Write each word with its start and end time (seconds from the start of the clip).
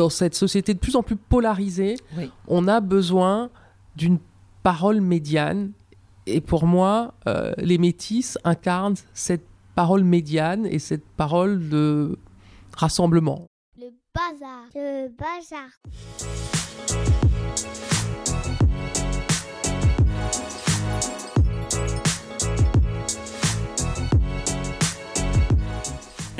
dans 0.00 0.08
cette 0.08 0.34
société 0.34 0.72
de 0.72 0.78
plus 0.78 0.96
en 0.96 1.02
plus 1.02 1.16
polarisée, 1.16 1.96
on 2.48 2.68
a 2.68 2.80
besoin 2.80 3.50
d'une 3.96 4.18
parole 4.62 5.02
médiane. 5.02 5.72
Et 6.26 6.40
pour 6.40 6.64
moi, 6.64 7.12
euh, 7.28 7.52
les 7.58 7.76
métis 7.76 8.38
incarnent 8.42 8.94
cette 9.12 9.44
parole 9.74 10.04
médiane 10.04 10.64
et 10.64 10.78
cette 10.78 11.04
parole 11.04 11.68
de 11.68 12.18
rassemblement. 12.74 13.44
Le 13.76 13.90
bazar. 14.14 14.64
Le 14.74 15.08
bazar. 15.10 15.68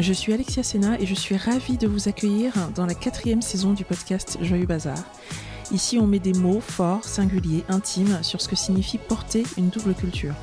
Je 0.00 0.14
suis 0.14 0.32
Alexia 0.32 0.62
Sena 0.62 0.98
et 0.98 1.04
je 1.04 1.14
suis 1.14 1.36
ravie 1.36 1.76
de 1.76 1.86
vous 1.86 2.08
accueillir 2.08 2.54
dans 2.74 2.86
la 2.86 2.94
quatrième 2.94 3.42
saison 3.42 3.74
du 3.74 3.84
podcast 3.84 4.38
Joyeux 4.40 4.64
Bazar. 4.64 4.96
Ici, 5.72 5.98
on 5.98 6.06
met 6.06 6.18
des 6.18 6.32
mots 6.32 6.60
forts, 6.60 7.04
singuliers, 7.04 7.64
intimes 7.68 8.22
sur 8.22 8.40
ce 8.40 8.48
que 8.48 8.56
signifie 8.56 8.96
porter 8.96 9.42
une 9.58 9.68
double 9.68 9.92
culture. 9.92 10.34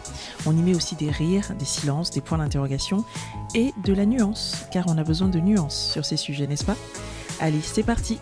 On 0.46 0.56
y 0.56 0.62
met 0.62 0.76
aussi 0.76 0.96
des 0.96 1.10
rires, 1.10 1.56
des 1.58 1.66
silences, 1.66 2.12
des 2.12 2.22
points 2.22 2.38
d'interrogation 2.38 3.04
et 3.56 3.74
de 3.84 3.94
la 3.94 4.06
nuance, 4.06 4.66
car 4.72 4.86
on 4.88 4.98
a 5.00 5.04
besoin 5.04 5.28
de 5.28 5.40
nuances 5.40 5.90
sur 5.92 6.06
ces 6.06 6.18
sujets, 6.18 6.46
n'est-ce 6.46 6.66
pas? 6.66 6.78
Allez, 7.40 7.62
c'est 7.64 7.82
parti 7.82 8.20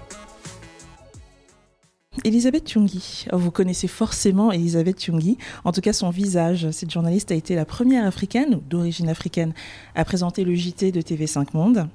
Elisabeth 2.23 2.67
Tchungi. 2.67 3.25
Oh, 3.31 3.37
vous 3.37 3.51
connaissez 3.51 3.87
forcément 3.87 4.51
Elisabeth 4.51 4.99
Tchungi, 4.99 5.37
en 5.63 5.71
tout 5.71 5.81
cas 5.81 5.93
son 5.93 6.09
visage. 6.09 6.69
Cette 6.71 6.91
journaliste 6.91 7.31
a 7.31 7.35
été 7.35 7.55
la 7.55 7.65
première 7.65 8.05
africaine, 8.05 8.61
d'origine 8.69 9.09
africaine, 9.09 9.53
à 9.95 10.05
présenter 10.05 10.43
le 10.43 10.55
JT 10.55 10.91
de 10.91 11.01
TV5 11.01 11.47
Monde. 11.53 11.88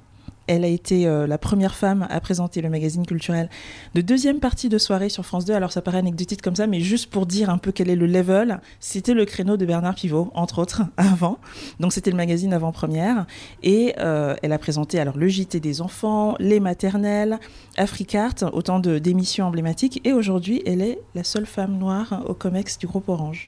Elle 0.47 0.63
a 0.63 0.67
été 0.67 1.07
euh, 1.07 1.27
la 1.27 1.37
première 1.37 1.75
femme 1.75 2.07
à 2.09 2.19
présenter 2.19 2.61
le 2.61 2.69
magazine 2.69 3.05
culturel 3.05 3.49
de 3.95 4.01
deuxième 4.01 4.39
partie 4.39 4.69
de 4.69 4.77
soirée 4.77 5.09
sur 5.09 5.25
France 5.25 5.45
2. 5.45 5.53
Alors 5.53 5.71
ça 5.71 5.81
paraît 5.81 5.99
anecdotique 5.99 6.41
comme 6.41 6.55
ça, 6.55 6.67
mais 6.67 6.79
juste 6.79 7.09
pour 7.09 7.25
dire 7.25 7.49
un 7.49 7.57
peu 7.57 7.71
quel 7.71 7.89
est 7.89 7.95
le 7.95 8.07
level, 8.07 8.59
c'était 8.79 9.13
le 9.13 9.25
créneau 9.25 9.57
de 9.57 9.65
Bernard 9.65 9.95
Pivot, 9.95 10.31
entre 10.33 10.59
autres, 10.59 10.81
avant. 10.97 11.37
Donc 11.79 11.93
c'était 11.93 12.11
le 12.11 12.17
magazine 12.17 12.53
avant-première. 12.53 13.25
Et 13.63 13.93
euh, 13.99 14.35
elle 14.41 14.51
a 14.51 14.59
présenté 14.59 14.99
alors 14.99 15.17
le 15.17 15.27
JT 15.27 15.59
des 15.59 15.81
enfants, 15.81 16.35
les 16.39 16.59
maternelles, 16.59 17.39
Africart, 17.77 18.35
autant 18.53 18.79
d'émissions 18.79 19.45
emblématiques. 19.45 20.01
Et 20.05 20.13
aujourd'hui, 20.13 20.61
elle 20.65 20.81
est 20.81 20.99
la 21.15 21.23
seule 21.23 21.45
femme 21.45 21.77
noire 21.77 22.23
au 22.27 22.33
COMEX 22.33 22.77
du 22.77 22.87
groupe 22.87 23.09
Orange. 23.09 23.47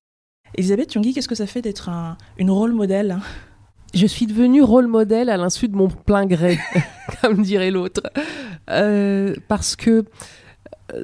Elisabeth 0.55 0.93
Yongui, 0.93 1.13
qu'est-ce 1.13 1.27
que 1.27 1.35
ça 1.35 1.47
fait 1.47 1.61
d'être 1.61 1.89
une 2.37 2.51
rôle 2.51 2.73
modèle 2.73 3.17
je 3.93 4.07
suis 4.07 4.25
devenue 4.25 4.61
rôle 4.61 4.87
modèle 4.87 5.29
à 5.29 5.37
l'insu 5.37 5.67
de 5.67 5.75
mon 5.75 5.87
plein 5.87 6.25
gré, 6.25 6.57
comme 7.21 7.41
dirait 7.41 7.71
l'autre. 7.71 8.01
Euh, 8.69 9.35
parce 9.47 9.75
que 9.75 10.05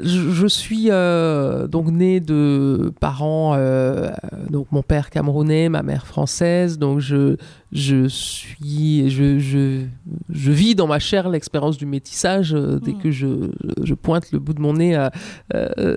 je, 0.02 0.48
suis 0.48 0.88
euh, 0.90 1.68
donc 1.68 1.88
née 1.88 2.20
de 2.20 2.92
parents, 3.00 3.56
euh, 3.56 4.12
donc 4.50 4.72
mon 4.72 4.84
père 4.84 5.10
camerounais, 5.10 5.70
ma 5.70 5.84
mère 5.84 6.06
française, 6.06 6.78
donc 6.78 7.00
je, 7.00 7.38
je 7.72 8.08
suis, 8.08 9.10
je, 9.10 9.38
je, 9.38 9.86
je 10.30 10.52
vis 10.52 10.76
dans 10.76 10.88
ma 10.88 11.00
chair 11.00 11.30
l'expérience 11.30 11.78
du 11.78 11.86
métissage 11.86 12.54
euh, 12.54 12.80
dès 12.80 12.94
mm. 12.94 12.98
que 12.98 13.12
je, 13.12 13.52
je, 13.84 13.94
pointe 13.94 14.32
le 14.32 14.40
bout 14.40 14.54
de 14.54 14.62
mon 14.62 14.74
nez 14.74 15.08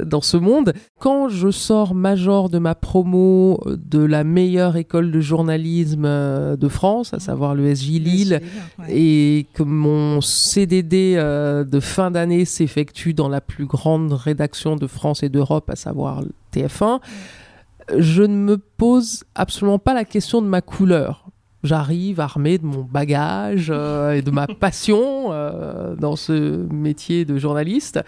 dans 0.05 0.20
ce 0.20 0.37
monde. 0.37 0.75
Quand 0.98 1.29
je 1.29 1.51
sors 1.51 1.95
major 1.95 2.51
de 2.51 2.59
ma 2.59 2.75
promo 2.75 3.61
de 3.67 4.01
la 4.01 4.25
meilleure 4.25 4.77
école 4.77 5.11
de 5.11 5.20
journalisme 5.20 6.03
de 6.56 6.69
France, 6.69 7.14
à 7.14 7.17
mm. 7.17 7.20
savoir 7.20 7.55
le 7.55 7.75
SJ 7.75 8.01
Lille, 8.01 8.41
et 8.89 9.47
que 9.55 9.62
mon 9.62 10.20
CDD 10.20 11.14
de 11.17 11.81
fin 11.81 12.11
d'année 12.11 12.45
s'effectue 12.45 13.14
dans 13.14 13.29
la 13.29 13.41
plus 13.41 13.67
grande 13.67 14.12
rédaction 14.12 14.77
de 14.77 14.86
France 14.86 15.23
et 15.23 15.29
d'Europe, 15.29 15.70
à 15.70 15.77
savoir 15.77 16.23
TF1, 16.53 17.01
je 17.97 18.23
ne 18.23 18.36
me 18.36 18.59
pose 18.59 19.25
absolument 19.34 19.79
pas 19.79 19.95
la 19.95 20.05
question 20.05 20.42
de 20.42 20.47
ma 20.47 20.61
couleur. 20.61 21.32
J'arrive 21.62 22.18
armé 22.18 22.58
de 22.58 22.67
mon 22.67 22.83
bagage 22.83 23.68
euh, 23.70 24.12
et 24.12 24.23
de 24.23 24.30
ma 24.30 24.46
passion 24.61 25.33
euh, 25.33 25.95
dans 25.95 26.17
ce 26.17 26.67
métier 26.73 27.24
de 27.24 27.39
journaliste. 27.39 28.00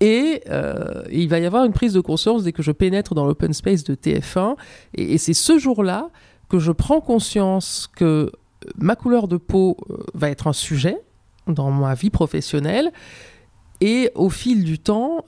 Et, 0.00 0.42
euh, 0.48 1.02
il 1.10 1.28
va 1.28 1.40
y 1.40 1.46
avoir 1.46 1.64
une 1.64 1.72
prise 1.72 1.92
de 1.92 2.00
conscience 2.00 2.44
dès 2.44 2.52
que 2.52 2.62
je 2.62 2.72
pénètre 2.72 3.14
dans 3.14 3.26
l'open 3.26 3.52
space 3.52 3.84
de 3.84 3.94
TF1. 3.94 4.56
Et, 4.94 5.14
et 5.14 5.18
c'est 5.18 5.34
ce 5.34 5.58
jour-là 5.58 6.08
que 6.48 6.58
je 6.58 6.72
prends 6.72 7.00
conscience 7.00 7.88
que 7.94 8.30
ma 8.76 8.94
couleur 8.94 9.28
de 9.28 9.36
peau 9.36 9.76
va 10.14 10.30
être 10.30 10.46
un 10.46 10.52
sujet 10.52 10.98
dans 11.46 11.70
ma 11.70 11.94
vie 11.94 12.10
professionnelle 12.10 12.92
et 13.80 14.10
au 14.14 14.30
fil 14.30 14.64
du 14.64 14.78
temps, 14.78 15.24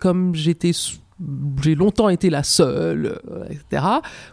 comme 0.00 0.34
j'étais 0.34 0.72
j'ai 1.62 1.74
longtemps 1.74 2.08
été 2.08 2.30
la 2.30 2.42
seule, 2.42 3.20
euh, 3.30 3.44
etc. 3.44 3.84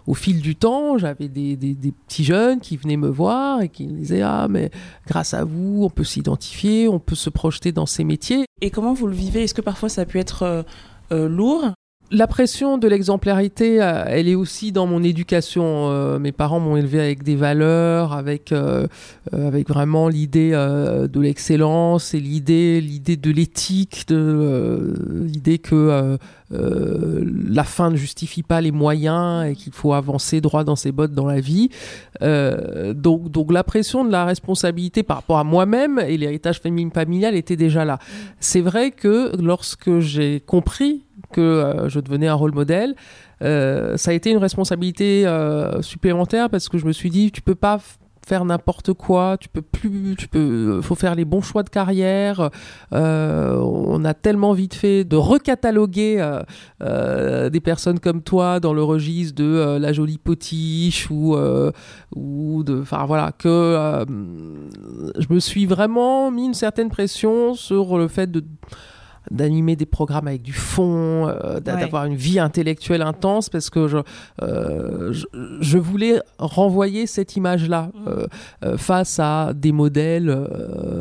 Au 0.06 0.14
fil 0.14 0.42
du 0.42 0.56
temps, 0.56 0.98
j'avais 0.98 1.28
des, 1.28 1.56
des, 1.56 1.92
petits 1.92 2.24
jeunes 2.24 2.60
qui 2.60 2.78
venaient 2.78 2.98
me 2.98 3.10
voir 3.10 3.62
et 3.62 3.70
qui 3.70 3.88
me 3.88 3.98
disaient 3.98 4.22
Ah, 4.22 4.48
mais 4.50 4.72
grâce 5.06 5.34
à 5.34 5.44
vous, 5.44 5.82
on 5.84 5.90
peut 5.90 6.04
s'identifier, 6.04 6.88
on 6.88 7.00
peut 7.00 7.16
se 7.16 7.30
projeter 7.30 7.72
dans 7.72 7.86
ces 7.86 8.04
métiers. 8.04 8.46
Et 8.62 8.70
comment 8.70 8.94
vous 8.94 9.08
le 9.08 9.16
vivez? 9.16 9.44
Est-ce 9.44 9.54
que 9.54 9.62
parfois 9.62 9.90
ça 9.90 10.02
a 10.02 10.06
pu 10.06 10.20
être 10.20 10.66
euh, 11.12 11.30
lourd? 11.30 11.74
La 12.10 12.26
pression 12.26 12.78
de 12.78 12.88
l'exemplarité, 12.88 13.82
euh, 13.82 14.06
elle 14.08 14.30
est 14.30 14.36
aussi 14.36 14.72
dans 14.72 14.88
mon 14.88 15.04
éducation. 15.04 15.92
Euh, 15.92 16.20
mes 16.20 16.32
parents 16.32 16.62
m'ont 16.62 16.78
élevé 16.78 17.02
avec 17.02 17.22
des 17.22 17.36
valeurs, 17.36 18.14
avec 18.14 18.54
euh, 18.54 18.88
avec 19.34 19.68
vraiment 19.68 20.08
l'idée 20.08 20.52
de 20.52 21.20
l'excellence 21.20 22.14
et 22.14 22.22
l'idée 22.22 22.80
l'idée 22.80 23.18
de 23.18 23.30
l'éthique, 23.30 24.06
de 24.08 24.94
l'idée 25.26 25.58
que 25.58 26.18
la 26.50 27.64
fin 27.64 27.90
ne 27.92 27.98
justifie 27.98 28.44
pas 28.44 28.62
les 28.62 28.72
moyens 28.72 29.46
et 29.48 29.56
qu'il 29.56 29.74
faut 29.74 29.94
avancer 29.94 30.40
droit 30.40 30.64
dans 30.64 30.78
ses 30.78 30.92
bottes 30.92 31.12
dans 31.12 31.26
la 31.26 31.40
vie. 31.40 31.70
donc 32.22 33.30
donc 33.32 33.52
la 33.52 33.64
pression 33.64 34.06
de 34.06 34.12
la 34.12 34.26
responsabilité 34.26 35.04
par 35.04 35.18
rapport 35.18 35.40
à 35.40 35.44
moi-même 35.44 36.00
et 36.00 36.18
l'héritage 36.18 36.62
familial 36.94 37.36
était 37.36 37.58
déjà 37.58 37.84
là. 37.84 38.00
C'est 38.40 38.62
vrai 38.62 38.92
que 38.92 39.36
lorsque 39.42 40.00
j'ai 40.00 40.40
compris 40.40 41.04
que 41.32 41.42
euh, 41.42 41.90
je 41.90 42.00
devenais 42.00 42.28
un 42.28 42.34
rôle 42.34 42.54
modèle. 42.54 42.96
Euh, 43.42 43.98
ça 43.98 44.12
a 44.12 44.14
été 44.14 44.32
une 44.32 44.38
responsabilité 44.38 45.28
euh, 45.28 45.82
supplémentaire 45.82 46.50
parce 46.50 46.70
que 46.70 46.78
je 46.78 46.86
me 46.86 46.92
suis 46.92 47.10
dit, 47.10 47.32
tu 47.32 47.42
peux 47.42 47.56
pas 47.56 47.80
faire 48.28 48.44
n'importe 48.44 48.92
quoi, 48.94 49.38
tu 49.40 49.48
peux 49.48 49.62
plus, 49.62 50.16
tu 50.18 50.28
peux, 50.28 50.82
faut 50.82 50.96
faire 50.96 51.16
les 51.16 51.24
bons 51.24 51.42
choix 51.42 51.64
de 51.64 51.70
carrière. 51.70 52.50
on 52.92 54.04
a 54.04 54.14
tellement 54.14 54.52
vite 54.54 54.76
fait 54.76 55.06
de 55.06 55.16
recataloguer 55.16 56.42
des 56.82 57.60
personnes 57.62 58.00
comme 58.00 58.22
toi 58.22 58.60
dans 58.60 58.74
le 58.74 58.84
registre 58.84 59.36
de 59.36 59.78
la 59.80 59.94
jolie 59.94 60.18
potiche 60.18 61.10
ou 61.10 61.38
ou 62.16 62.64
de, 62.64 62.82
enfin 62.82 63.06
voilà, 63.06 63.32
que 63.32 64.06
je 65.18 65.34
me 65.34 65.40
suis 65.40 65.66
vraiment 65.66 66.30
mis 66.30 66.46
une 66.46 66.54
certaine 66.54 66.90
pression 66.90 67.54
sur 67.54 67.98
le 67.98 68.08
fait 68.08 68.30
de 68.30 68.44
d'animer 69.32 69.76
des 69.76 69.86
programmes 69.86 70.28
avec 70.28 70.42
du 70.42 70.54
fond, 70.54 71.28
euh, 71.28 71.60
d'avoir 71.60 72.06
une 72.06 72.16
vie 72.16 72.40
intellectuelle 72.40 73.02
intense, 73.02 73.50
parce 73.50 73.70
que 73.70 73.88
je, 73.88 73.98
euh, 74.42 75.14
je, 75.62 75.78
voulais 75.78 76.22
renvoyer 76.38 77.08
cette 77.08 77.36
image-là 77.36 77.92
mm. 77.94 78.08
euh, 78.64 78.78
face 78.78 79.20
à 79.20 79.54
des 79.54 79.72
modèles 79.72 80.28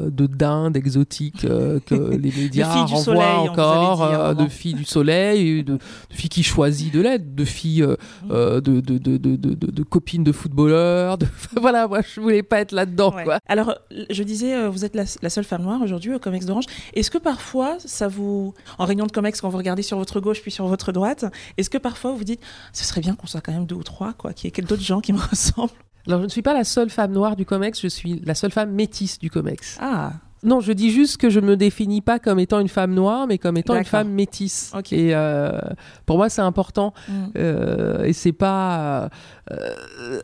de 0.07 0.27
dindes 0.27 0.77
exotiques 0.77 1.47
que 1.87 1.95
les 2.11 2.33
médias 2.33 2.85
renvoient 2.85 3.41
encore, 3.41 4.35
de 4.35 4.49
filles 4.49 4.75
du 4.75 4.85
soleil, 4.85 5.63
de, 5.65 5.79
filles 6.11 6.31
qui 6.31 6.43
choisissent 6.43 6.93
de 6.93 7.01
l'aide, 7.01 7.35
de 7.35 7.45
filles 7.45 7.87
mm. 8.25 8.31
de, 8.31 8.81
de, 8.81 8.99
de, 8.99 9.27
de, 9.27 9.83
copines 9.83 10.25
de 10.25 10.33
footballeurs. 10.33 11.19
voilà, 11.61 11.87
moi 11.87 12.01
je 12.03 12.21
voulais 12.21 12.43
pas 12.43 12.61
être 12.61 12.73
là-dedans. 12.73 13.15
Alors, 13.47 13.75
je 14.11 14.23
disais, 14.23 14.69
vous 14.69 14.85
êtes 14.85 14.97
la, 14.97 15.05
la 15.23 15.31
seule 15.31 15.45
femme 15.45 15.63
noire 15.63 15.81
aujourd'hui 15.83 16.15
au 16.15 16.19
Comex 16.19 16.47
d'Orange. 16.47 16.67
Est-ce 16.95 17.11
que 17.11 17.19
parfois 17.19 17.77
ça 17.79 18.09
vous 18.09 18.16
en 18.21 18.85
réunion 18.85 19.07
de 19.07 19.13
COMEX, 19.13 19.41
quand 19.41 19.49
vous 19.49 19.59
regardez 19.59 19.83
sur 19.83 19.99
votre 19.99 20.21
gauche 20.21 20.41
puis 20.43 20.51
sur 20.51 20.67
votre 20.67 20.93
droite, 20.93 21.25
est-ce 21.57 21.71
que 21.71 21.79
parfois 21.79 22.13
vous 22.13 22.25
dites, 22.25 22.41
ce 22.73 22.85
serait 22.85 23.01
bien 23.01 23.15
qu'on 23.15 23.27
soit 23.27 23.41
quand 23.41 23.53
même 23.53 23.67
deux 23.67 23.77
ou 23.77 23.83
trois, 23.83 24.13
quoi, 24.13 24.33
qu'il 24.33 24.51
y 24.51 24.53
ait 24.61 24.63
d'autres 24.63 24.83
gens 24.83 25.01
qui 25.01 25.13
me 25.13 25.19
ressemblent? 25.31 25.71
Alors, 26.07 26.21
je 26.21 26.25
ne 26.25 26.31
suis 26.31 26.43
pas 26.43 26.55
la 26.55 26.65
seule 26.65 26.91
femme 26.91 27.13
noire 27.13 27.35
du 27.35 27.45
COMEX, 27.45 27.81
je 27.81 27.89
suis 27.89 28.21
la 28.25 28.35
seule 28.35 28.53
femme 28.53 28.73
métisse 28.73 29.19
du 29.19 29.31
COMEX. 29.31 29.79
Ah 29.81 30.13
non, 30.43 30.61
je 30.61 30.73
dis 30.73 30.91
juste 30.91 31.17
que 31.17 31.29
je 31.29 31.41
ne 31.41 31.47
me 31.47 31.57
définis 31.57 32.01
pas 32.01 32.19
comme 32.19 32.39
étant 32.39 32.61
une 32.61 32.69
femme 32.69 32.95
noire, 32.95 33.27
mais 33.27 33.37
comme 33.37 33.57
étant 33.57 33.75
une 33.75 33.85
femme 33.85 34.11
métisse. 34.11 34.73
Et 34.93 35.15
euh, 35.15 35.59
pour 36.05 36.19
moi, 36.19 36.29
c'est 36.29 36.43
important. 36.43 36.95
Mm. 37.09 37.25
Euh, 37.37 38.05
et 38.05 38.13
c'est 38.13 38.33
pas. 38.33 39.11
Euh, 39.51 40.21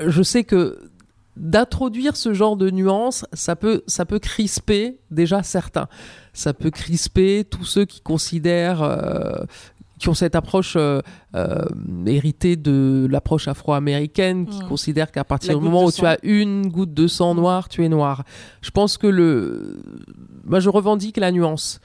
je 0.00 0.22
sais 0.22 0.44
que 0.44 0.90
d'introduire 1.38 2.16
ce 2.16 2.34
genre 2.34 2.56
de 2.56 2.70
nuances, 2.70 3.24
ça 3.32 3.56
peut, 3.56 3.82
ça 3.86 4.04
peut 4.04 4.18
crisper 4.18 4.98
déjà 5.10 5.42
certains. 5.42 5.88
Ça 6.32 6.52
peut 6.52 6.70
crisper 6.70 7.44
tous 7.48 7.64
ceux 7.64 7.84
qui 7.84 8.00
considèrent 8.00 8.82
euh, 8.82 9.44
qui 9.98 10.08
ont 10.08 10.14
cette 10.14 10.36
approche 10.36 10.74
euh, 10.76 11.00
euh, 11.34 11.64
héritée 12.06 12.54
de 12.54 13.08
l'approche 13.10 13.48
afro-américaine, 13.48 14.46
qui 14.46 14.62
Mm. 14.62 14.68
considère 14.68 15.10
qu'à 15.10 15.24
partir 15.24 15.54
La 15.54 15.58
du 15.58 15.64
moment 15.64 15.84
où 15.84 15.90
tu 15.90 16.06
as 16.06 16.18
une 16.22 16.68
goutte 16.68 16.94
de 16.94 17.08
sang 17.08 17.34
noir, 17.34 17.68
tu 17.68 17.84
es 17.84 17.88
noir. 17.88 18.22
Je 18.60 18.70
pense 18.70 18.96
que 18.96 19.08
le, 19.08 19.80
moi 20.44 20.60
je 20.60 20.68
revendique 20.68 21.16
la 21.16 21.32
nuance. 21.32 21.80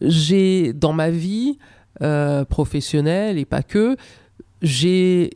J'ai 0.00 0.72
dans 0.72 0.92
ma 0.92 1.10
vie 1.10 1.58
professionnelle 2.48 3.36
et 3.38 3.44
pas 3.44 3.62
que, 3.64 3.96
j'ai 4.62 5.30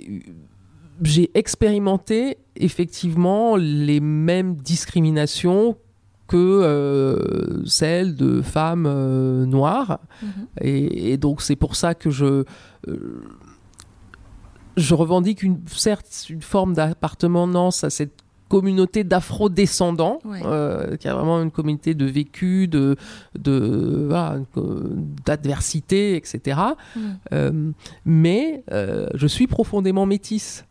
j'ai 1.03 1.31
expérimenté 1.35 2.39
effectivement 2.57 3.57
les 3.57 4.01
mêmes 4.01 4.57
discriminations 4.57 5.77
que 6.29 6.37
euh, 6.37 7.65
celles 7.67 8.17
de 8.17 8.43
femmes 8.43 8.87
euh, 8.89 9.47
noires. 9.47 10.01
Mhm. 10.23 10.29
Et, 10.61 11.13
et 11.13 11.17
donc 11.19 11.41
c'est 11.43 11.57
pour 11.57 11.77
ça 11.77 11.95
que 11.95 12.11
je 12.11 12.45
euh, 12.89 13.23
je 14.77 14.95
revendique 14.95 15.43
une 15.43 15.59
certes 15.69 16.27
une 16.29 16.43
forme 16.43 16.75
d'appartenance 16.75 17.85
à 17.85 17.91
cette 17.91 18.23
communauté 18.49 19.03
d'afro-descendants, 19.03 20.21
Ouais. 20.25 20.41
euh, 20.45 20.97
qui 20.97 21.09
a 21.09 21.15
vraiment 21.15 21.43
une 21.43 21.51
communauté 21.51 21.95
de 21.95 22.05
vécu, 22.07 22.69
de, 22.69 22.95
de 23.37 24.05
voilà, 24.09 24.39
d'adversité, 25.25 26.15
etc. 26.15 26.61
Euh, 27.33 27.73
mais 28.05 28.63
euh, 28.71 29.09
je 29.15 29.27
suis 29.27 29.47
profondément 29.49 30.07
métisse. 30.07 30.65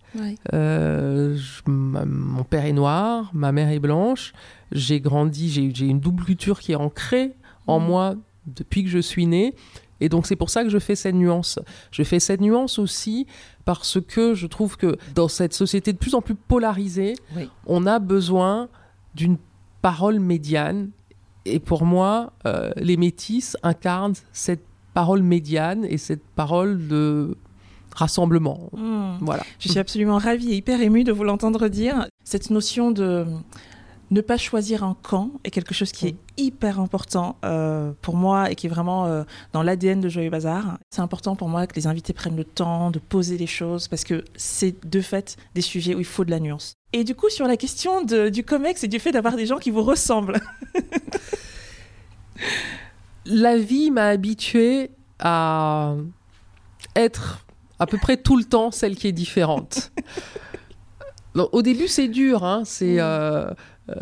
Euh, 0.54 1.36
je- 1.36 1.62
ma- 1.70 2.06
mon 2.06 2.44
père 2.44 2.66
est 2.66 2.74
noir, 2.74 3.30
ma 3.34 3.52
mère 3.52 3.70
est 3.70 3.80
blanche. 3.80 4.34
J'ai 4.72 5.00
grandi, 5.00 5.50
j'ai 5.74 5.86
une 5.86 6.00
double 6.00 6.24
culture 6.24 6.60
qui 6.60 6.72
est 6.72 6.76
ancrée 6.76 7.34
en 7.68 7.80
Mhm. 7.80 7.86
moi 7.88 8.16
depuis 8.48 8.84
que 8.84 8.90
je 8.90 9.00
suis 9.00 9.26
née. 9.26 9.54
Et 10.02 10.10
donc 10.10 10.26
c'est 10.28 10.36
pour 10.36 10.50
ça 10.50 10.64
que 10.64 10.70
je 10.70 10.78
fais 10.80 10.96
cette 10.96 11.16
nuance. 11.16 11.58
Je 11.92 12.04
fais 12.04 12.20
cette 12.20 12.42
nuance 12.42 12.80
aussi 12.80 13.28
parce 13.64 14.00
que 14.02 14.34
je 14.34 14.46
trouve 14.48 14.76
que 14.78 14.98
dans 15.16 15.28
cette 15.30 15.54
société 15.54 15.94
de 15.94 15.98
plus 15.98 16.16
en 16.16 16.22
plus 16.22 16.36
polarisée, 16.36 17.16
Oui. 17.36 17.50
on 17.66 17.86
a 17.88 18.00
besoin 18.00 18.68
d'une 19.16 19.38
parole 19.82 20.20
médiane. 20.20 20.90
Et 21.46 21.60
pour 21.60 21.86
moi, 21.86 22.34
euh, 22.46 22.72
les 22.76 22.98
métis 22.98 23.56
incarnent 23.64 24.14
cette 24.34 24.66
parole 24.94 25.22
médiane 25.24 25.86
et 25.86 25.98
cette 25.98 26.24
parole 26.36 26.88
de 26.88 27.38
rassemblement. 27.96 28.70
Mhm. 28.78 29.18
Voilà. 29.22 29.44
Je 29.60 29.70
suis 29.70 29.80
absolument 29.80 30.18
ravie 30.20 30.52
et 30.52 30.56
hyper 30.56 30.80
émue 30.82 31.04
de 31.04 31.12
vous 31.12 31.24
l'entendre 31.24 31.68
dire. 31.68 32.08
Cette 32.24 32.50
notion 32.52 32.92
de 32.92 33.26
ne 34.12 34.22
pas 34.22 34.38
choisir 34.38 34.84
un 34.84 34.96
camp 35.02 35.32
est 35.44 35.50
quelque 35.50 35.74
chose 35.74 35.92
qui 35.92 36.08
est 36.10 36.16
hyper 36.38 36.80
important 36.80 37.38
euh, 37.44 37.92
pour 38.04 38.16
moi 38.16 38.52
et 38.52 38.56
qui 38.56 38.68
est 38.68 38.70
vraiment 38.70 39.08
euh, 39.08 39.24
dans 39.52 39.64
l'ADN 39.64 40.00
de 40.00 40.10
Joyeux 40.10 40.30
Bazar. 40.30 40.78
C'est 40.92 41.02
important 41.02 41.36
pour 41.36 41.50
moi 41.50 41.66
que 41.66 41.76
les 41.76 41.88
invités 41.88 42.14
prennent 42.14 42.36
le 42.36 42.44
temps 42.44 42.92
de 42.92 43.00
poser 43.00 43.36
les 43.40 43.48
choses 43.48 43.88
parce 43.88 44.04
que 44.04 44.24
c'est 44.36 44.76
de 44.86 45.02
fait 45.02 45.38
des 45.56 45.62
sujets 45.62 45.96
où 45.96 46.00
il 46.00 46.06
faut 46.06 46.24
de 46.24 46.30
la 46.30 46.40
nuance. 46.40 46.76
Et 46.94 47.04
du 47.04 47.16
coup, 47.16 47.30
sur 47.30 47.48
la 47.48 47.58
question 47.58 48.04
de- 48.04 48.30
du 48.30 48.44
COMEX 48.44 48.84
et 48.84 48.88
du 48.88 49.00
fait 49.00 49.12
d'avoir 49.12 49.36
des 49.36 49.48
gens 49.48 49.58
qui 49.58 49.72
vous 49.72 49.84
ressemblent. 49.84 50.40
la 53.26 53.58
vie 53.58 53.92
m'a 53.92 54.08
habituée 54.08 54.92
à 55.20 55.96
être 56.96 57.45
à 57.80 57.86
peu 57.86 57.98
près 57.98 58.18
tout 58.18 58.38
le 58.38 58.44
temps 58.44 58.72
celle 58.72 58.96
qui 58.96 59.08
est 59.08 59.12
différente. 59.12 59.92
Donc, 61.36 61.50
au 61.52 61.62
début, 61.62 61.88
c'est 61.88 62.08
dur, 62.08 62.44
hein, 62.46 62.62
c'est 62.66 62.98
euh, 63.00 63.50
euh, 63.90 63.94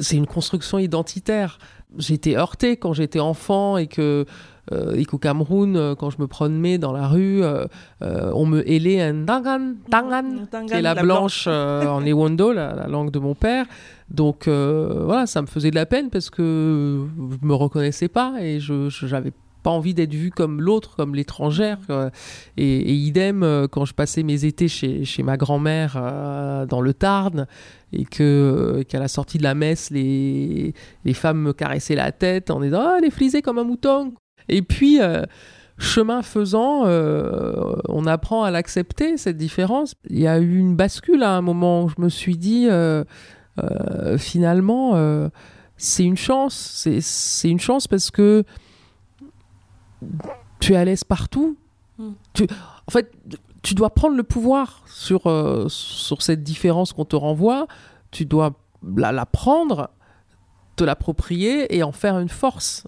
c'est 0.00 0.16
une 0.16 0.26
construction 0.26 0.78
identitaire. 0.78 1.58
J'ai 1.96 2.14
été 2.14 2.36
heurtée 2.36 2.76
quand 2.76 2.92
j'étais 2.92 3.20
enfant 3.20 3.78
et 3.78 3.86
que 3.86 4.26
euh, 4.70 4.92
et 4.94 5.06
qu'au 5.06 5.16
Cameroun, 5.16 5.94
quand 5.98 6.10
je 6.10 6.18
me 6.20 6.26
promenais 6.26 6.76
dans 6.76 6.92
la 6.92 7.08
rue, 7.08 7.42
on 8.02 8.44
me 8.44 8.68
hélait 8.70 9.00
un 9.00 9.14
dangan, 9.14 9.76
dangan, 9.88 10.44
qui 10.66 10.74
est 10.74 10.82
la, 10.82 10.94
blanche, 10.94 11.46
en 11.46 12.04
Ewondo, 12.04 12.52
la, 12.52 12.74
la 12.74 12.86
langue 12.86 13.10
de 13.10 13.18
mon 13.18 13.34
père. 13.34 13.64
Donc 14.10 14.46
voilà, 14.46 15.26
ça 15.26 15.40
me 15.40 15.46
faisait 15.46 15.70
de 15.70 15.74
la 15.76 15.86
peine 15.86 16.10
parce 16.10 16.28
que 16.28 17.06
je 17.40 17.46
me 17.46 17.54
reconnaissais 17.54 18.08
pas 18.08 18.34
et 18.42 18.60
je 18.60 18.90
je- 18.90 19.06
j'avais 19.06 19.32
pas 19.62 19.70
envie 19.70 19.94
d'être 19.94 20.14
vue 20.14 20.30
comme 20.30 20.60
l'autre, 20.60 20.96
comme 20.96 21.14
l'étrangère. 21.14 21.78
euh, 21.90 22.10
et, 22.56 22.92
idem 22.92 23.42
euh, 23.42 23.66
quand 23.68 23.84
je 23.84 23.94
passais 23.94 24.22
mes 24.22 24.44
étés 24.44 24.68
chez, 24.68 25.04
chez 25.04 25.22
ma 25.22 25.36
grand-mère 25.36 25.94
euh, 25.96 26.66
dans 26.66 26.80
le 26.80 26.94
Tarn 26.94 27.46
et 27.92 28.04
que 28.04 28.84
qu'à 28.88 28.98
la 28.98 29.08
sortie 29.08 29.38
de 29.38 29.42
la 29.42 29.54
messe, 29.54 29.90
les, 29.90 30.74
les 31.04 31.14
femmes 31.14 31.40
me 31.40 31.52
caressaient 31.52 31.94
la 31.94 32.12
tête 32.12 32.50
en 32.50 32.60
disant 32.60 32.80
ah, 32.82 32.96
elle 32.98 33.04
est 33.04 33.10
frisée 33.10 33.42
comme 33.42 33.58
un 33.58 33.64
mouton. 33.64 34.14
Et 34.48 34.62
puis 34.62 34.98
chemin 35.78 36.22
faisant, 36.22 36.84
on 36.86 38.06
apprend 38.06 38.44
à 38.44 38.50
l'accepter, 38.50 39.16
cette 39.16 39.36
différence. 39.36 39.94
Il 40.08 40.18
y 40.18 40.26
a 40.26 40.38
eu 40.38 40.58
une 40.58 40.74
bascule 40.74 41.22
à 41.22 41.32
un 41.32 41.42
moment 41.42 41.84
où 41.84 41.88
je 41.88 42.00
me 42.02 42.08
suis 42.08 42.36
dit, 42.36 42.66
finalement, 44.18 45.30
c'est 45.76 46.04
une 46.04 46.16
chance. 46.16 46.86
C'est 47.00 47.48
une 47.48 47.60
chance 47.60 47.86
parce 47.86 48.10
que 48.10 48.44
tu 50.60 50.72
es 50.72 50.76
à 50.76 50.84
l'aise 50.84 51.04
partout. 51.04 51.56
Mm. 51.98 52.10
Tu, 52.32 52.46
en 52.86 52.90
fait, 52.90 53.12
tu 53.62 53.74
dois 53.74 53.90
prendre 53.90 54.16
le 54.16 54.22
pouvoir 54.22 54.82
sur, 54.86 55.26
euh, 55.26 55.68
sur 55.68 56.22
cette 56.22 56.42
différence 56.42 56.92
qu'on 56.92 57.04
te 57.04 57.16
renvoie. 57.16 57.66
Tu 58.10 58.24
dois 58.24 58.54
la, 58.96 59.12
la 59.12 59.26
prendre, 59.26 59.90
te 60.76 60.84
l'approprier 60.84 61.76
et 61.76 61.82
en 61.82 61.92
faire 61.92 62.18
une 62.18 62.28
force. 62.28 62.86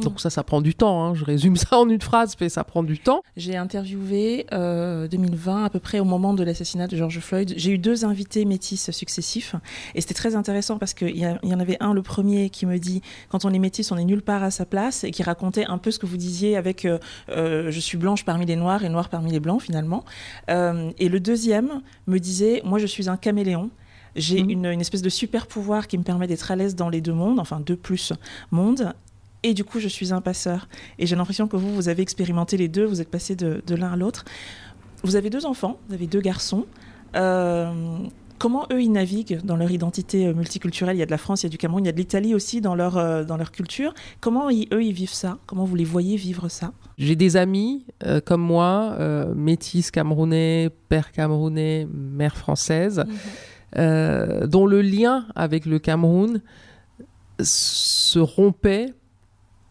Mm. 0.00 0.04
Donc 0.04 0.20
ça, 0.20 0.30
ça 0.30 0.42
prend 0.42 0.60
du 0.60 0.74
temps. 0.74 1.04
hein. 1.04 1.14
Je 1.14 1.24
résume 1.24 1.56
ça 1.56 1.78
en 1.78 1.88
une 1.88 2.00
phrase, 2.00 2.34
mais 2.40 2.48
ça 2.48 2.64
prend 2.64 2.82
du 2.82 2.98
temps. 2.98 3.22
J'ai 3.36 3.56
interviewé 3.56 4.46
euh, 4.52 5.08
2020, 5.08 5.64
à 5.64 5.70
peu 5.70 5.78
près 5.78 6.00
au 6.00 6.04
moment 6.04 6.34
de 6.34 6.42
l'assassinat 6.42 6.86
de 6.86 6.96
George 6.96 7.20
Floyd. 7.20 7.54
J'ai 7.56 7.72
eu 7.72 7.78
deux 7.78 8.04
invités 8.04 8.44
métis 8.44 8.90
successifs. 8.90 9.54
Et 9.94 10.00
c'était 10.00 10.14
très 10.14 10.34
intéressant 10.36 10.78
parce 10.78 10.94
qu'il 10.94 11.16
y, 11.16 11.20
y 11.20 11.54
en 11.54 11.60
avait 11.60 11.76
un, 11.80 11.94
le 11.94 12.02
premier, 12.02 12.50
qui 12.50 12.66
me 12.66 12.78
dit 12.78 13.02
quand 13.28 13.44
on 13.44 13.52
est 13.52 13.58
métis, 13.58 13.90
on 13.92 13.96
est 13.96 14.04
nulle 14.04 14.22
part 14.22 14.42
à 14.42 14.50
sa 14.50 14.66
place. 14.66 15.04
Et 15.04 15.10
qui 15.10 15.22
racontait 15.22 15.66
un 15.66 15.78
peu 15.78 15.90
ce 15.90 15.98
que 15.98 16.06
vous 16.06 16.16
disiez 16.16 16.56
avec 16.56 16.84
euh, 16.84 16.98
euh, 17.30 17.70
je 17.70 17.80
suis 17.80 17.98
blanche 17.98 18.24
parmi 18.24 18.46
les 18.46 18.56
noirs 18.56 18.84
et 18.84 18.88
noire 18.88 19.08
parmi 19.08 19.30
les 19.30 19.40
blancs, 19.40 19.62
finalement. 19.62 20.04
Euh, 20.50 20.90
et 20.98 21.08
le 21.08 21.20
deuxième 21.20 21.82
me 22.06 22.18
disait 22.18 22.62
moi, 22.64 22.78
je 22.78 22.86
suis 22.86 23.08
un 23.08 23.16
caméléon. 23.16 23.70
J'ai 24.16 24.40
une, 24.40 24.66
une 24.66 24.80
espèce 24.80 25.02
de 25.02 25.08
super 25.08 25.46
pouvoir 25.46 25.86
qui 25.86 25.96
me 25.96 26.02
permet 26.02 26.26
d'être 26.26 26.50
à 26.50 26.56
l'aise 26.56 26.74
dans 26.74 26.88
les 26.88 27.00
deux 27.00 27.12
mondes, 27.12 27.38
enfin 27.38 27.60
deux 27.60 27.76
plus 27.76 28.12
mondes. 28.50 28.92
Et 29.42 29.54
du 29.54 29.64
coup, 29.64 29.80
je 29.80 29.88
suis 29.88 30.12
un 30.12 30.20
passeur. 30.20 30.68
Et 30.98 31.06
j'ai 31.06 31.16
l'impression 31.16 31.48
que 31.48 31.56
vous, 31.56 31.74
vous 31.74 31.88
avez 31.88 32.02
expérimenté 32.02 32.56
les 32.56 32.68
deux, 32.68 32.84
vous 32.84 33.00
êtes 33.00 33.10
passé 33.10 33.36
de, 33.36 33.62
de 33.66 33.74
l'un 33.74 33.92
à 33.92 33.96
l'autre. 33.96 34.24
Vous 35.02 35.16
avez 35.16 35.30
deux 35.30 35.46
enfants, 35.46 35.78
vous 35.88 35.94
avez 35.94 36.06
deux 36.06 36.20
garçons. 36.20 36.66
Euh, 37.16 37.72
comment 38.38 38.66
eux, 38.70 38.82
ils 38.82 38.92
naviguent 38.92 39.40
dans 39.42 39.56
leur 39.56 39.70
identité 39.70 40.26
euh, 40.26 40.34
multiculturelle? 40.34 40.94
Il 40.96 40.98
y 40.98 41.02
a 41.02 41.06
de 41.06 41.10
la 41.10 41.16
France, 41.18 41.42
il 41.42 41.46
y 41.46 41.48
a 41.48 41.50
du 41.50 41.56
Cameroun, 41.56 41.82
il 41.84 41.86
y 41.86 41.88
a 41.88 41.92
de 41.92 41.96
l'Italie 41.96 42.34
aussi 42.34 42.60
dans 42.60 42.74
leur, 42.74 42.98
euh, 42.98 43.24
dans 43.24 43.38
leur 43.38 43.50
culture. 43.50 43.94
Comment 44.20 44.50
ils- 44.50 44.68
eux, 44.74 44.84
ils 44.84 44.92
vivent 44.92 45.12
ça? 45.12 45.38
Comment 45.46 45.64
vous 45.64 45.74
les 45.74 45.84
voyez 45.84 46.16
vivre 46.16 46.50
ça? 46.50 46.72
J'ai 46.98 47.16
des 47.16 47.38
amis 47.38 47.86
euh, 48.04 48.20
comme 48.20 48.42
moi, 48.42 48.94
métis 49.34 49.90
camerounais, 49.90 50.68
père 50.90 51.12
camerounais, 51.12 51.88
mère 51.90 52.36
française, 52.36 53.04
euh, 53.78 54.46
dont 54.46 54.66
le 54.66 54.82
lien 54.82 55.26
avec 55.34 55.64
le 55.64 55.78
Cameroun 55.78 56.42
se 57.42 58.18
rompait 58.18 58.92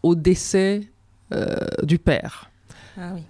au 0.02 0.14
décès 0.14 0.82
euh, 1.32 1.56
du 1.82 1.98
père. 1.98 2.50
Ah 2.98 3.12
oui. 3.14 3.22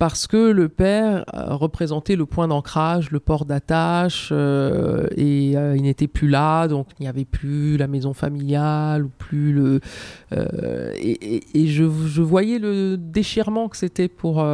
Parce 0.00 0.26
que 0.26 0.50
le 0.50 0.68
père 0.68 1.24
euh, 1.32 1.54
représentait 1.54 2.16
le 2.16 2.26
point 2.26 2.48
d'ancrage, 2.48 3.12
le 3.12 3.20
port 3.20 3.44
d'attache, 3.44 4.30
euh, 4.32 5.06
et 5.16 5.56
euh, 5.56 5.76
il 5.76 5.82
n'était 5.82 6.08
plus 6.08 6.26
là, 6.28 6.66
donc 6.66 6.88
il 6.98 7.02
n'y 7.02 7.08
avait 7.08 7.24
plus 7.24 7.76
la 7.76 7.86
maison 7.86 8.12
familiale, 8.12 9.04
ou 9.04 9.10
plus 9.16 9.52
le... 9.52 9.80
et 10.32 11.36
et- 11.36 11.44
et 11.54 11.66
je, 11.68 11.84
je 11.84 12.20
voyais 12.20 12.58
le 12.58 12.96
déchirement 12.96 13.68
que 13.68 13.76
c'était 13.76 14.08
pour, 14.08 14.44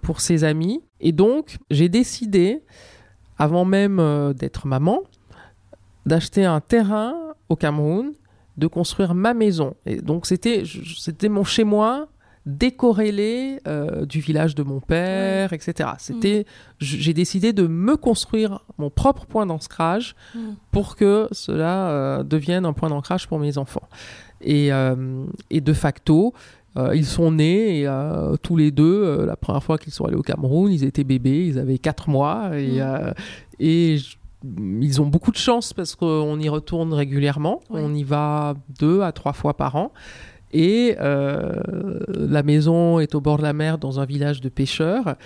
pour 0.00 0.20
ses 0.22 0.44
amis. 0.44 0.80
Et 1.00 1.12
donc, 1.12 1.58
j'ai 1.70 1.90
décidé, 1.90 2.62
avant 3.38 3.66
même 3.66 4.32
d'être 4.38 4.66
maman, 4.68 5.00
d'acheter 6.06 6.46
un 6.46 6.60
terrain 6.60 7.12
au 7.50 7.56
Cameroun, 7.56 8.12
de 8.60 8.66
construire 8.68 9.14
ma 9.14 9.34
maison. 9.34 9.74
Et 9.86 9.96
donc, 10.00 10.26
c'était 10.26 10.64
je- 10.64 10.94
c'était 10.98 11.28
mon 11.28 11.42
chez-moi 11.44 12.06
décorrélé 12.46 13.58
euh, 13.66 14.06
du 14.06 14.20
village 14.20 14.54
de 14.54 14.62
mon 14.62 14.80
père, 14.80 15.52
etc. 15.52 15.90
C'était, 15.98 16.46
j- 16.78 17.00
j'ai 17.00 17.12
décidé 17.14 17.52
de 17.52 17.66
me 17.66 17.96
construire 17.96 18.60
mon 18.78 18.90
propre 18.90 19.26
point 19.26 19.44
d'ancrage 19.46 20.14
Mm. 20.34 20.38
pour 20.70 20.96
que 20.96 21.28
cela 21.32 21.90
euh, 21.90 22.22
devienne 22.22 22.64
un 22.64 22.72
point 22.72 22.88
d'ancrage 22.90 23.26
pour 23.28 23.38
mes 23.38 23.58
enfants. 23.58 23.88
Et, 24.40 24.72
euh, 24.72 25.24
et 25.50 25.60
de 25.60 25.72
facto, 25.74 26.32
euh, 26.76 26.94
ils 26.94 27.04
sont 27.06 27.30
nés 27.32 27.80
et 27.80 27.86
euh, 27.88 28.36
tous 28.42 28.56
les 28.56 28.70
deux, 28.70 29.02
euh, 29.04 29.26
la 29.26 29.36
première 29.36 29.62
fois 29.62 29.76
qu'ils 29.76 29.92
sont 29.92 30.04
allés 30.06 30.16
au 30.16 30.22
Cameroun, 30.22 30.70
ils 30.72 30.84
étaient 30.84 31.04
bébés, 31.04 31.46
ils 31.46 31.58
avaient 31.58 31.78
4 31.78 32.08
mois 32.08 32.50
et, 32.58 32.80
Mm. 32.80 33.14
et 33.58 33.96
j- 33.98 34.16
ils 34.44 35.00
ont 35.00 35.06
beaucoup 35.06 35.30
de 35.30 35.36
chance 35.36 35.72
parce 35.72 35.94
qu'on 35.94 36.38
y 36.38 36.48
retourne 36.48 36.92
régulièrement. 36.92 37.60
Ouais. 37.70 37.80
On 37.82 37.94
y 37.94 38.04
va 38.04 38.54
deux 38.78 39.02
à 39.02 39.12
trois 39.12 39.32
fois 39.32 39.56
par 39.56 39.76
an. 39.76 39.92
Et 40.52 40.96
la 40.98 42.42
maison 42.42 42.98
est 42.98 43.14
au 43.14 43.20
bord 43.20 43.38
de 43.38 43.42
la 43.42 43.52
mer 43.52 43.78
dans 43.78 44.00
un 44.00 44.04
village 44.04 44.40
de 44.40 44.48
pêcheurs. 44.48 45.16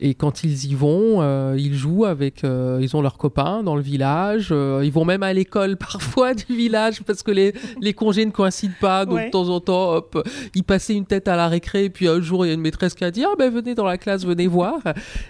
Et 0.00 0.14
quand 0.14 0.44
ils 0.44 0.66
y 0.66 0.74
vont, 0.74 1.22
euh, 1.22 1.56
ils 1.58 1.74
jouent 1.74 2.04
avec, 2.04 2.44
euh, 2.44 2.78
ils 2.80 2.96
ont 2.96 3.02
leurs 3.02 3.18
copains 3.18 3.64
dans 3.64 3.74
le 3.74 3.82
village. 3.82 4.50
Euh, 4.52 4.82
ils 4.84 4.92
vont 4.92 5.04
même 5.04 5.24
à 5.24 5.32
l'école 5.32 5.76
parfois 5.92 6.34
du 6.34 6.54
village 6.54 7.02
parce 7.02 7.22
que 7.24 7.32
les, 7.32 7.52
les 7.80 7.94
congés 7.94 8.24
ne 8.24 8.30
coïncident 8.30 8.74
pas. 8.80 9.04
Donc 9.04 9.18
de 9.18 9.30
temps 9.30 9.48
en 9.48 9.60
temps, 9.60 9.94
hop, 9.94 10.28
ils 10.54 10.62
passaient 10.62 10.94
une 10.94 11.06
tête 11.06 11.26
à 11.26 11.36
la 11.36 11.48
récré. 11.48 11.84
Et 11.84 11.90
puis 11.90 12.06
un 12.06 12.20
jour, 12.20 12.46
il 12.46 12.48
y 12.48 12.50
a 12.52 12.54
une 12.54 12.60
maîtresse 12.60 12.94
qui 12.94 13.04
a 13.04 13.10
dit 13.10 13.24
ah 13.24 13.34
ben 13.36 13.52
venez 13.52 13.74
dans 13.74 13.86
la 13.86 13.98
classe, 13.98 14.24
venez 14.24 14.46
voir. 14.46 14.78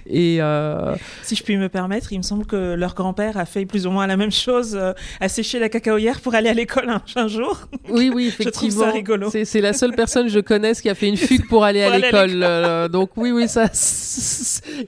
Et 0.06 0.40
si 1.22 1.34
je 1.34 1.42
puis 1.42 1.56
me 1.56 1.68
permettre, 1.68 2.12
il 2.12 2.18
me 2.18 2.22
semble 2.22 2.44
que 2.44 2.74
leur 2.74 2.94
grand-père 2.94 3.38
a 3.38 3.46
fait 3.46 3.64
plus 3.64 3.86
ou 3.86 3.90
moins 3.90 4.06
la 4.06 4.16
même 4.16 4.32
chose, 4.32 4.78
a 5.20 5.28
séché 5.28 5.58
la 5.58 5.70
cacaoyère 5.70 6.20
pour 6.20 6.34
aller 6.34 6.48
à 6.48 6.54
l'école 6.54 6.90
un, 7.16 7.28
jour. 7.28 7.58
Oui 7.88 8.10
oui 8.14 8.26
effectivement. 8.28 8.84
C'est 9.44 9.60
la 9.60 9.72
seule 9.72 9.94
personne 9.94 10.26
que 10.26 10.32
je 10.32 10.40
connaisse 10.40 10.82
qui 10.82 10.90
a 10.90 10.94
fait 10.94 11.08
une 11.08 11.16
fugue 11.16 11.48
pour 11.48 11.64
aller 11.64 11.82
à 11.84 11.98
l'école. 11.98 12.90
donc 12.90 13.10
oui 13.16 13.32
oui 13.32 13.48
ça 13.48 13.68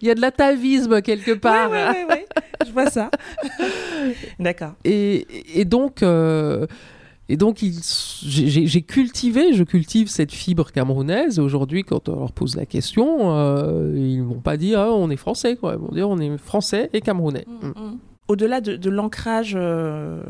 il 0.01 0.07
y 0.07 0.11
a 0.11 0.15
de 0.15 0.21
l'atavisme 0.21 1.03
quelque 1.03 1.33
part. 1.33 1.71
Oui, 1.71 1.79
oui, 1.91 2.05
oui, 2.11 2.43
je 2.67 2.73
vois 2.73 2.91
ça. 2.91 3.11
D'accord. 4.39 4.73
Et, 4.85 5.27
et, 5.55 5.65
donc, 5.65 6.03
euh, 6.03 6.67
et 7.29 7.37
donc 7.37 7.59
j'ai 7.63 8.83
cultivé, 8.83 9.53
je 9.53 9.65
cultive 9.65 10.09
cette 10.09 10.33
fibre 10.33 10.73
camerounaise. 10.73 11.39
Aujourd'hui, 11.39 11.85
quand 11.85 12.09
on 12.09 12.19
leur 12.19 12.33
pose 12.33 12.57
la 12.57 12.67
question, 12.67 13.37
euh, 13.37 13.95
ils 13.97 14.23
vont 14.23 14.41
pas 14.41 14.57
dire 14.57 14.81
ah, 14.81 14.93
on 14.93 15.11
est 15.11 15.17
français, 15.17 15.57
quoi. 15.57 15.75
Ils 15.75 15.81
vont 15.81 15.95
dire 15.95 16.09
on 16.09 16.19
est 16.19 16.37
français 16.39 16.91
et 16.93 17.01
camerounais. 17.01 17.45
Mm, 17.47 17.67
mm. 17.69 17.99
Au-delà 18.29 18.61
de, 18.61 18.91
l'ancrage 18.91 19.55
euh, 19.59 20.23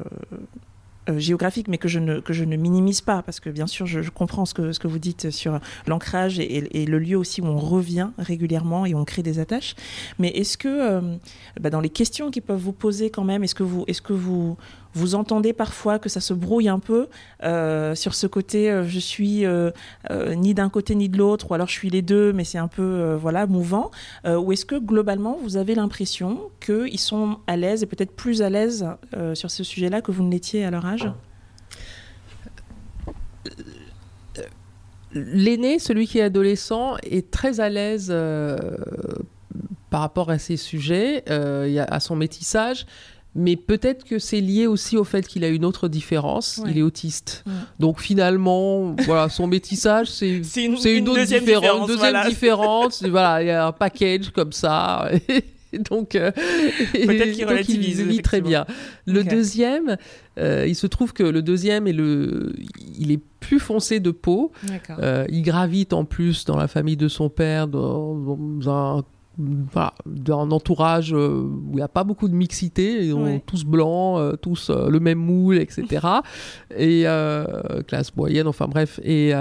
euh, 1.08 1.18
géographique, 1.18 1.68
mais 1.68 1.78
que 1.78 1.88
je, 1.88 1.98
ne, 1.98 2.20
que 2.20 2.34
je 2.34 2.44
ne 2.44 2.56
minimise 2.56 3.00
pas, 3.00 3.22
parce 3.22 3.40
que 3.40 3.48
bien 3.48 3.66
sûr, 3.66 3.86
je, 3.86 4.10
comprends 4.10 4.44
ce 4.44 4.52
que, 4.52 4.72
ce 4.72 4.78
que 4.78 4.86
vous 4.86 4.98
dites 4.98 5.30
sur 5.30 5.58
l'ancrage 5.86 6.38
et, 6.38 6.86
le 6.86 6.98
lieu 6.98 7.16
aussi 7.16 7.40
où 7.40 7.46
on 7.46 7.58
revient 7.58 8.10
régulièrement 8.18 8.84
et 8.84 8.94
on 8.94 9.04
crée 9.04 9.22
des 9.22 9.38
attaches. 9.38 9.74
Mais 10.18 10.28
est-ce 10.28 10.58
que, 10.58 10.68
euh, 10.68 11.16
bah, 11.58 11.70
dans 11.70 11.80
les 11.80 11.88
questions 11.88 12.30
qu'ils 12.30 12.42
peuvent 12.42 12.60
vous 12.60 12.72
poser 12.72 13.08
quand 13.10 13.24
même, 13.24 13.42
est-ce 13.42 13.54
que 13.54 13.62
vous, 13.62 13.84
est-ce 13.86 14.02
que 14.02 14.12
vous, 14.12 14.58
vous 14.94 15.14
entendez 15.14 15.52
parfois 15.52 15.98
que 15.98 16.08
ça 16.08 16.20
se 16.20 16.34
brouille 16.34 16.68
un 16.68 16.78
peu 16.78 17.08
euh, 17.42 17.94
sur 17.94 18.14
ce 18.14 18.26
côté 18.26 18.70
euh, 18.70 18.84
je 18.84 18.98
suis 18.98 19.44
euh, 19.44 19.70
ni 20.10 20.54
d'un 20.54 20.68
côté 20.68 20.94
ni 20.94 21.08
de 21.08 21.16
l'autre 21.16 21.50
ou 21.50 21.54
alors 21.54 21.68
je 21.68 21.72
suis 21.72 21.90
les 21.90 22.02
deux 22.02 22.32
mais 22.32 22.44
c'est 22.44 22.58
un 22.58 22.68
peu 22.68 23.14
voilà 23.14 23.46
mouvant. 23.46 23.90
Ou 24.26 24.52
est-ce 24.52 24.64
que 24.64 24.76
globalement 24.76 25.38
vous 25.42 25.56
avez 25.56 25.74
l'impression 25.74 26.50
qu'ils 26.64 26.98
sont 26.98 27.38
à 27.46 27.56
l'aise 27.56 27.82
et 27.82 27.86
peut-être 27.86 28.12
plus 28.12 28.42
à 28.42 28.50
l'aise 28.50 28.86
sur 29.34 29.50
ce 29.50 29.64
sujet-là 29.64 30.00
que 30.00 30.12
vous 30.12 30.22
ne 30.22 30.30
l'étiez 30.30 30.64
à 30.64 30.70
leur 30.70 30.84
âge? 30.86 31.10
L'aîné, 35.12 35.78
celui 35.78 36.06
qui 36.06 36.18
est 36.18 36.22
adolescent, 36.22 36.96
est 37.02 37.30
très 37.30 37.60
à 37.60 37.68
l'aise 37.68 38.14
par 39.90 40.00
rapport 40.00 40.30
à 40.30 40.38
ces 40.38 40.56
sujets, 40.56 41.24
à 41.28 42.00
son 42.00 42.16
métissage 42.16 42.86
mais 43.34 43.56
peut-être 43.56 44.04
que 44.04 44.18
c'est 44.18 44.40
lié 44.40 44.66
aussi 44.66 44.96
au 44.96 45.04
fait 45.04 45.26
qu'il 45.26 45.44
a 45.44 45.48
une 45.48 45.64
autre 45.64 45.88
différence. 45.88 46.60
Il 46.66 46.78
est 46.78 46.82
autiste. 46.82 47.44
Donc 47.78 48.00
finalement, 48.00 48.96
voilà, 49.04 49.28
son 49.28 49.46
métissage, 49.46 50.08
c'est 50.10 50.36
une, 50.56 50.76
une, 50.84 51.08
autre 51.08 51.18
deuxième 51.18 51.44
différence. 51.44 51.88
Deuxième 51.88 52.24
différence. 52.28 53.02
voilà, 53.04 53.42
il 53.42 53.46
y 53.46 53.50
a 53.50 53.66
un 53.66 53.72
package 53.72 54.30
comme 54.30 54.52
ça. 54.52 55.10
donc, 55.90 56.14
euh, 56.14 56.30
peut-être 56.32 57.32
qu'il 57.32 57.46
relativise. 57.46 58.00
Il 58.00 58.08
vit 58.08 58.22
très 58.22 58.40
bien. 58.40 58.66
Le 59.06 59.22
deuxième, 59.22 59.96
euh, 60.38 60.66
il 60.66 60.74
se 60.74 60.86
trouve 60.86 61.12
que 61.12 61.22
le 61.22 61.42
deuxième 61.42 61.86
est 61.86 61.92
le, 61.92 62.52
il 62.98 63.12
est 63.12 63.20
plus 63.40 63.60
foncé 63.60 64.00
de 64.00 64.10
peau. 64.10 64.52
Euh, 64.90 65.24
il 65.28 65.42
gravite 65.42 65.92
en 65.92 66.04
plus 66.04 66.44
dans 66.44 66.56
la 66.56 66.68
famille 66.68 66.96
de 66.96 67.08
son 67.08 67.28
père 67.28 67.68
dans, 67.68 68.14
dans 68.16 68.70
un 68.70 69.04
voilà, 69.72 69.94
d'un 70.06 70.50
entourage 70.50 71.14
euh, 71.14 71.42
où 71.42 71.72
il 71.72 71.76
n'y 71.76 71.82
a 71.82 71.88
pas 71.88 72.04
beaucoup 72.04 72.28
de 72.28 72.34
mixité, 72.34 73.06
ils 73.06 73.40
tous 73.46 73.64
blancs, 73.64 74.18
euh, 74.18 74.36
tous 74.36 74.70
euh, 74.70 74.88
le 74.88 75.00
même 75.00 75.18
moule, 75.18 75.58
etc. 75.58 76.06
et 76.76 77.02
classe 77.86 78.14
moyenne, 78.16 78.46
enfin 78.46 78.66
bref. 78.68 79.00
Et, 79.02 79.32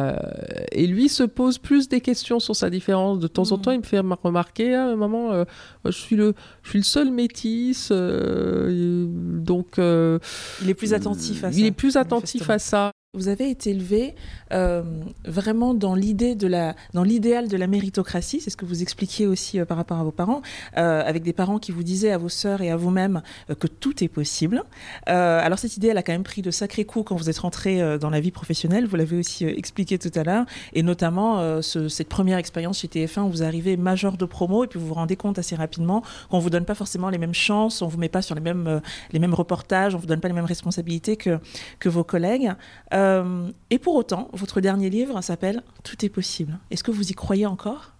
et 0.71 0.87
lui 0.87 1.09
se 1.09 1.23
pose 1.23 1.57
plus 1.57 1.89
des 1.89 2.01
questions 2.01 2.39
sur 2.39 2.55
sa 2.55 2.69
différence. 2.69 3.19
De 3.19 3.27
temps 3.27 3.51
en 3.51 3.57
mm. 3.57 3.61
temps, 3.61 3.71
il 3.71 3.79
me 3.79 3.83
fait 3.83 3.99
remarquer, 3.99 4.75
un 4.75 4.95
moment, 4.95 5.43
je 5.85 5.91
suis 5.91 6.15
le, 6.15 6.33
je 6.63 6.69
suis 6.69 6.79
le 6.79 6.83
seul 6.83 7.11
métis, 7.11 7.91
donc. 7.91 9.77
il 9.77 10.69
est 10.69 10.73
plus 10.73 10.93
attentif 10.93 11.43
à 11.43 11.51
ça. 11.51 11.57
Il 11.57 11.65
est 11.65 11.71
plus 11.71 11.97
attentif 11.97 12.49
à 12.49 12.59
ça. 12.59 12.91
Vous 13.15 13.27
avez 13.27 13.49
été 13.49 13.71
élevé 13.71 14.13
euh, 14.53 14.83
vraiment 15.25 15.73
dans 15.73 15.95
l'idée 15.95 16.35
de 16.35 16.45
la, 16.45 16.75
dans 16.93 17.01
l'idéal 17.01 17.47
de 17.47 17.57
la 17.57 17.65
méritocratie, 17.65 18.39
c'est 18.39 18.51
ce 18.51 18.55
que 18.55 18.65
vous 18.65 18.83
expliquiez 18.83 19.25
aussi 19.25 19.59
euh, 19.59 19.65
par 19.65 19.77
rapport 19.77 19.97
à 19.97 20.03
vos 20.03 20.11
parents, 20.11 20.43
euh, 20.77 21.01
avec 21.03 21.23
des 21.23 21.33
parents 21.33 21.57
qui 21.57 21.71
vous 21.71 21.81
disaient 21.81 22.11
à 22.11 22.19
vos 22.19 22.29
sœurs 22.29 22.61
et 22.61 22.69
à 22.69 22.75
vous-même 22.75 23.23
que 23.59 23.65
tout 23.65 24.03
est 24.03 24.07
possible. 24.09 24.61
alors 25.07 25.57
cette 25.57 25.75
idée, 25.75 25.87
elle 25.87 25.97
a 25.97 26.03
quand 26.03 26.11
même 26.11 26.21
pris 26.21 26.43
de 26.43 26.51
sacrés 26.51 26.85
coups 26.85 27.07
quand 27.07 27.15
vous 27.15 27.31
êtes 27.31 27.39
rentré 27.39 27.97
dans 27.97 28.11
la 28.11 28.19
vie 28.19 28.29
professionnelle. 28.29 28.85
Vous 28.85 28.95
l'avez 28.95 29.17
aussi 29.17 29.43
expliqué 29.43 29.97
tout 29.97 30.11
à 30.13 30.23
l'heure, 30.23 30.45
et 30.73 30.83
notamment 30.83 31.63
cette 31.63 32.09
première 32.09 32.37
expérience 32.37 32.77
chez 32.77 32.87
TF1 32.87 33.21
où 33.21 33.29
vous 33.29 33.43
arrivez 33.43 33.75
major 33.75 34.17
de 34.17 34.25
promo 34.25 34.65
et 34.65 34.67
puis 34.67 34.79
vous 34.79 34.85
vous 34.85 34.93
rendez 34.93 35.15
compte 35.15 35.39
assez 35.39 35.55
rapidement 35.55 36.03
qu'on 36.29 36.37
vous 36.37 36.51
donne 36.51 36.65
pas 36.65 36.75
forcément 36.75 37.09
les 37.09 37.17
mêmes 37.17 37.33
chances, 37.33 37.81
on 37.81 37.87
vous 37.87 37.97
met 37.97 38.09
pas 38.09 38.21
sur 38.21 38.35
les 38.35 38.41
mêmes, 38.41 38.81
les 39.11 39.19
mêmes 39.19 39.33
reportages, 39.33 39.95
on 39.95 39.97
vous 39.97 40.05
donne 40.05 40.21
pas 40.21 40.27
les 40.27 40.35
mêmes 40.35 40.45
responsabilités 40.45 41.17
que 41.17 41.39
que 41.79 41.89
vos 41.89 42.03
collègues. 42.03 42.51
Euh, 42.99 43.51
et 43.69 43.79
pour 43.79 43.95
autant, 43.95 44.29
votre 44.33 44.59
dernier 44.59 44.89
livre 44.89 45.21
s'appelle 45.21 45.63
Tout 45.83 46.05
est 46.05 46.09
possible. 46.09 46.59
Est-ce 46.69 46.83
que 46.83 46.91
vous 46.91 47.09
y 47.09 47.13
croyez 47.13 47.45
encore? 47.45 47.93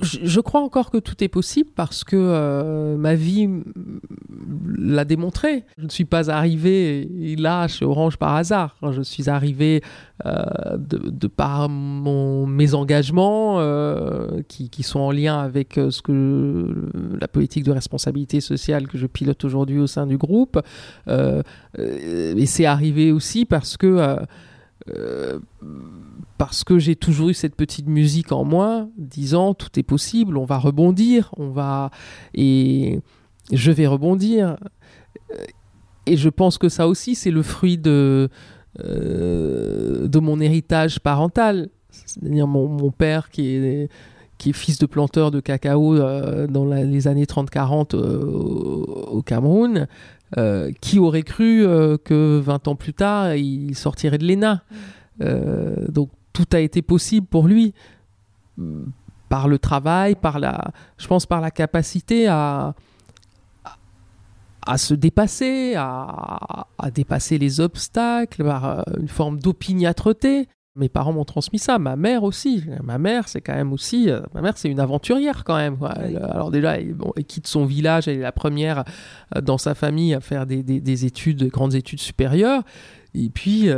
Je, 0.00 0.40
crois 0.40 0.60
encore 0.60 0.90
que 0.90 0.98
tout 0.98 1.22
est 1.24 1.28
possible 1.28 1.70
parce 1.74 2.04
que 2.04 2.16
euh, 2.16 2.96
ma 2.96 3.14
vie 3.14 3.48
l'a 4.76 5.04
démontré. 5.04 5.64
Je 5.76 5.84
ne 5.84 5.88
suis 5.90 6.04
pas 6.04 6.30
arrivé 6.30 7.36
là 7.36 7.66
chez 7.68 7.84
Orange 7.84 8.16
par 8.16 8.34
hasard. 8.36 8.76
Je 8.92 9.02
suis 9.02 9.28
arrivé 9.28 9.82
euh, 10.26 10.76
de, 10.76 11.26
par 11.26 11.68
mon, 11.68 12.46
mes 12.46 12.74
engagements 12.74 13.56
euh, 13.58 14.42
qui, 14.48 14.70
qui, 14.70 14.82
sont 14.82 15.00
en 15.00 15.10
lien 15.10 15.38
avec 15.40 15.74
ce 15.74 16.00
que 16.00 16.90
la 17.20 17.28
politique 17.28 17.64
de 17.64 17.72
responsabilité 17.72 18.40
sociale 18.40 18.86
que 18.86 18.98
je 18.98 19.06
pilote 19.06 19.44
aujourd'hui 19.44 19.78
au 19.78 19.86
sein 19.86 20.06
du 20.06 20.16
groupe. 20.16 20.60
et 21.08 22.46
c'est 22.46 22.66
arrivé 22.66 23.10
aussi 23.12 23.44
parce 23.44 23.76
que 23.76 24.18
parce 26.38 26.64
que 26.64 26.78
j'ai 26.78 26.96
toujours 26.96 27.28
eu 27.30 27.34
cette 27.34 27.56
petite 27.56 27.88
musique 27.88 28.32
en 28.32 28.44
moi, 28.44 28.88
disant 28.96 29.54
tout 29.54 29.78
est 29.78 29.82
possible, 29.82 30.36
on 30.38 30.44
va 30.44 30.58
rebondir, 30.58 31.30
on 31.36 31.50
va 31.50 31.90
et 32.34 33.00
je 33.52 33.70
vais 33.70 33.86
rebondir. 33.86 34.56
Et 36.06 36.16
je 36.16 36.28
pense 36.30 36.56
que 36.56 36.68
ça 36.68 36.88
aussi, 36.88 37.14
c'est 37.14 37.30
le 37.30 37.42
fruit 37.42 37.76
de 37.76 38.30
euh, 38.80 40.08
mon 40.20 40.40
héritage 40.40 41.00
parental, 41.00 41.68
c'est-à-dire 41.90 42.46
mon, 42.46 42.90
père 42.90 43.30
qui 43.30 43.46
est 43.46 43.88
fils 44.52 44.78
de 44.78 44.86
planteur 44.86 45.30
de 45.30 45.40
cacao 45.40 45.96
euh, 45.96 46.46
dans 46.46 46.64
les 46.64 47.08
années 47.08 47.24
30-40 47.24 47.94
euh, 47.94 48.20
au 49.10 49.22
Cameroun, 49.22 49.86
qui 50.80 50.98
aurait 50.98 51.22
cru 51.22 51.62
que 52.04 52.38
20 52.38 52.68
ans 52.68 52.76
plus 52.76 52.94
tard, 52.94 53.34
il 53.34 53.74
sortirait 53.74 54.18
de 54.18 54.26
l'ENA? 54.26 54.62
Mm. 55.20 55.90
donc 55.90 56.10
tout 56.32 56.46
a 56.52 56.60
été 56.60 56.82
possible 56.82 57.26
pour 57.26 57.48
lui 57.48 57.74
par 59.28 59.48
le 59.48 59.58
travail, 59.58 60.14
par 60.14 60.38
la, 60.38 60.72
je 60.96 61.06
pense 61.06 61.26
par 61.26 61.40
la 61.40 61.50
capacité 61.50 62.28
à, 62.28 62.74
à, 64.66 64.78
se 64.78 64.94
dépasser, 64.94 65.74
à, 65.76 66.66
dépasser 66.92 67.38
les 67.38 67.60
obstacles, 67.60 68.44
par 68.44 68.64
euh, 68.64 68.82
une 69.00 69.08
forme 69.08 69.38
d'opiniâtreté. 69.38 70.48
Mes 70.78 70.88
parents 70.88 71.12
m'ont 71.12 71.24
transmis 71.24 71.58
ça, 71.58 71.78
ma 71.78 71.96
mère 71.96 72.22
aussi. 72.22 72.64
Ma 72.82 72.98
mère, 72.98 73.28
c'est 73.28 73.40
quand 73.40 73.54
même 73.54 73.72
aussi, 73.72 74.08
euh, 74.08 74.20
ma 74.32 74.40
mère, 74.40 74.56
c'est 74.56 74.68
une 74.68 74.80
aventurière 74.80 75.44
quand 75.44 75.56
même. 75.56 75.76
alors 76.22 76.50
déjà, 76.50 76.78
elle, 76.78 76.94
quitte 77.26 77.46
son 77.46 77.66
village, 77.66 78.08
elle 78.08 78.18
est 78.18 78.22
la 78.22 78.32
première 78.32 78.84
euh, 79.36 79.40
dans 79.40 79.58
sa 79.58 79.74
famille 79.74 80.14
à 80.14 80.20
faire 80.20 80.46
des, 80.46 80.62
des, 80.62 81.04
études, 81.04 81.38
des 81.38 81.48
grandes 81.48 81.74
études 81.74 82.00
supérieures. 82.00 82.62
Et 83.14 83.28
puis, 83.28 83.68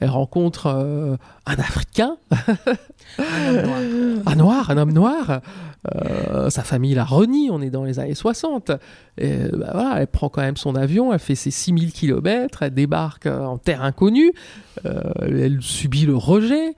elle 0.00 0.10
rencontre 0.10 0.66
euh, 0.66 1.16
un 1.46 1.54
Africain, 1.54 2.16
un, 3.18 4.34
noir. 4.36 4.70
un 4.70 4.76
homme 4.76 4.92
noir. 4.92 5.40
Euh, 5.94 6.50
sa 6.50 6.64
famille 6.64 6.94
la 6.94 7.04
renie, 7.04 7.48
on 7.50 7.62
est 7.62 7.70
dans 7.70 7.84
les 7.84 7.98
années 7.98 8.14
60. 8.14 8.72
Et, 9.18 9.36
bah, 9.52 9.70
voilà, 9.72 10.00
elle 10.00 10.06
prend 10.06 10.28
quand 10.28 10.42
même 10.42 10.56
son 10.56 10.74
avion, 10.74 11.12
elle 11.12 11.18
fait 11.18 11.34
ses 11.34 11.50
6000 11.50 11.92
km, 11.92 12.62
elle 12.62 12.74
débarque 12.74 13.26
en 13.26 13.56
terre 13.56 13.82
inconnue, 13.82 14.32
euh, 14.84 15.00
elle 15.22 15.62
subit 15.62 16.04
le 16.04 16.16
rejet. 16.16 16.74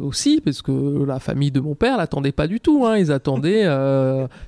aussi 0.00 0.40
parce 0.44 0.60
que 0.60 1.04
la 1.04 1.20
famille 1.20 1.52
de 1.52 1.60
mon 1.60 1.76
père 1.76 1.98
l'attendait 1.98 2.32
pas 2.32 2.48
du 2.48 2.58
tout 2.58 2.84
hein. 2.84 2.98
ils 2.98 3.12
attendaient 3.12 3.62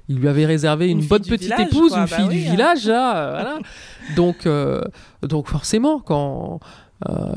il 0.09 0.17
lui 0.17 0.27
avait 0.27 0.45
réservé 0.45 0.89
une, 0.89 1.07
bonne 1.07 1.23
petite 1.23 1.55
épouse 1.57 1.93
une 1.93 2.01
bah 2.01 2.07
fille 2.09 2.27
du 2.27 2.49
hein. 2.49 2.51
village 2.51 2.87
voilà. 2.87 3.59
donc 4.17 4.49
donc 5.23 5.47
forcément 5.47 6.01
quand 6.01 6.59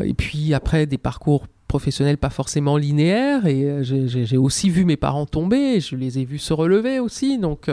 et 0.03 0.13
puis 0.13 0.53
après 0.53 0.85
des 0.85 0.97
parcours 0.97 1.47
professionnels 1.67 2.17
pas 2.17 2.29
forcément 2.29 2.77
linéaires 2.77 3.45
et 3.47 3.83
j'ai 3.83 4.37
aussi 4.37 4.69
vu 4.69 4.85
mes 4.85 4.97
parents 4.97 5.25
tomber, 5.25 5.79
je 5.79 5.95
les 5.95 6.19
ai 6.19 6.25
vus 6.25 6.39
se 6.39 6.53
relever 6.53 6.99
aussi, 6.99 7.37
donc, 7.39 7.69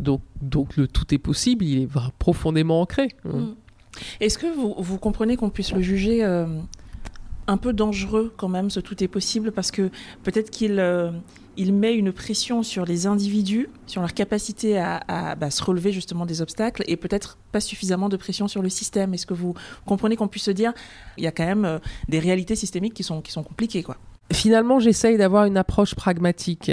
donc, 0.00 0.20
donc 0.42 0.76
le 0.76 0.86
tout 0.86 1.14
est 1.14 1.18
possible, 1.18 1.64
il 1.64 1.82
est 1.82 1.88
profondément 2.18 2.80
ancré. 2.82 3.08
Mm. 3.24 3.52
Est-ce 4.20 4.38
que 4.38 4.46
vous, 4.46 4.74
vous 4.76 4.98
comprenez 4.98 5.36
qu'on 5.36 5.50
puisse 5.50 5.72
le 5.72 5.82
juger 5.82 6.24
un 7.46 7.56
peu 7.56 7.72
dangereux 7.72 8.32
quand 8.36 8.48
même, 8.48 8.70
ce 8.70 8.80
tout 8.80 9.02
est 9.02 9.08
possible, 9.08 9.52
parce 9.52 9.70
que 9.70 9.90
peut-être 10.22 10.50
qu'il 10.50 10.78
euh, 10.78 11.10
il 11.56 11.74
met 11.74 11.94
une 11.94 12.12
pression 12.12 12.62
sur 12.62 12.84
les 12.84 13.06
individus, 13.06 13.68
sur 13.86 14.00
leur 14.00 14.14
capacité 14.14 14.78
à, 14.78 15.34
bah, 15.34 15.50
se 15.50 15.62
relever 15.62 15.92
justement 15.92 16.24
des 16.24 16.40
obstacles, 16.40 16.82
et 16.86 16.96
peut-être 16.96 17.38
pas 17.50 17.60
suffisamment 17.60 18.08
de 18.08 18.16
pression 18.16 18.48
sur 18.48 18.62
le 18.62 18.68
système. 18.68 19.12
Est-ce 19.12 19.26
que 19.26 19.34
vous 19.34 19.54
comprenez 19.84 20.16
qu'on 20.16 20.28
puisse 20.28 20.44
se 20.44 20.50
dire, 20.50 20.72
il 21.18 21.24
y 21.24 21.26
a 21.26 21.32
quand 21.32 21.44
même 21.44 21.64
euh, 21.64 21.78
des 22.08 22.20
réalités 22.20 22.56
systémiques 22.56 22.94
qui 22.94 23.02
sont, 23.02 23.20
qui 23.20 23.32
sont 23.32 23.42
compliquées 23.42 23.82
quoi? 23.82 23.96
Finalement, 24.32 24.80
j'essaye 24.80 25.18
d'avoir 25.18 25.44
une 25.44 25.58
approche 25.58 25.94
pragmatique, 25.94 26.72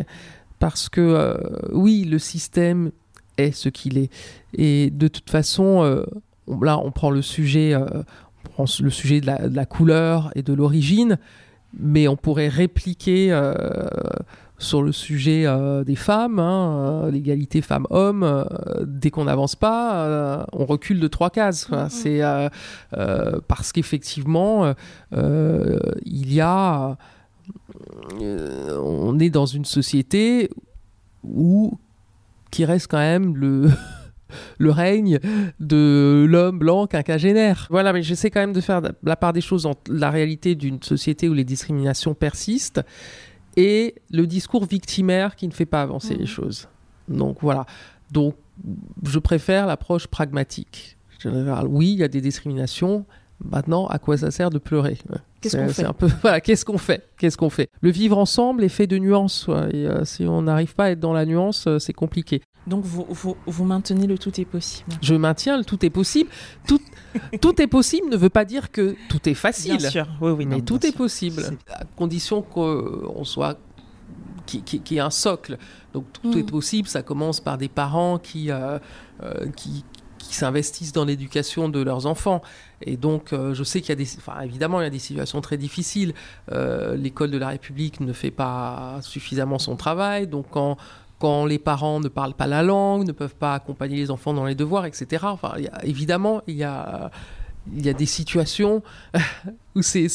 parce 0.59 0.87
que 0.87 1.01
euh, 1.01 1.35
oui, 1.73 2.05
le 2.05 2.19
système 2.19 2.91
est 3.37 3.51
ce 3.51 3.69
qu'il 3.69 3.97
est. 3.97 4.11
Et 4.53 4.91
de 4.91 5.07
toute 5.07 5.29
façon, 5.29 6.05
là, 6.61 6.77
on 6.77 6.91
prend 6.91 7.09
le 7.09 7.21
sujet 7.21 7.73
le 8.81 8.89
sujet 8.89 9.21
de 9.21 9.55
la, 9.55 9.65
couleur 9.65 10.31
et 10.35 10.41
de 10.41 10.53
l'origine, 10.53 11.17
mais 11.77 12.07
on 12.07 12.15
pourrait 12.15 12.47
répliquer 12.47 13.31
euh, 13.31 13.53
sur 14.57 14.81
le 14.81 14.91
sujet 14.91 15.45
euh, 15.45 15.83
des 15.83 15.95
femmes, 15.95 16.39
hein, 16.39 17.03
euh, 17.05 17.11
l'égalité 17.11 17.61
femmes-hommes. 17.61 18.45
dès 18.85 19.11
qu'on 19.11 19.25
n'avance 19.25 19.55
pas, 19.55 20.45
on 20.53 20.65
recule 20.65 20.99
de 20.99 21.07
trois 21.07 21.29
cases. 21.29 21.69
Mm-hmm. 21.69 21.89
C'est 21.89 23.41
parce 23.47 23.71
qu'effectivement, 23.71 24.73
il 25.11 26.33
y 26.33 26.41
a, 26.41 26.97
on 28.19 29.19
est 29.19 29.29
dans 29.29 29.45
une 29.45 29.65
société 29.65 30.49
où 31.23 31.77
qui 32.51 32.65
reste 32.65 32.87
quand 32.87 32.97
même 32.97 33.35
le 33.35 33.69
le 34.57 34.71
règne 34.71 35.19
de 35.59 36.25
l'homme 36.27 36.59
blanc 36.59 36.87
quinquagénaire. 36.87 37.67
Voilà, 37.69 37.93
mais 37.93 38.03
j'essaie 38.03 38.29
quand 38.29 38.39
même 38.39 38.53
de 38.53 38.61
faire 38.61 38.81
la 39.03 39.15
part 39.15 39.33
des 39.33 39.41
choses 39.41 39.65
entre 39.65 39.91
la 39.91 40.09
réalité 40.09 40.55
d'une 40.55 40.81
société 40.81 41.29
où 41.29 41.33
les 41.33 41.43
discriminations 41.43 42.13
persistent 42.13 42.81
et 43.57 43.95
le 44.11 44.27
discours 44.27 44.65
victimaire 44.65 45.35
qui 45.35 45.47
ne 45.47 45.53
fait 45.53 45.65
pas 45.65 45.81
avancer 45.81 46.15
les 46.15 46.23
mmh. 46.23 46.27
choses. 46.27 46.67
Donc 47.07 47.37
voilà. 47.41 47.65
Donc 48.11 48.35
je 49.03 49.19
préfère 49.19 49.67
l'approche 49.67 50.07
pragmatique. 50.07 50.97
Oui, 51.25 51.91
il 51.91 51.99
y 51.99 52.03
a 52.03 52.07
des 52.07 52.21
discriminations. 52.21 53.05
Maintenant, 53.43 53.87
à 53.87 53.99
quoi 53.99 54.17
ça 54.17 54.31
sert 54.31 54.49
de 54.49 54.57
pleurer? 54.57 54.97
Qu'est-ce 55.39 55.55
qu'on 55.55 55.69
fait? 55.69 55.85
un 55.85 55.93
peu 55.93 56.09
voilà, 56.21 56.41
qu'est-ce 56.41 56.65
qu'on 56.65 56.77
fait? 56.77 57.07
Qu'est-ce 57.17 57.37
qu'on 57.37 57.49
fait? 57.49 57.69
Le 57.81 57.89
vivre 57.89 58.17
ensemble 58.17 58.63
est 58.63 58.69
fait 58.69 58.87
de 58.87 58.97
nuances. 58.97 59.47
Et, 59.71 59.85
euh, 59.85 60.03
si 60.03 60.25
on 60.25 60.41
n'arrive 60.41 60.75
pas 60.75 60.85
à 60.85 60.89
être 60.91 60.99
dans 60.99 61.13
la 61.13 61.25
nuance, 61.25 61.65
euh, 61.67 61.79
c'est 61.79 61.93
compliqué. 61.93 62.41
Donc 62.69 62.85
vous, 62.85 63.35
vous, 63.45 63.65
maintenez 63.65 64.05
le 64.05 64.17
tout 64.17 64.39
est 64.39 64.45
possible. 64.45 64.91
Je 65.01 65.15
maintiens 65.15 65.57
le 65.57 65.65
tout 65.65 65.83
est 65.83 65.89
possible. 65.89 66.29
Tout, 66.67 66.79
tout 67.41 67.59
est 67.61 67.67
possible 67.67 68.09
ne 68.09 68.17
veut 68.17 68.29
pas 68.29 68.45
dire 68.45 68.71
que 68.71 68.95
tout 69.09 69.27
est 69.27 69.33
facile. 69.33 69.77
Bien 69.77 69.89
sûr, 69.89 70.07
oui, 70.21 70.31
oui. 70.31 70.45
Mais 70.45 70.61
tout 70.61 70.85
est 70.85 70.95
possible, 70.95 71.57
à 71.69 71.83
condition 71.97 72.41
qu'on 72.41 73.23
soit 73.25 73.57
qui, 74.45 74.61
qui, 74.61 74.97
est 74.97 74.99
un 74.99 75.09
socle. 75.09 75.57
Donc 75.93 76.05
tout 76.13 76.37
est 76.37 76.43
mm. 76.43 76.45
possible. 76.45 76.87
Ça 76.87 77.01
commence 77.01 77.39
par 77.39 77.57
des 77.57 77.69
parents 77.69 78.19
qui, 78.19 78.51
euh, 78.51 78.77
euh, 79.23 79.47
qui, 79.55 79.83
qui 80.17 80.35
s'investissent 80.35 80.93
dans 80.93 81.05
l'éducation 81.05 81.69
de 81.69 81.81
leurs 81.81 82.05
enfants. 82.05 82.41
Et 82.81 82.97
donc, 82.97 83.33
euh, 83.33 83.53
je 83.53 83.63
sais 83.63 83.81
qu'il 83.81 83.89
y 83.89 83.93
a 83.93 83.95
des, 83.95 84.09
enfin, 84.17 84.41
évidemment, 84.41 84.79
il 84.79 84.83
y 84.83 84.87
a 84.87 84.91
des 84.91 84.99
situations 84.99 85.41
très 85.41 85.57
difficiles. 85.57 86.13
L'école 86.51 87.31
de 87.31 87.37
la 87.37 87.49
République 87.49 87.99
ne 87.99 88.13
fait 88.13 88.31
pas 88.31 88.99
suffisamment 89.01 89.59
son 89.59 89.75
travail. 89.75 90.27
Donc, 90.27 90.47
quand 90.51 90.77
quand 91.19 91.45
les 91.45 91.59
parents 91.59 91.99
ne 91.99 92.07
parlent 92.07 92.33
pas 92.33 92.47
la 92.47 92.63
langue, 92.63 93.05
ne 93.05 93.11
peuvent 93.11 93.35
pas 93.35 93.53
accompagner 93.53 93.97
les 93.97 94.09
enfants 94.09 94.33
dans 94.33 94.45
les 94.45 94.55
devoirs, 94.55 94.85
etc. 94.85 95.25
Enfin, 95.27 95.53
évidemment, 95.83 96.41
il 96.47 96.55
y 96.55 96.63
a, 96.63 97.11
il 97.75 97.85
y 97.85 97.89
a 97.89 97.93
des 97.93 98.05
situations 98.05 98.81
où 99.75 99.81
c'est 99.81 100.07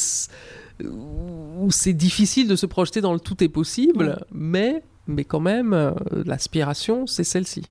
où 0.83 1.71
c'est 1.71 1.93
difficile 1.93 2.47
de 2.47 2.55
se 2.55 2.65
projeter 2.65 3.01
dans 3.01 3.13
le 3.13 3.19
tout 3.19 3.43
est 3.43 3.49
possible, 3.49 4.25
mais, 4.31 4.83
mais 5.07 5.23
quand 5.23 5.39
même, 5.39 5.73
euh, 5.73 5.91
l'aspiration, 6.25 7.07
c'est 7.07 7.23
celle-ci. 7.23 7.63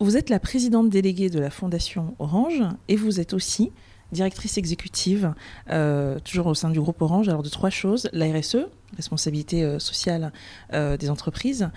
Vous 0.00 0.16
êtes 0.16 0.30
la 0.30 0.40
présidente 0.40 0.90
déléguée 0.90 1.30
de 1.30 1.38
la 1.38 1.50
Fondation 1.50 2.16
Orange 2.18 2.62
et 2.88 2.96
vous 2.96 3.20
êtes 3.20 3.34
aussi 3.34 3.70
directrice 4.10 4.58
exécutive, 4.58 5.32
euh, 5.70 6.18
toujours 6.18 6.48
au 6.48 6.54
sein 6.54 6.68
du 6.68 6.80
groupe 6.80 7.00
Orange, 7.00 7.28
alors 7.28 7.42
de 7.42 7.48
trois 7.48 7.70
choses, 7.70 8.10
la 8.12 8.26
RSE, 8.26 8.66
responsabilité 8.96 9.62
euh, 9.62 9.78
sociale 9.78 10.32
des 10.72 11.08
entreprises, 11.08 11.70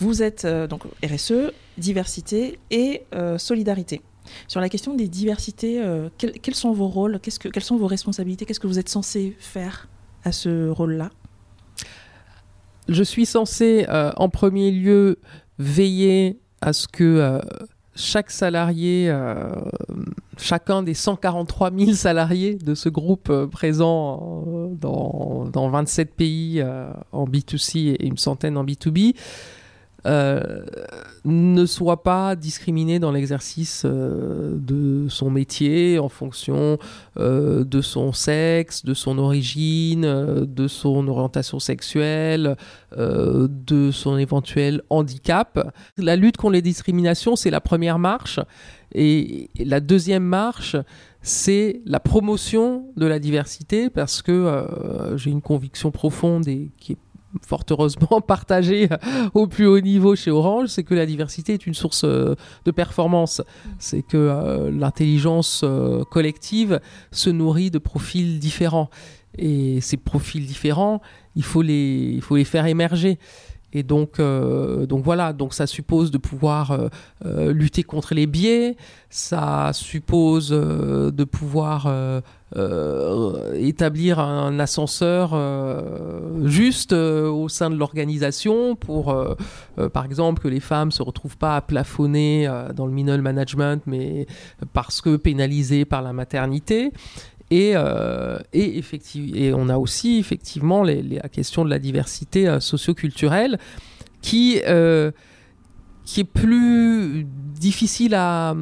vous 0.00 0.22
êtes 0.22 0.46
euh, 0.46 0.66
donc 0.66 0.82
RSE, 1.04 1.52
diversité 1.78 2.58
et 2.70 3.02
euh, 3.14 3.38
solidarité. 3.38 4.00
Sur 4.48 4.60
la 4.60 4.68
question 4.68 4.94
des 4.94 5.08
diversités, 5.08 5.82
euh, 5.82 6.08
quels, 6.18 6.54
sont 6.54 6.72
vos 6.72 6.88
rôles? 6.88 7.20
Que, 7.20 7.48
Quelles 7.48 7.62
sont 7.62 7.76
vos 7.76 7.86
responsabilités? 7.86 8.46
Qu'est-ce 8.46 8.60
que 8.60 8.66
vous 8.66 8.78
êtes 8.78 8.88
censé 8.88 9.36
faire 9.38 9.88
à 10.24 10.32
ce 10.32 10.68
rôle-là? 10.68 11.10
Je 12.88 13.02
suis 13.02 13.26
censé, 13.26 13.86
en 13.88 14.28
premier 14.28 14.72
lieu, 14.72 15.18
veiller 15.58 16.40
à 16.60 16.72
ce 16.72 16.88
que 16.88 17.40
chaque 17.94 18.30
salarié, 18.32 19.14
chacun 20.38 20.82
des 20.82 20.94
143 20.94 21.70
000 21.70 21.92
salariés 21.92 22.54
de 22.54 22.74
ce 22.74 22.88
groupe 22.88 23.32
présent 23.46 24.68
dans, 24.72 25.44
dans, 25.44 25.68
27 25.70 26.14
pays 26.14 26.64
en 27.12 27.26
B2C 27.26 27.94
et 27.94 28.06
une 28.06 28.18
centaine 28.18 28.56
en 28.56 28.64
B2B, 28.64 29.14
euh, 30.06 30.64
ne 31.24 31.66
soit 31.66 32.02
pas 32.02 32.34
discriminé 32.34 32.98
dans 32.98 33.12
l'exercice 33.12 33.82
euh, 33.84 34.56
de 34.58 35.08
son 35.08 35.30
métier 35.30 35.98
en 35.98 36.08
fonction 36.08 36.78
euh, 37.18 37.64
de 37.64 37.82
son 37.82 38.12
sexe, 38.12 38.84
de 38.84 38.94
son 38.94 39.18
origine, 39.18 40.02
de 40.46 40.68
son 40.68 41.06
orientation 41.08 41.58
sexuelle, 41.58 42.56
de 42.96 43.90
son 43.90 44.16
éventuel 44.16 44.82
handicap. 44.90 45.72
La 45.96 46.16
lutte 46.16 46.36
contre 46.36 46.54
les 46.54 46.62
discriminations, 46.62 47.36
c'est 47.36 47.50
la 47.50 47.60
première 47.60 47.98
marche. 47.98 48.40
Et 48.92 49.50
la 49.58 49.80
deuxième 49.80 50.24
marche, 50.24 50.76
c'est 51.22 51.80
la 51.84 52.00
promotion 52.00 52.86
de 52.96 53.06
la 53.06 53.18
diversité 53.18 53.90
parce 53.90 54.22
que 54.22 54.66
j'ai 55.16 55.30
une 55.30 55.42
conviction 55.42 55.90
profonde 55.90 56.48
et 56.48 56.70
qui 56.78 56.92
est 56.92 56.98
fort 57.46 57.64
heureusement 57.70 58.20
partagé 58.26 58.88
au 59.34 59.46
plus 59.46 59.66
haut 59.66 59.80
niveau 59.80 60.16
chez 60.16 60.30
Orange, 60.30 60.68
c'est 60.68 60.82
que 60.82 60.94
la 60.94 61.06
diversité 61.06 61.54
est 61.54 61.66
une 61.66 61.74
source 61.74 62.02
euh, 62.04 62.34
de 62.64 62.70
performance. 62.70 63.42
C'est 63.78 64.02
que 64.02 64.16
euh, 64.16 64.70
l'intelligence 64.70 65.62
euh, 65.64 66.04
collective 66.04 66.80
se 67.10 67.30
nourrit 67.30 67.70
de 67.70 67.78
profils 67.78 68.38
différents. 68.38 68.90
Et 69.38 69.80
ces 69.80 69.96
profils 69.96 70.44
différents, 70.44 71.00
il 71.36 71.44
faut 71.44 71.62
les, 71.62 72.12
il 72.14 72.20
faut 72.20 72.36
les 72.36 72.44
faire 72.44 72.66
émerger. 72.66 73.18
Et 73.72 73.82
donc, 73.82 74.18
euh, 74.18 74.86
donc 74.86 75.04
voilà, 75.04 75.32
donc 75.32 75.54
ça 75.54 75.66
suppose 75.66 76.10
de 76.10 76.18
pouvoir 76.18 76.72
euh, 76.72 76.88
euh, 77.24 77.52
lutter 77.52 77.82
contre 77.82 78.14
les 78.14 78.26
biais, 78.26 78.76
ça 79.10 79.70
suppose 79.72 80.50
de 80.50 81.24
pouvoir 81.24 81.92
établir 83.54 84.20
un 84.20 84.58
ascenseur 84.60 85.36
juste 86.44 86.92
au 86.92 87.48
sein 87.48 87.70
de 87.70 87.76
l'organisation 87.76 88.76
pour, 88.76 89.12
par 89.92 90.04
exemple, 90.04 90.40
que 90.40 90.48
les 90.48 90.60
femmes 90.60 90.92
se 90.92 91.02
retrouvent 91.02 91.36
pas 91.36 91.56
à 91.56 91.60
plafonner 91.60 92.48
dans 92.76 92.86
le 92.86 92.92
middle 92.92 93.20
management, 93.20 93.82
mais 93.86 94.28
parce 94.72 95.00
que 95.00 95.16
pénalisées 95.16 95.84
par 95.84 96.02
la 96.02 96.12
maternité. 96.12 96.92
Et, 97.50 97.72
euh, 97.74 98.38
et, 98.52 98.78
effectivement, 98.78 99.36
et 99.36 99.52
on 99.52 99.68
a 99.68 99.76
aussi 99.76 100.18
effectivement 100.18 100.84
la 100.84 101.28
question 101.28 101.64
de 101.64 101.70
la 101.70 101.80
diversité 101.80 102.48
euh, 102.48 102.60
socioculturelle 102.60 103.58
qui, 104.22 104.60
euh, 104.66 105.10
qui 106.04 106.20
est 106.20 106.24
plus 106.24 107.26
difficile 107.26 108.14
à, 108.14 108.54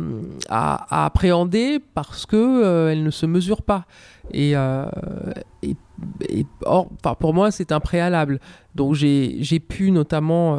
à, 0.49 1.05
appréhender 1.05 1.81
parce 1.95 2.25
que 2.25 2.91
elle 2.91 3.03
ne 3.03 3.11
se 3.11 3.27
mesure 3.27 3.63
pas. 3.63 3.85
Et, 4.33 4.53
et, 4.53 6.47
or, 6.65 6.89
enfin, 7.03 7.15
pour 7.15 7.35
moi, 7.35 7.51
c'est 7.51 7.73
un 7.73 7.81
préalable. 7.81 8.41
Donc 8.79 8.95
j'ai 8.95 9.61
pu 9.61 9.91
notamment, 9.91 10.59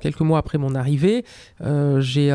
quelques 0.00 0.20
mois 0.20 0.38
après 0.38 0.58
mon 0.58 0.74
arrivée, 0.74 1.24
j'ai 1.98 2.34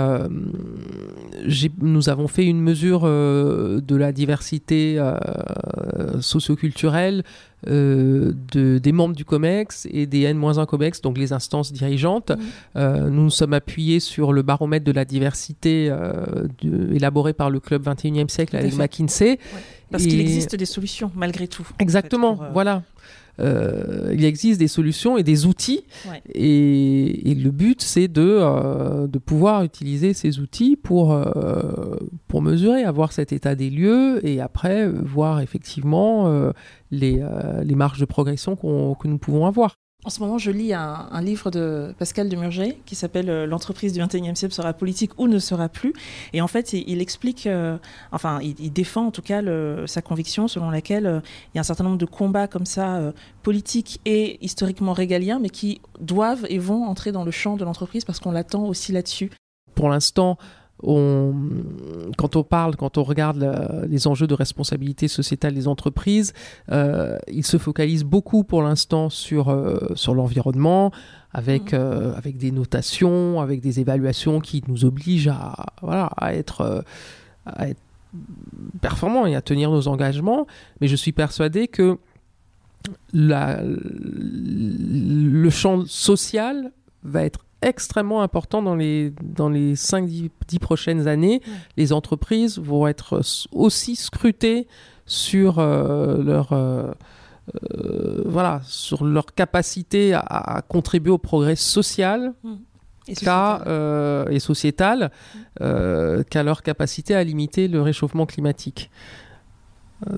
nous 1.81 2.09
avons 2.09 2.27
fait 2.27 2.45
une 2.45 2.61
mesure 2.61 3.01
de 3.01 3.95
la 3.95 4.11
diversité 4.11 4.99
socioculturelle 6.21 7.23
euh, 7.67 8.31
de, 8.53 8.77
des 8.77 8.93
membres 8.93 9.13
du 9.13 9.25
COMEX 9.25 9.85
et 9.91 10.05
des 10.05 10.21
N-1 10.21 10.65
COMEX, 10.65 11.01
donc 11.01 11.17
les 11.17 11.33
instances 11.33 11.73
dirigeantes. 11.73 12.31
Mmh. 12.31 12.37
Euh, 12.77 13.09
nous 13.09 13.23
nous 13.23 13.29
sommes 13.29 13.51
appuyés 13.51 13.99
sur 13.99 14.31
le 14.31 14.43
baromètre 14.43 14.85
de 14.85 14.93
la 14.93 15.03
diversité 15.03 15.89
euh, 15.91 16.47
élaboré 16.93 17.33
par 17.33 17.49
le 17.49 17.59
Club 17.59 17.85
21e 17.85 18.29
siècle 18.29 18.55
avec 18.55 18.77
McKinsey. 18.77 19.39
Parce 19.91 20.03
qu'il 20.05 20.21
existe 20.21 20.55
des 20.55 20.65
solutions 20.65 21.11
malgré 21.15 21.49
tout. 21.49 21.67
Exactement, 21.79 22.39
voilà. 22.53 22.83
Euh, 23.39 24.11
il 24.13 24.25
existe 24.25 24.59
des 24.59 24.67
solutions 24.67 25.17
et 25.17 25.23
des 25.23 25.45
outils. 25.45 25.83
Et, 26.33 27.35
le 27.35 27.51
but, 27.51 27.81
c'est 27.81 28.07
de, 28.07 28.39
euh, 28.41 29.07
de 29.07 29.17
pouvoir 29.19 29.63
utiliser 29.63 30.13
ces 30.13 30.39
outils 30.39 30.75
pour, 30.75 31.13
euh, 31.13 31.95
pour 32.27 32.41
mesurer, 32.41 32.83
avoir 32.83 33.11
cet 33.13 33.31
état 33.31 33.55
des 33.55 33.69
lieux 33.69 34.25
et 34.27 34.41
après 34.41 34.87
voir 34.89 35.39
effectivement 35.41 36.51
les, 36.91 37.23
les 37.63 37.75
marges 37.75 37.99
de 37.99 38.05
progression 38.05 38.55
que 38.55 39.07
nous 39.07 39.17
pouvons 39.17 39.45
avoir. 39.45 39.75
En 40.09 40.11
ce 40.11 40.21
moment, 40.21 40.39
je 40.39 40.49
lis 40.49 40.73
un, 40.73 41.21
livre 41.21 41.51
de 41.51 41.93
Pascal 41.99 42.29
Demurger 42.29 42.79
qui 42.87 42.95
s'appelle 42.95 43.29
euh, 43.29 43.45
L'entreprise 43.45 43.93
du 43.93 43.99
XXIe 44.03 44.35
siècle 44.35 44.55
sera 44.55 44.73
politique 44.73 45.11
ou 45.19 45.27
ne 45.27 45.37
sera 45.37 45.69
plus. 45.69 45.93
Et 46.33 46.41
en 46.41 46.47
fait, 46.47 46.73
il, 46.73 46.99
explique, 46.99 47.45
euh, 47.45 47.77
enfin, 48.11 48.39
il, 48.41 48.73
défend 48.73 49.05
en 49.05 49.11
tout 49.11 49.21
cas 49.21 49.43
sa 49.85 50.01
conviction 50.01 50.47
selon 50.47 50.71
laquelle 50.71 51.05
euh, 51.05 51.19
il 51.53 51.57
y 51.57 51.59
a 51.59 51.61
un 51.61 51.63
certain 51.63 51.83
nombre 51.83 51.99
de 51.99 52.07
combats 52.07 52.47
comme 52.47 52.65
ça, 52.65 53.13
politiques 53.43 54.01
et 54.05 54.43
historiquement 54.43 54.93
régaliens, 54.93 55.37
mais 55.37 55.51
qui 55.51 55.79
doivent 55.99 56.47
et 56.49 56.57
vont 56.57 56.85
entrer 56.85 57.11
dans 57.11 57.23
le 57.23 57.29
champ 57.29 57.55
de 57.55 57.63
l'entreprise 57.63 58.03
parce 58.03 58.19
qu'on 58.19 58.31
l'attend 58.31 58.65
aussi 58.65 58.91
là-dessus. 58.91 59.29
Pour 59.75 59.89
l'instant, 59.89 60.39
quand 60.81 62.35
on 62.35 62.43
parle, 62.43 62.75
quand 62.75 62.97
on 62.97 63.03
regarde 63.03 63.85
les 63.87 64.07
enjeux 64.07 64.27
de 64.27 64.33
responsabilité 64.33 65.07
sociétale 65.07 65.53
des 65.53 65.67
entreprises, 65.67 66.33
euh, 66.71 67.17
ils 67.27 67.45
se 67.45 67.57
focalisent 67.57 68.05
beaucoup 68.05 68.43
pour 68.43 68.61
l'instant 68.63 69.09
sur, 69.09 69.49
euh, 69.49 69.89
sur 69.95 70.13
l'environnement, 70.13 70.91
avec, 71.33 71.73
mmh. 71.73 71.77
euh, 71.77 72.15
avec 72.15 72.37
des 72.37 72.51
notations, 72.51 73.41
avec 73.41 73.61
des 73.61 73.79
évaluations 73.79 74.39
qui 74.39 74.63
nous 74.67 74.85
obligent 74.85 75.27
à, 75.27 75.65
voilà, 75.81 76.05
à, 76.17 76.33
être, 76.33 76.83
à 77.45 77.69
être 77.69 77.81
performants 78.81 79.25
et 79.25 79.35
à 79.35 79.41
tenir 79.41 79.71
nos 79.71 79.87
engagements. 79.87 80.47
Mais 80.81 80.87
je 80.87 80.95
suis 80.95 81.11
persuadé 81.11 81.67
que 81.67 81.97
la, 83.13 83.61
le 83.63 85.49
champ 85.49 85.85
social 85.85 86.71
va 87.03 87.23
être 87.23 87.41
extrêmement 87.61 88.21
important 88.21 88.61
dans 88.61 88.75
les, 88.75 89.13
dans 89.21 89.49
les 89.49 89.75
5-10 89.75 90.29
prochaines 90.59 91.07
années. 91.07 91.41
Les 91.77 91.93
entreprises 91.93 92.59
vont 92.59 92.87
être 92.87 93.21
aussi 93.51 93.95
scrutées 93.95 94.67
sur 95.05 95.59
euh, 95.59 96.21
leur... 96.23 96.53
Euh, 96.53 96.91
euh, 97.73 98.21
voilà, 98.27 98.61
sur 98.63 99.03
leur 99.03 99.25
capacité 99.33 100.13
à, 100.13 100.61
contribuer 100.67 101.11
au 101.11 101.17
progrès 101.17 101.55
social 101.55 102.33
mmh. 102.43 102.53
et 103.07 103.15
sociétal, 103.15 104.31
et 104.31 104.39
sociétal 104.39 105.11
mmh. 105.59 106.23
qu'à 106.29 106.43
leur 106.43 106.61
capacité 106.61 107.15
à 107.15 107.23
limiter 107.23 107.67
le 107.67 107.81
réchauffement 107.81 108.27
climatique. 108.27 108.91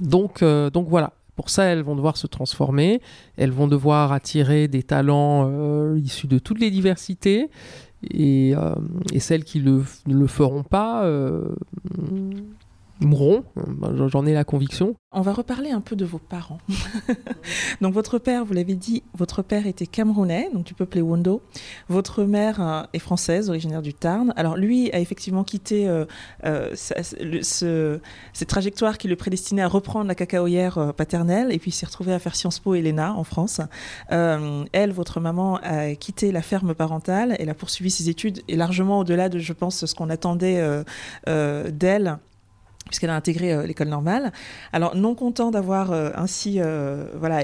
Donc, 0.02 0.44
donc 0.44 0.90
voilà, 0.90 1.14
pour 1.36 1.50
ça, 1.50 1.64
elles 1.64 1.82
vont 1.82 1.96
devoir 1.96 2.18
se 2.18 2.28
transformer, 2.28 3.02
elles 3.38 3.52
vont 3.52 3.68
devoir 3.68 4.12
attirer 4.12 4.68
des 4.68 4.84
talents 4.84 5.50
euh, 5.50 6.00
issus 6.00 6.28
de 6.28 6.40
toutes 6.40 6.60
les 6.60 6.72
diversités, 6.72 7.50
et, 8.10 8.54
euh, 8.56 8.76
celles 9.20 9.44
qui 9.44 9.60
ne 9.60 9.84
le 10.08 10.28
feront 10.28 10.64
pas 10.64 11.04
euh, 11.06 11.50
mourront, 13.02 13.44
j'en 14.08 14.26
ai 14.26 14.34
la 14.34 14.44
conviction. 14.44 14.96
On 15.14 15.22
va 15.22 15.34
reparler 15.34 15.72
un 15.72 15.82
peu 15.82 15.98
de 15.98 16.06
vos 16.06 16.20
parents. 16.20 16.60
donc 17.82 17.94
votre 17.94 18.18
père, 18.18 18.46
vous 18.46 18.54
l'avez 18.54 18.76
dit, 18.76 19.04
votre 19.14 19.42
père 19.42 19.68
était 19.68 19.86
camerounais, 19.86 20.50
donc 20.54 20.64
du 20.64 20.74
peuple 20.74 21.00
Wondo. 21.00 21.42
Votre 21.90 22.24
mère 22.24 22.62
euh, 22.62 22.84
est 22.94 23.00
française, 23.00 23.50
originaire 23.50 23.82
du 23.82 23.94
Tarn. 23.94 24.34
Alors 24.38 24.56
lui 24.56 24.90
a 24.94 25.00
effectivement 25.00 25.44
quitté 25.44 25.90
euh, 25.90 26.06
euh, 26.46 26.74
cette 26.76 28.48
trajectoire 28.48 28.98
qui 28.98 29.10
le 29.10 29.18
prédestinait 29.18 29.64
à 29.64 29.68
reprendre 29.68 30.08
la 30.08 30.16
cacaoyère 30.16 30.94
paternelle 30.96 31.52
et 31.52 31.60
puis 31.60 31.72
s'est 31.72 31.86
retrouvé 31.86 32.14
à 32.14 32.20
faire 32.20 32.36
Sciences 32.36 32.60
Po 32.60 32.76
et 32.76 32.82
l'ENA 32.82 33.14
en 33.14 33.26
France. 33.26 33.60
elle, 34.10 34.92
votre 34.94 35.20
maman, 35.20 35.58
a 35.58 35.94
quitté 35.96 36.32
la 36.32 36.42
ferme 36.42 36.74
parentale. 36.74 37.36
Elle 37.40 37.50
a 37.50 37.54
poursuivi 37.54 37.92
ses 37.92 38.10
études 38.10 38.42
et 38.48 38.56
largement 38.56 39.00
au-delà 39.00 39.28
de, 39.28 39.40
je 39.40 39.54
pense, 39.54 39.86
ce 39.86 39.94
qu'on 39.94 40.10
attendait 40.10 40.84
d'elle 41.28 42.18
puisqu'elle 42.92 43.10
a 43.10 43.16
intégré 43.16 43.54
euh, 43.54 43.66
l'école 43.66 43.88
normale. 43.88 44.32
Alors, 44.74 44.96
non 44.96 45.16
content 45.16 45.50
d'avoir 45.50 45.92
euh, 45.92 46.12
ainsi, 46.14 46.58
euh, 46.60 47.06
voilà, 47.18 47.44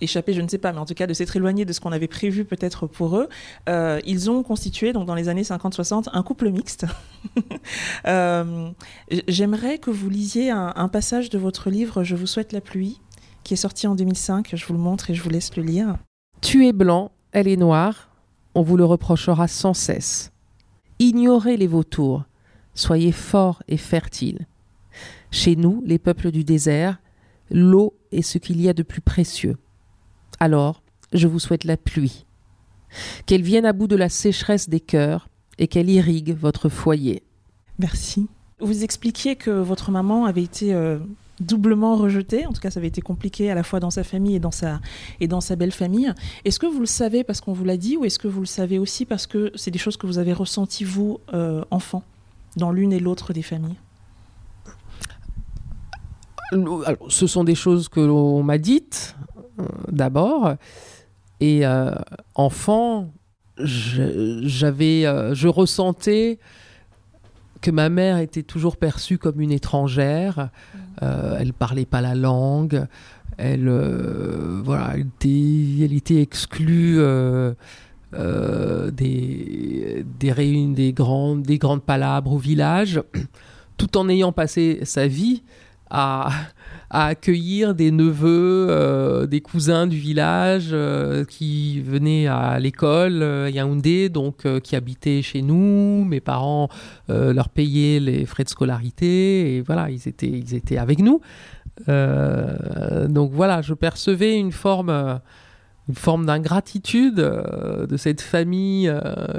échappé, 0.00 0.34
je 0.34 0.42
ne 0.42 0.48
sais 0.48 0.58
pas, 0.58 0.72
mais 0.72 0.80
en 0.80 0.84
tout 0.84 0.94
cas 0.94 1.06
de 1.06 1.14
s'être 1.14 1.36
éloigné 1.36 1.64
de 1.64 1.72
ce 1.72 1.80
qu'on 1.80 1.92
avait 1.92 2.08
prévu 2.08 2.44
peut-être 2.44 2.86
pour 2.86 3.16
eux, 3.16 3.28
ils 4.04 4.28
ont 4.28 4.42
constitué, 4.42 4.92
donc 4.92 5.06
dans 5.06 5.14
les 5.14 5.28
années 5.30 5.42
50-60, 5.42 6.08
un 6.12 6.22
couple 6.22 6.50
mixte. 6.50 6.84
J'aimerais 9.28 9.78
que 9.78 9.90
vous 9.90 10.10
lisiez 10.10 10.50
un, 10.50 10.88
passage 10.88 11.30
de 11.30 11.38
votre 11.38 11.70
livre 11.70 12.04
Je 12.04 12.14
vous 12.14 12.26
souhaite 12.26 12.52
la 12.52 12.60
pluie, 12.60 13.00
qui 13.44 13.54
est 13.54 13.56
sorti 13.56 13.86
en 13.86 13.94
2005. 13.94 14.50
Je 14.54 14.66
vous 14.66 14.74
le 14.74 14.78
montre 14.80 15.10
et 15.10 15.14
je 15.14 15.22
vous 15.22 15.30
laisse 15.30 15.56
le 15.56 15.62
lire. 15.62 15.96
Tu 16.42 16.66
es 16.66 16.72
blanc, 16.72 17.12
elle 17.32 17.48
est 17.48 17.56
noire, 17.56 18.10
on 18.54 18.62
vous 18.62 18.76
le 18.76 18.84
reprochera 18.84 19.48
sans 19.48 19.72
cesse. 19.72 20.32
Ignorez 20.98 21.56
les 21.56 21.66
vautours, 21.66 22.24
soyez 22.76 23.12
forts 23.12 23.62
et 23.68 23.76
fertiles. 23.76 24.46
Chez 25.30 25.56
nous, 25.56 25.82
les 25.84 25.98
peuples 25.98 26.30
du 26.30 26.44
désert, 26.44 26.98
l'eau 27.50 27.94
est 28.12 28.22
ce 28.22 28.38
qu'il 28.38 28.60
y 28.60 28.68
a 28.68 28.72
de 28.72 28.82
plus 28.82 29.00
précieux. 29.00 29.56
Alors, 30.40 30.82
je 31.12 31.26
vous 31.26 31.38
souhaite 31.38 31.64
la 31.64 31.76
pluie. 31.76 32.26
Qu'elle 33.26 33.42
vienne 33.42 33.66
à 33.66 33.72
bout 33.72 33.86
de 33.86 33.96
la 33.96 34.08
sécheresse 34.08 34.68
des 34.68 34.80
cœurs 34.80 35.28
et 35.58 35.68
qu'elle 35.68 35.90
irrigue 35.90 36.36
votre 36.36 36.68
foyer. 36.68 37.22
Merci. 37.78 38.28
Vous 38.60 38.84
expliquiez 38.84 39.36
que 39.36 39.50
votre 39.50 39.90
maman 39.90 40.24
avait 40.24 40.42
été 40.42 40.72
euh, 40.72 40.98
doublement 41.40 41.96
rejetée, 41.96 42.46
en 42.46 42.52
tout 42.52 42.60
cas 42.60 42.70
ça 42.70 42.80
avait 42.80 42.88
été 42.88 43.02
compliqué 43.02 43.50
à 43.50 43.54
la 43.54 43.62
fois 43.62 43.80
dans 43.80 43.90
sa 43.90 44.04
famille 44.04 44.36
et 44.36 44.40
dans 44.40 44.50
sa, 44.50 44.80
et 45.20 45.28
sa 45.40 45.56
belle 45.56 45.72
famille. 45.72 46.12
Est-ce 46.44 46.58
que 46.58 46.66
vous 46.66 46.80
le 46.80 46.86
savez 46.86 47.24
parce 47.24 47.40
qu'on 47.40 47.52
vous 47.52 47.64
l'a 47.64 47.76
dit 47.76 47.96
ou 47.96 48.04
est-ce 48.04 48.18
que 48.18 48.28
vous 48.28 48.40
le 48.40 48.46
savez 48.46 48.78
aussi 48.78 49.04
parce 49.04 49.26
que 49.26 49.52
c'est 49.54 49.70
des 49.70 49.78
choses 49.78 49.96
que 49.96 50.06
vous 50.06 50.18
avez 50.18 50.32
ressenties 50.32 50.84
vous, 50.84 51.20
euh, 51.34 51.64
enfant, 51.70 52.02
dans 52.56 52.70
l'une 52.70 52.92
et 52.92 53.00
l'autre 53.00 53.32
des 53.32 53.42
familles? 53.42 53.76
Ce 56.50 57.26
sont 57.26 57.44
des 57.44 57.54
choses 57.54 57.88
que 57.88 58.00
l'on 58.00 58.42
m'a 58.42 58.58
dites 58.58 59.16
euh, 59.58 59.64
d'abord. 59.90 60.54
Et 61.40 61.66
euh, 61.66 61.92
enfant, 62.34 63.12
j'avais, 63.58 65.06
euh, 65.06 65.34
je 65.34 65.48
ressentais 65.48 66.38
que 67.60 67.70
ma 67.70 67.88
mère 67.88 68.18
était 68.18 68.42
toujours 68.42 68.76
perçue 68.76 69.18
comme 69.18 69.40
une 69.40 69.52
étrangère. 69.52 70.50
Mmh. 70.74 71.06
elle 71.40 71.52
parlait 71.52 71.86
pas 71.86 72.00
la 72.00 72.14
langue. 72.14 72.86
Elle, 73.38 73.68
voilà, 74.64 74.92
elle 74.94 75.00
était, 75.00 75.84
elle 75.84 75.92
était 75.92 76.22
exclue. 76.22 76.98
des, 78.92 80.06
des, 80.18 80.32
réunions, 80.32 80.72
des, 80.72 80.92
grandes, 80.92 81.42
des 81.42 81.58
grandes 81.58 81.82
palabres 81.82 82.32
au 82.32 82.38
village, 82.38 83.02
tout 83.76 83.98
en 83.98 84.08
ayant 84.08 84.32
passé 84.32 84.80
sa 84.84 85.06
vie 85.06 85.42
à, 85.90 86.30
accueillir 86.90 87.74
des 87.74 87.90
neveux, 87.90 88.66
euh, 88.70 89.26
des 89.26 89.40
cousins 89.40 89.86
du 89.86 89.96
village 89.96 90.70
euh, 90.72 91.24
qui 91.24 91.80
venaient 91.80 92.26
à 92.26 92.58
l'école 92.58 93.22
euh, 93.22 93.50
Yaoundé, 93.50 94.08
donc 94.08 94.46
qui 94.60 94.76
habitaient 94.76 95.22
chez 95.22 95.42
nous. 95.42 96.04
Mes 96.04 96.20
parents 96.20 96.68
leur 97.08 97.48
payaient 97.48 98.00
les 98.00 98.26
frais 98.26 98.44
de 98.44 98.48
scolarité 98.48 99.56
et 99.56 99.60
voilà, 99.62 99.90
ils 99.90 100.08
étaient, 100.08 100.28
ils 100.28 100.54
étaient 100.54 100.78
avec 100.78 101.00
nous. 101.00 101.20
donc 101.88 103.32
voilà, 103.32 103.62
je 103.62 103.74
percevais 103.74 104.38
une 104.38 104.52
forme 104.52 105.20
une 105.88 105.94
forme 105.94 106.26
d'ingratitude 106.26 107.14
de 107.14 107.96
cette 107.96 108.20
famille 108.20 108.92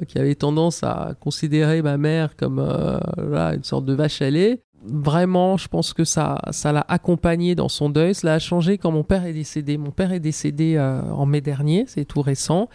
qui 0.07 0.17
avait 0.17 0.36
tendance 0.36 0.81
à 0.81 1.13
considérer 1.19 1.81
ma 1.81 1.97
mère 1.97 2.38
comme 2.38 2.60
une 2.60 3.63
sorte 3.63 3.86
de 3.86 3.93
vache 3.93 4.21
à 4.21 4.29
lait 4.29 4.63
vraiment, 4.88 5.58
je 5.58 5.67
pense 5.67 5.93
que 5.93 6.04
ça, 6.04 6.41
ça 6.52 6.71
l'a 6.71 6.86
accompagné 6.88 7.56
dans 7.56 7.69
son 7.69 7.89
deuil. 7.89 8.15
Cela 8.15 8.36
a 8.36 8.39
changé 8.39 8.78
quand 8.78 8.91
mon 8.91 9.04
père 9.04 9.26
est 9.26 9.34
décédé. 9.34 9.78
Mon 9.78 9.91
père 9.91 10.12
est 10.12 10.19
décédé 10.19 10.76
euh, 10.76 11.02
en 11.12 11.26
mai 11.26 11.41
dernier, 11.41 11.86
c'est 11.88 12.06
tout 12.06 12.21
récent. 12.21 12.69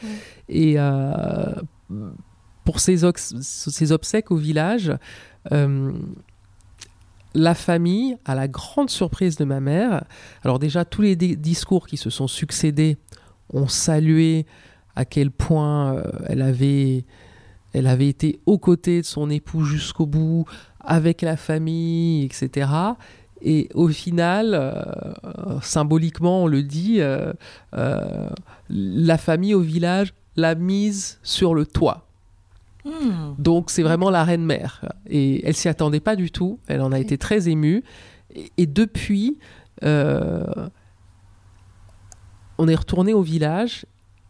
Et 0.49 0.75
euh, 0.77 1.55
pour 2.65 2.81
ses, 2.81 3.05
obsèques 3.05 4.31
au 4.31 4.37
village, 4.37 4.93
euh, 5.53 5.93
la 7.35 7.55
famille, 7.55 8.17
à 8.25 8.35
la 8.35 8.49
grande 8.49 8.91
surprise 8.91 9.37
de 9.37 9.45
ma 9.45 9.61
mère, 9.61 10.05
alors 10.45 10.59
déjà 10.59 10.85
tous 10.85 11.03
les 11.03 11.17
discours 11.17 11.87
qui 11.87 11.97
se 11.97 12.11
sont 12.11 12.29
succédés 12.29 12.99
ont 13.53 13.69
salué 13.69 14.47
à 14.95 15.05
quel 15.05 15.31
point 15.31 15.95
euh, 15.95 16.03
elle 16.27 16.43
avait 16.43 17.05
elle 17.75 17.87
avait 17.87 18.09
été 18.09 18.39
aux 18.45 18.59
côtés 18.59 19.01
de 19.01 19.07
son 19.07 19.31
époux 19.31 19.65
jusqu'au 19.65 20.05
bout, 20.05 20.45
avec 20.85 21.23
la 21.23 21.37
famille, 21.37 22.25
etc. 22.25 22.71
Et 23.41 23.69
au 23.75 23.89
final, 23.89 24.55
euh, 24.55 24.73
symboliquement, 25.61 26.45
on 26.45 26.47
le 26.47 26.63
dit, 26.63 26.99
euh, 27.01 27.33
la 28.69 29.19
famille 29.19 29.55
au 29.55 29.61
village 29.61 30.15
l'a 30.37 30.55
mise 30.55 31.19
sur 31.23 31.55
le 31.55 31.67
toit. 31.67 32.07
Hmm. 32.85 33.35
Donc 33.39 33.71
c'est 33.71 33.83
vraiment 33.83 34.11
la 34.11 34.25
reine 34.25 34.45
mère. 34.45 34.85
Et 35.09 35.47
elle 35.47 35.55
s'y 35.55 35.69
attendait 35.69 36.01
pas 36.01 36.17
du 36.17 36.31
tout. 36.31 36.59
Elle 36.69 36.81
en 36.81 36.93
a 36.93 36.99
été 36.99 37.19
très 37.19 37.49
émue. 37.49 37.83
Et, 38.57 38.67
depuis, 38.67 39.39
on 39.83 40.69
est 42.69 42.75
retourné 42.75 43.13
au 43.13 43.23
village 43.23 43.85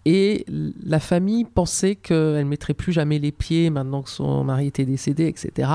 et 0.05 0.45
la 0.49 0.99
famille 0.99 1.45
pensait 1.45 1.95
qu'elle 1.95 2.38
ne 2.38 2.45
mettrait 2.45 2.75
plus 2.75 2.93
jamais 2.93 3.19
les 3.19 3.33
pieds 3.33 3.71
maintenant 3.71 4.03
que 4.03 4.11
son 4.11 4.43
mari 4.43 4.67
était 4.67 4.85
décédé, 4.85 5.27
etc. 5.27 5.71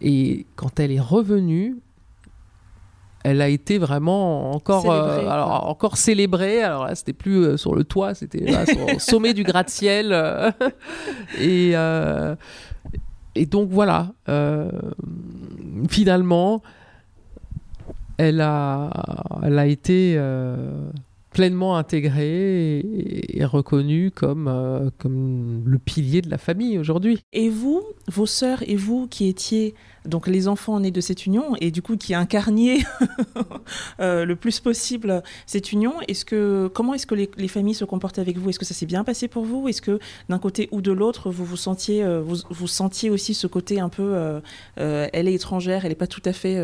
Et 0.00 0.46
quand 0.54 0.78
elle 0.78 0.92
est 0.92 1.00
revenue, 1.00 1.76
elle 3.24 3.42
a 3.42 3.48
été 3.48 3.78
vraiment 3.78 4.52
encore 4.52 4.82
célébrée, 4.82 5.26
euh, 5.26 5.30
alors, 5.30 5.68
encore 5.68 5.96
célébrée. 5.96 6.62
Alors 6.62 6.84
là, 6.84 6.94
c'était 6.94 7.12
plus 7.12 7.44
euh, 7.44 7.56
sur 7.56 7.74
le 7.74 7.82
toit, 7.82 8.14
c'était 8.14 8.46
au 8.94 8.98
sommet 9.00 9.34
du 9.34 9.42
gratte-ciel. 9.42 10.10
Euh, 10.12 10.52
et, 11.40 11.74
et 13.34 13.46
donc 13.46 13.70
voilà, 13.70 14.12
finalement, 15.88 16.62
elle 18.18 18.40
a, 18.40 18.90
elle 19.42 19.58
a 19.58 19.66
été 19.66 20.16
pleinement 21.38 21.76
intégré 21.76 22.80
et, 22.80 23.44
reconnu 23.44 24.10
comme, 24.10 24.48
euh, 24.48 24.90
comme 24.98 25.62
le 25.64 25.78
pilier 25.78 26.20
de 26.20 26.28
la 26.28 26.36
famille 26.36 26.80
aujourd'hui. 26.80 27.20
Et 27.32 27.48
vous, 27.48 27.84
vos 28.08 28.26
sœurs 28.26 28.64
et 28.68 28.74
vous 28.74 29.06
qui 29.06 29.28
étiez 29.28 29.76
donc 30.04 30.26
les 30.26 30.48
enfants 30.48 30.80
nés 30.80 30.90
de 30.90 31.00
cette 31.00 31.26
union 31.26 31.54
et 31.60 31.70
du 31.70 31.80
coup 31.80 31.96
qui 31.96 32.12
incarniez 32.12 32.78
euh, 34.00 34.24
le 34.24 34.34
plus 34.34 34.58
possible 34.58 35.22
cette 35.46 35.70
union, 35.70 36.00
est-ce 36.08 36.24
que 36.24 36.68
comment 36.74 36.92
est-ce 36.94 37.06
que 37.06 37.14
les, 37.14 37.48
familles 37.48 37.74
se 37.74 37.84
comportaient 37.84 38.20
avec 38.20 38.36
vous? 38.36 38.50
Est-ce 38.50 38.58
que 38.58 38.64
ça 38.64 38.74
s'est 38.74 38.86
bien 38.86 39.04
passé 39.04 39.28
pour 39.28 39.44
vous? 39.44 39.68
Est-ce 39.68 39.80
que 39.80 40.00
d'un 40.28 40.40
côté 40.40 40.68
ou 40.72 40.80
de 40.80 40.90
l'autre 40.90 41.30
vous 41.30 41.44
vous 41.44 41.56
sentiez 41.56 42.02
euh, 42.02 42.20
vous, 42.20 42.38
vous, 42.50 42.66
sentiez 42.66 43.10
aussi 43.10 43.32
ce 43.32 43.46
côté 43.46 43.78
un 43.78 43.90
peu 43.90 44.40
elle 44.74 45.28
est 45.28 45.34
étrangère, 45.34 45.84
elle 45.84 45.92
n'est 45.92 45.94
pas 45.94 46.08
tout 46.08 46.22
à 46.24 46.32
fait 46.32 46.60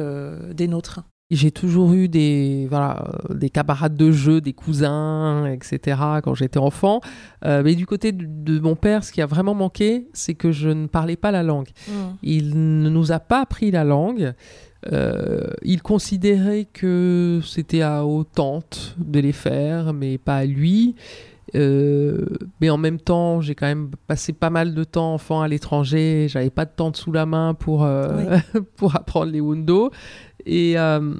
des 0.53 0.67
nôtres? 0.67 1.05
J'ai 1.35 1.51
toujours 1.51 1.93
eu 1.93 2.09
des, 2.09 2.67
voilà, 2.69 3.05
des 3.31 3.51
camarades 3.51 3.97
de 3.97 4.13
jeu, 4.13 4.41
des 4.41 4.53
cousins, 4.53 5.47
etc. 5.47 5.99
quand 6.23 6.35
j'étais 6.35 6.59
enfant. 6.59 7.01
Euh, 7.45 7.63
mais 7.65 7.75
du 7.75 7.87
côté 7.87 8.13
de, 8.13 8.59
mon 8.61 8.77
père, 8.77 9.05
ce 9.05 9.13
qui 9.13 9.23
a 9.23 9.27
vraiment 9.27 9.55
manqué, 9.55 10.09
c'est 10.13 10.35
que 10.35 10.53
je 10.53 10.69
ne 10.69 10.87
parlais 10.87 11.17
pas 11.17 11.31
la 11.31 11.43
langue. 11.43 11.69
Mmh. 11.89 11.93
Il 12.23 12.83
ne 12.83 12.89
nous 12.89 13.13
a 13.13 13.21
pas 13.21 13.43
appris 13.43 13.71
la 13.71 13.85
langue. 13.85 14.35
Euh, 14.93 15.47
il 15.63 15.83
considérait 15.83 16.67
que 16.71 17.41
c'était 17.45 17.83
à 17.83 18.05
aux 18.05 18.25
tantes 18.25 18.95
de 18.99 19.21
les 19.21 19.33
faire, 19.33 19.93
mais 19.93 20.19
pas 20.19 20.37
à 20.37 20.45
lui. 20.45 20.95
Euh, 21.55 22.25
mais 22.61 22.71
en 22.71 22.77
même 22.77 22.99
temps, 22.99 23.41
j'ai 23.41 23.55
quand 23.55 23.67
même 23.67 23.91
passé 24.07 24.33
pas 24.33 24.51
mal 24.51 24.75
de 24.75 24.85
temps 24.85 25.15
enfant 25.15 25.41
à 25.41 25.49
l'étranger. 25.49 26.27
J'avais 26.29 26.51
pas 26.51 26.65
de 26.65 26.73
tante 26.75 26.97
sous 26.97 27.13
la 27.13 27.27
main 27.27 27.55
pour, 27.55 27.89
pour 28.77 28.97
apprendre 28.97 29.33
les 29.33 29.41
Wundo. 29.41 29.91
Et 30.47 30.79
euh, 30.79 31.15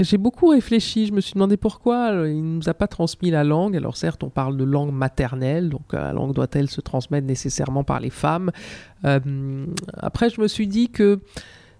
j'ai 0.00 0.18
beaucoup 0.18 0.48
réfléchi, 0.48 1.06
je 1.06 1.12
me 1.12 1.20
suis 1.20 1.34
demandé 1.34 1.56
pourquoi 1.56 2.10
il 2.26 2.42
ne 2.42 2.56
nous 2.56 2.68
a 2.68 2.74
pas 2.74 2.88
transmis 2.88 3.30
la 3.30 3.44
langue. 3.44 3.76
Alors 3.76 3.96
certes, 3.96 4.24
on 4.24 4.30
parle 4.30 4.56
de 4.56 4.64
langue 4.64 4.92
maternelle, 4.92 5.68
donc 5.68 5.94
euh, 5.94 6.00
la 6.00 6.12
langue 6.12 6.34
doit-elle 6.34 6.68
se 6.68 6.80
transmettre 6.80 7.26
nécessairement 7.26 7.84
par 7.84 8.00
les 8.00 8.10
femmes 8.10 8.50
euh, 9.04 9.66
Après, 9.98 10.28
je 10.28 10.40
me 10.40 10.48
suis 10.48 10.66
dit 10.66 10.88
que 10.88 11.20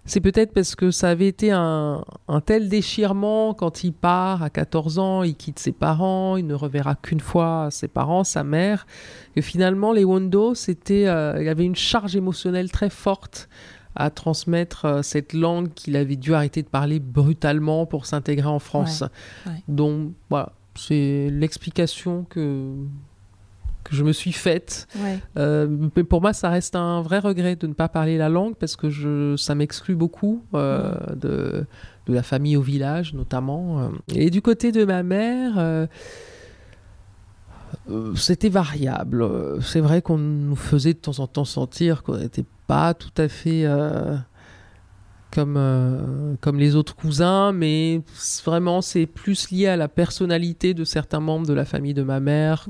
c'est 0.09 0.21
peut-être 0.21 0.53
parce 0.53 0.75
que 0.75 0.91
ça 0.91 1.09
avait 1.09 1.27
été 1.27 1.51
un, 1.51 2.03
tel 2.45 2.69
déchirement 2.69 3.53
quand 3.53 3.83
il 3.83 3.93
part 3.93 4.43
à 4.43 4.49
14 4.49 4.99
ans, 4.99 5.23
il 5.23 5.35
quitte 5.35 5.59
ses 5.59 5.71
parents, 5.71 6.37
il 6.37 6.47
ne 6.47 6.53
reverra 6.53 6.95
qu'une 6.95 7.19
fois 7.19 7.69
ses 7.71 7.87
parents, 7.87 8.23
sa 8.23 8.43
mère, 8.43 8.87
que 9.35 9.41
finalement 9.41 9.93
les 9.93 10.03
Wondo, 10.03 10.55
c'était, 10.55 11.03
il 11.03 11.43
y 11.43 11.49
avait 11.49 11.65
une 11.65 11.75
charge 11.75 12.15
émotionnelle 12.15 12.71
très 12.71 12.89
forte 12.89 13.49
à 13.95 14.09
transmettre 14.09 14.85
euh, 14.85 15.01
cette 15.01 15.33
langue 15.33 15.73
qu'il 15.73 15.95
avait 15.95 16.15
dû 16.15 16.33
arrêter 16.33 16.63
de 16.63 16.67
parler 16.67 16.99
brutalement 16.99 17.85
pour 17.85 18.05
s'intégrer 18.05 18.47
en 18.47 18.59
France. 18.59 19.03
Donc 19.67 20.13
voilà, 20.29 20.53
c'est 20.75 21.29
l'explication 21.31 22.25
que 22.29 22.75
que 23.89 23.95
je 23.95 24.03
me 24.03 24.11
suis 24.11 24.31
faite. 24.31 24.87
Euh, 25.37 25.67
mais 25.95 26.03
pour 26.03 26.21
moi, 26.21 26.33
ça 26.33 26.49
reste 26.49 26.75
un 26.75 27.01
vrai 27.01 27.19
regret 27.19 27.55
de 27.55 27.67
ne 27.67 27.73
pas 27.73 27.89
parler 27.89 28.17
la 28.17 28.29
langue 28.29 28.55
parce 28.55 28.75
que 28.75 28.89
je, 28.89 29.35
ça 29.35 29.55
m'exclut 29.55 29.95
beaucoup 29.95 30.43
euh, 30.53 30.93
de, 31.15 31.65
de, 32.07 32.13
la 32.13 32.23
famille 32.23 32.57
au 32.57 32.61
village, 32.61 33.13
notamment. 33.13 33.91
Et 34.13 34.29
du 34.29 34.41
côté 34.41 34.71
de 34.71 34.85
ma 34.85 35.03
mère, 35.03 35.87
c'était 38.15 38.49
variable. 38.49 39.27
C'est 39.61 39.79
vrai 39.79 40.01
qu'on 40.01 40.17
nous 40.17 40.55
faisait 40.55 40.93
de 40.93 40.99
temps 40.99 41.19
en 41.19 41.27
temps 41.27 41.45
sentir 41.45 42.03
qu'on 42.03 42.17
n'était 42.17 42.45
pas 42.67 42.93
tout 42.93 43.09
à 43.17 43.27
fait 43.27 43.63
euh, 43.65 44.15
comme, 45.31 45.55
euh, 45.57 46.35
comme 46.39 46.59
les 46.59 46.75
autres 46.75 46.95
cousins, 46.95 47.51
mais 47.51 48.01
vraiment 48.45 48.81
c'est 48.81 49.07
plus 49.07 49.49
lié 49.49 49.67
à 49.67 49.75
la 49.75 49.87
personnalité 49.87 50.75
de 50.75 50.83
certains 50.83 51.19
membres 51.19 51.47
de 51.47 51.53
la 51.53 51.65
famille 51.65 51.95
de 51.95 52.03
ma 52.03 52.19
mère 52.19 52.67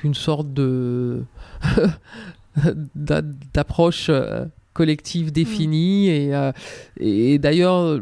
qu'une 0.00 0.14
sorte 0.14 0.52
de 0.54 1.24
d'approche 2.94 4.06
euh, 4.08 4.46
collectif 4.72 5.32
défini. 5.32 6.06
Mm. 6.06 6.10
Et, 6.10 6.34
euh, 6.34 6.52
et 6.98 7.38
d'ailleurs, 7.38 8.00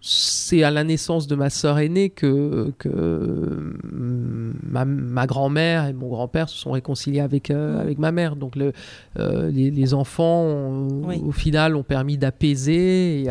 c'est 0.00 0.62
à 0.62 0.70
la 0.70 0.84
naissance 0.84 1.26
de 1.26 1.34
ma 1.34 1.50
sœur 1.50 1.78
aînée 1.78 2.10
que, 2.10 2.72
que 2.78 3.74
ma, 3.92 5.26
grand-mère 5.26 5.86
et 5.86 5.92
mon 5.92 6.08
grand-père 6.08 6.48
se 6.48 6.58
sont 6.58 6.72
réconciliés 6.72 7.20
avec, 7.20 7.50
euh, 7.50 7.76
mm. 7.76 7.80
avec 7.80 7.98
ma 7.98 8.12
mère. 8.12 8.36
Donc 8.36 8.56
le, 8.56 8.72
euh, 9.18 9.50
les, 9.50 9.94
enfants, 9.94 10.86
au 11.24 11.32
final, 11.32 11.76
ont 11.76 11.82
permis 11.82 12.18
d'apaiser. 12.18 13.24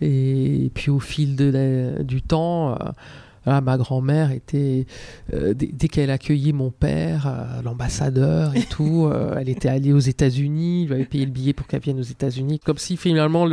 Et, 0.00 0.64
et, 0.64 0.70
puis 0.74 0.90
au 0.90 1.00
fil 1.00 1.36
de 1.36 2.02
du 2.02 2.22
temps 2.22 2.76
ma 3.46 3.76
grand-mère 3.76 4.30
était, 4.30 4.86
euh, 5.32 5.54
dès, 5.54 5.88
qu'elle 5.88 6.10
accueillait 6.10 6.52
mon 6.52 6.70
père, 6.70 7.26
euh, 7.26 7.62
l'ambassadeur 7.62 8.56
et 8.56 8.62
tout, 8.70 9.06
euh, 9.06 9.36
elle 9.38 9.48
était 9.48 9.68
allée 9.68 9.92
aux 9.92 9.98
États-Unis, 9.98 10.86
lui 10.86 10.94
avait 10.94 11.04
payé 11.04 11.24
le 11.24 11.30
billet 11.30 11.52
pour 11.52 11.66
qu'elle 11.66 11.80
vienne 11.80 11.98
aux 11.98 12.02
États-Unis, 12.02 12.58
comme 12.58 12.78
si 12.78 12.96
finalement 12.96 13.46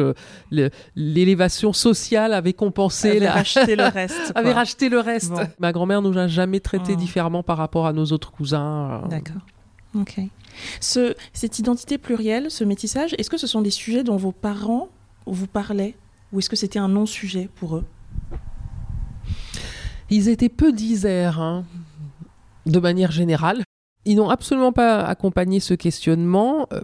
l'élévation 0.95 1.73
sociale 1.73 2.33
avait 2.33 2.53
compensé. 2.53 3.17
Avait 3.17 3.29
racheté 3.29 3.75
le 3.75 3.83
reste. 3.93 4.31
avait 4.35 4.53
racheté 4.53 4.89
le 4.89 4.99
reste. 4.99 5.33
Ma 5.59 5.71
grand-mère 5.71 6.01
nous 6.01 6.17
a 6.17 6.27
jamais 6.27 6.59
traités 6.59 6.93
oh. 6.93 6.99
différemment 6.99 7.43
par 7.43 7.57
rapport 7.57 7.87
à 7.87 7.93
nos 7.93 8.05
autres 8.05 8.31
cousins. 8.31 9.03
D'accord. 9.09 9.41
Ok. 9.95 10.19
Ce, 10.81 11.15
cette 11.33 11.59
identité 11.59 11.97
plurielle, 11.97 12.49
ce 12.49 12.63
métissage, 12.63 13.15
est-ce 13.17 13.29
que 13.29 13.37
ce 13.37 13.47
sont 13.47 13.61
des 13.61 13.71
sujets 13.71 14.03
dont 14.03 14.17
vos 14.17 14.31
parents 14.31 14.89
vous 15.25 15.47
parlaient 15.47 15.95
ou 16.33 16.39
est-ce 16.39 16.49
que 16.49 16.55
c'était 16.55 16.79
un 16.79 16.89
non-sujet 16.89 17.49
pour 17.55 17.77
eux? 17.77 17.85
Ils 20.09 20.29
étaient 20.29 20.49
peu 20.49 20.71
disaires, 20.71 21.39
hein, 21.39 21.65
de 22.65 22.79
manière 22.79 23.11
générale. 23.11 23.63
Ils 24.05 24.15
n'ont 24.15 24.29
absolument 24.29 24.71
pas 24.71 25.01
accompagné 25.01 25.59
ce 25.59 25.73
questionnement 25.73 26.67
euh, 26.71 26.81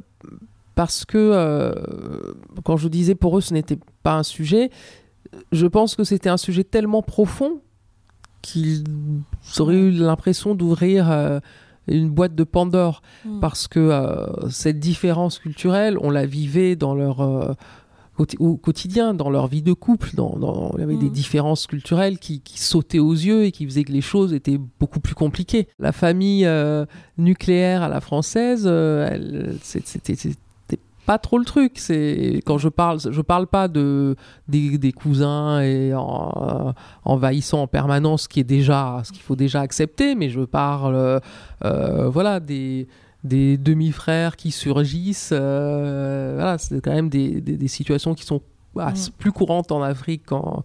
parce 0.75 1.05
que, 1.05 1.17
euh, 1.17 1.73
quand 2.63 2.77
je 2.77 2.83
vous 2.83 2.89
disais 2.89 3.15
pour 3.15 3.37
eux 3.37 3.41
ce 3.41 3.53
n'était 3.53 3.79
pas 4.01 4.15
un 4.15 4.23
sujet, 4.23 4.71
je 5.51 5.67
pense 5.67 5.95
que 5.95 6.03
c'était 6.03 6.29
un 6.29 6.37
sujet 6.37 6.63
tellement 6.63 7.01
profond 7.01 7.61
qu'ils 8.41 8.83
auraient 9.59 9.75
eu 9.75 9.91
l'impression 9.91 10.53
d'ouvrir 10.53 11.09
euh, 11.09 11.39
une 11.87 12.09
boîte 12.09 12.35
de 12.35 12.43
Pandore 12.43 13.01
hmm. 13.25 13.39
parce 13.39 13.67
que 13.67 14.27
cette 14.49 14.79
différence 14.79 15.39
culturelle, 15.39 15.97
on 16.01 16.09
la 16.09 16.25
vivait 16.25 16.75
dans 16.75 16.93
leur 16.93 17.55
au 18.39 18.57
quotidien, 18.57 19.13
dans 19.13 19.29
leur 19.29 19.47
vie 19.47 19.61
de 19.61 19.73
couple. 19.73 20.11
Dans, 20.15 20.71
il 20.75 20.81
y 20.81 20.83
avait 20.83 20.95
des 20.95 21.07
mm. 21.07 21.13
différences 21.13 21.67
culturelles 21.67 22.19
qui, 22.19 22.41
sautaient 22.55 22.99
aux 22.99 23.13
yeux 23.13 23.45
et 23.45 23.51
qui 23.51 23.65
faisaient 23.65 23.83
que 23.83 23.91
les 23.91 24.01
choses 24.01 24.33
étaient 24.33 24.59
beaucoup 24.79 24.99
plus 24.99 25.15
compliquées. 25.15 25.67
La 25.79 25.91
famille 25.91 26.45
euh, 26.45 26.85
nucléaire 27.17 27.83
à 27.83 27.89
la 27.89 28.01
française, 28.01 28.63
euh, 28.65 29.53
c'était 29.61 30.35
pas 31.05 31.17
trop 31.17 31.37
le 31.37 31.45
truc. 31.45 31.73
C'est 31.75 32.41
quand 32.45 32.57
je 32.57 32.69
parle, 32.69 32.99
je 32.99 33.21
parle 33.21 33.47
pas 33.47 33.67
de 33.67 34.15
des, 34.47 34.93
cousins 34.93 35.59
et 35.61 35.93
en, 35.93 36.67
euh, 36.67 36.71
envahissant 37.03 37.63
en 37.63 37.67
permanence, 37.67 38.23
ce 38.23 38.29
qui 38.29 38.39
est 38.39 38.45
déjà, 38.45 39.01
ce 39.03 39.11
qu'il 39.11 39.23
faut 39.23 39.35
déjà 39.35 39.61
accepter, 39.61 40.15
mais 40.15 40.29
je 40.29 40.41
parle, 40.41 41.19
voilà, 41.61 42.39
des 42.39 42.87
des 43.23 43.57
demi-frères 43.57 44.35
qui 44.35 44.51
surgissent. 44.51 45.31
Euh, 45.33 46.33
voilà, 46.35 46.57
c'est 46.57 46.81
quand 46.81 46.91
même 46.93 47.09
des, 47.09 47.39
des, 47.41 47.67
situations 47.67 48.13
qui 48.15 48.23
sont 48.25 48.41
bah, 48.75 48.91
Mm. 48.91 49.11
plus 49.19 49.31
courantes 49.31 49.71
en 49.71 49.81
Afrique 49.83 50.25
qu'en 50.25 50.63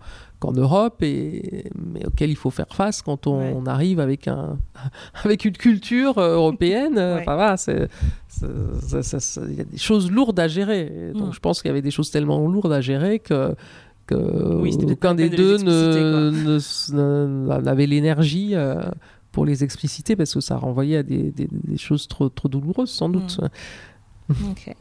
Europe, 0.53 1.03
et, 1.03 1.65
mais 1.77 2.07
auxquelles 2.07 2.31
il 2.31 2.37
faut 2.37 2.51
faire 2.51 2.69
face 2.75 3.03
quand 3.03 3.27
on, 3.27 3.39
Ouais. 3.41 3.55
on 3.55 3.67
arrive 3.67 4.01
avec, 4.01 4.27
un, 4.29 4.57
avec 5.25 5.45
une 5.45 5.57
culture 5.57 6.17
euh, 6.19 6.35
européenne. 6.37 6.95
Ouais. 6.95 7.19
Enfin, 7.21 7.35
voilà, 7.37 7.57
il 9.51 9.57
y 9.57 9.61
a 9.61 9.65
des 9.65 9.79
choses 9.79 10.11
lourdes 10.11 10.41
à 10.41 10.49
gérer. 10.49 11.13
Donc 11.15 11.29
Mm. 11.29 11.33
je 11.35 11.41
pense 11.41 11.61
qu'il 11.63 11.69
y 11.69 11.73
avait 11.73 11.83
des 11.83 11.91
choses 11.91 12.11
tellement 12.11 12.41
lourdes 12.49 12.73
à 12.73 12.81
gérer 12.81 13.19
que, 13.19 13.55
que 14.07 14.15
Oui, 14.57 14.75
aucun 14.91 15.15
des 15.15 15.29
de 15.29 15.37
deux 15.37 15.59
n'avait 17.63 17.87
l'énergie. 17.87 18.51
euh, 18.55 18.81
pour 19.33 19.45
les 19.47 19.63
expliciter 19.65 20.17
parce 20.17 20.35
que 20.35 20.41
ça 20.41 20.57
renvoyait 20.57 20.99
à 20.99 21.03
des, 21.03 21.31
des- 21.31 21.49
des 21.51 21.79
choses 21.79 22.09
trop, 22.09 22.29
trop 22.29 22.49
douloureuses 22.49 22.91
sans 22.91 23.09
doute. 23.09 23.41
Ok. 24.31 24.75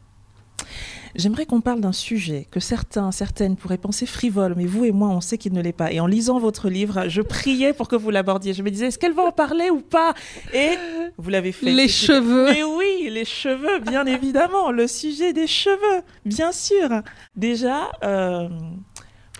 J'aimerais 1.15 1.45
qu'on 1.45 1.61
parle 1.61 1.79
d'un 1.81 1.93
sujet 1.93 2.47
que 2.51 2.59
certains, 2.59 3.11
certaines 3.11 3.55
pourraient 3.55 3.77
penser 3.77 4.05
frivole, 4.05 4.53
mais 4.57 4.65
vous 4.65 4.83
et 4.85 4.91
moi, 4.91 5.07
on 5.09 5.21
sait 5.21 5.37
qu'il 5.37 5.53
ne 5.53 5.61
l'est 5.61 5.71
pas. 5.71 5.91
Et 5.91 5.99
en 5.99 6.05
lisant 6.05 6.37
votre 6.39 6.69
livre, 6.69 7.05
je 7.07 7.21
priais 7.21 7.73
pour 7.73 7.87
que 7.87 7.95
vous 7.95 8.09
l'abordiez. 8.09 8.53
Je 8.53 8.61
me 8.61 8.69
disais, 8.69 8.87
est-ce 8.87 8.99
qu'elle 8.99 9.13
va 9.13 9.23
en 9.23 9.31
parler 9.31 9.69
ou 9.69 9.79
pas? 9.79 10.13
Et 10.53 10.71
vous 11.17 11.29
l'avez 11.29 11.51
fait. 11.53 11.71
Les 11.71 11.87
cheveux. 11.87 12.45
Mais 12.51 12.63
oui, 12.63 13.09
les 13.09 13.25
cheveux, 13.25 13.79
bien 13.79 14.05
évidemment. 14.17 14.71
Le 14.71 14.85
sujet 14.87 15.31
des 15.33 15.47
cheveux, 15.47 16.03
bien 16.25 16.51
sûr. 16.51 16.89
Déjà, 17.35 17.89
euh, 18.03 18.49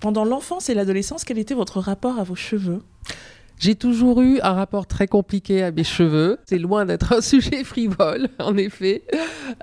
pendant 0.02 0.24
l'enfance 0.24 0.70
et 0.70 0.74
l'adolescence, 0.74 1.24
quel 1.26 1.38
était 1.38 1.56
votre 1.56 1.80
rapport 1.80 2.18
à 2.18 2.24
vos 2.24 2.36
cheveux? 2.36 2.82
J'ai 3.60 3.76
toujours 3.76 4.22
eu 4.22 4.40
un 4.42 4.54
rapport 4.54 4.86
très 4.86 5.08
compliqué 5.08 5.64
à 5.64 5.72
mes 5.72 5.84
cheveux. 5.84 6.38
C'est 6.46 6.60
loin 6.60 6.86
d'être 6.86 7.14
un 7.14 7.22
sujet 7.22 7.64
frivole, 7.64 8.30
en 8.40 8.56
effet. 8.58 9.04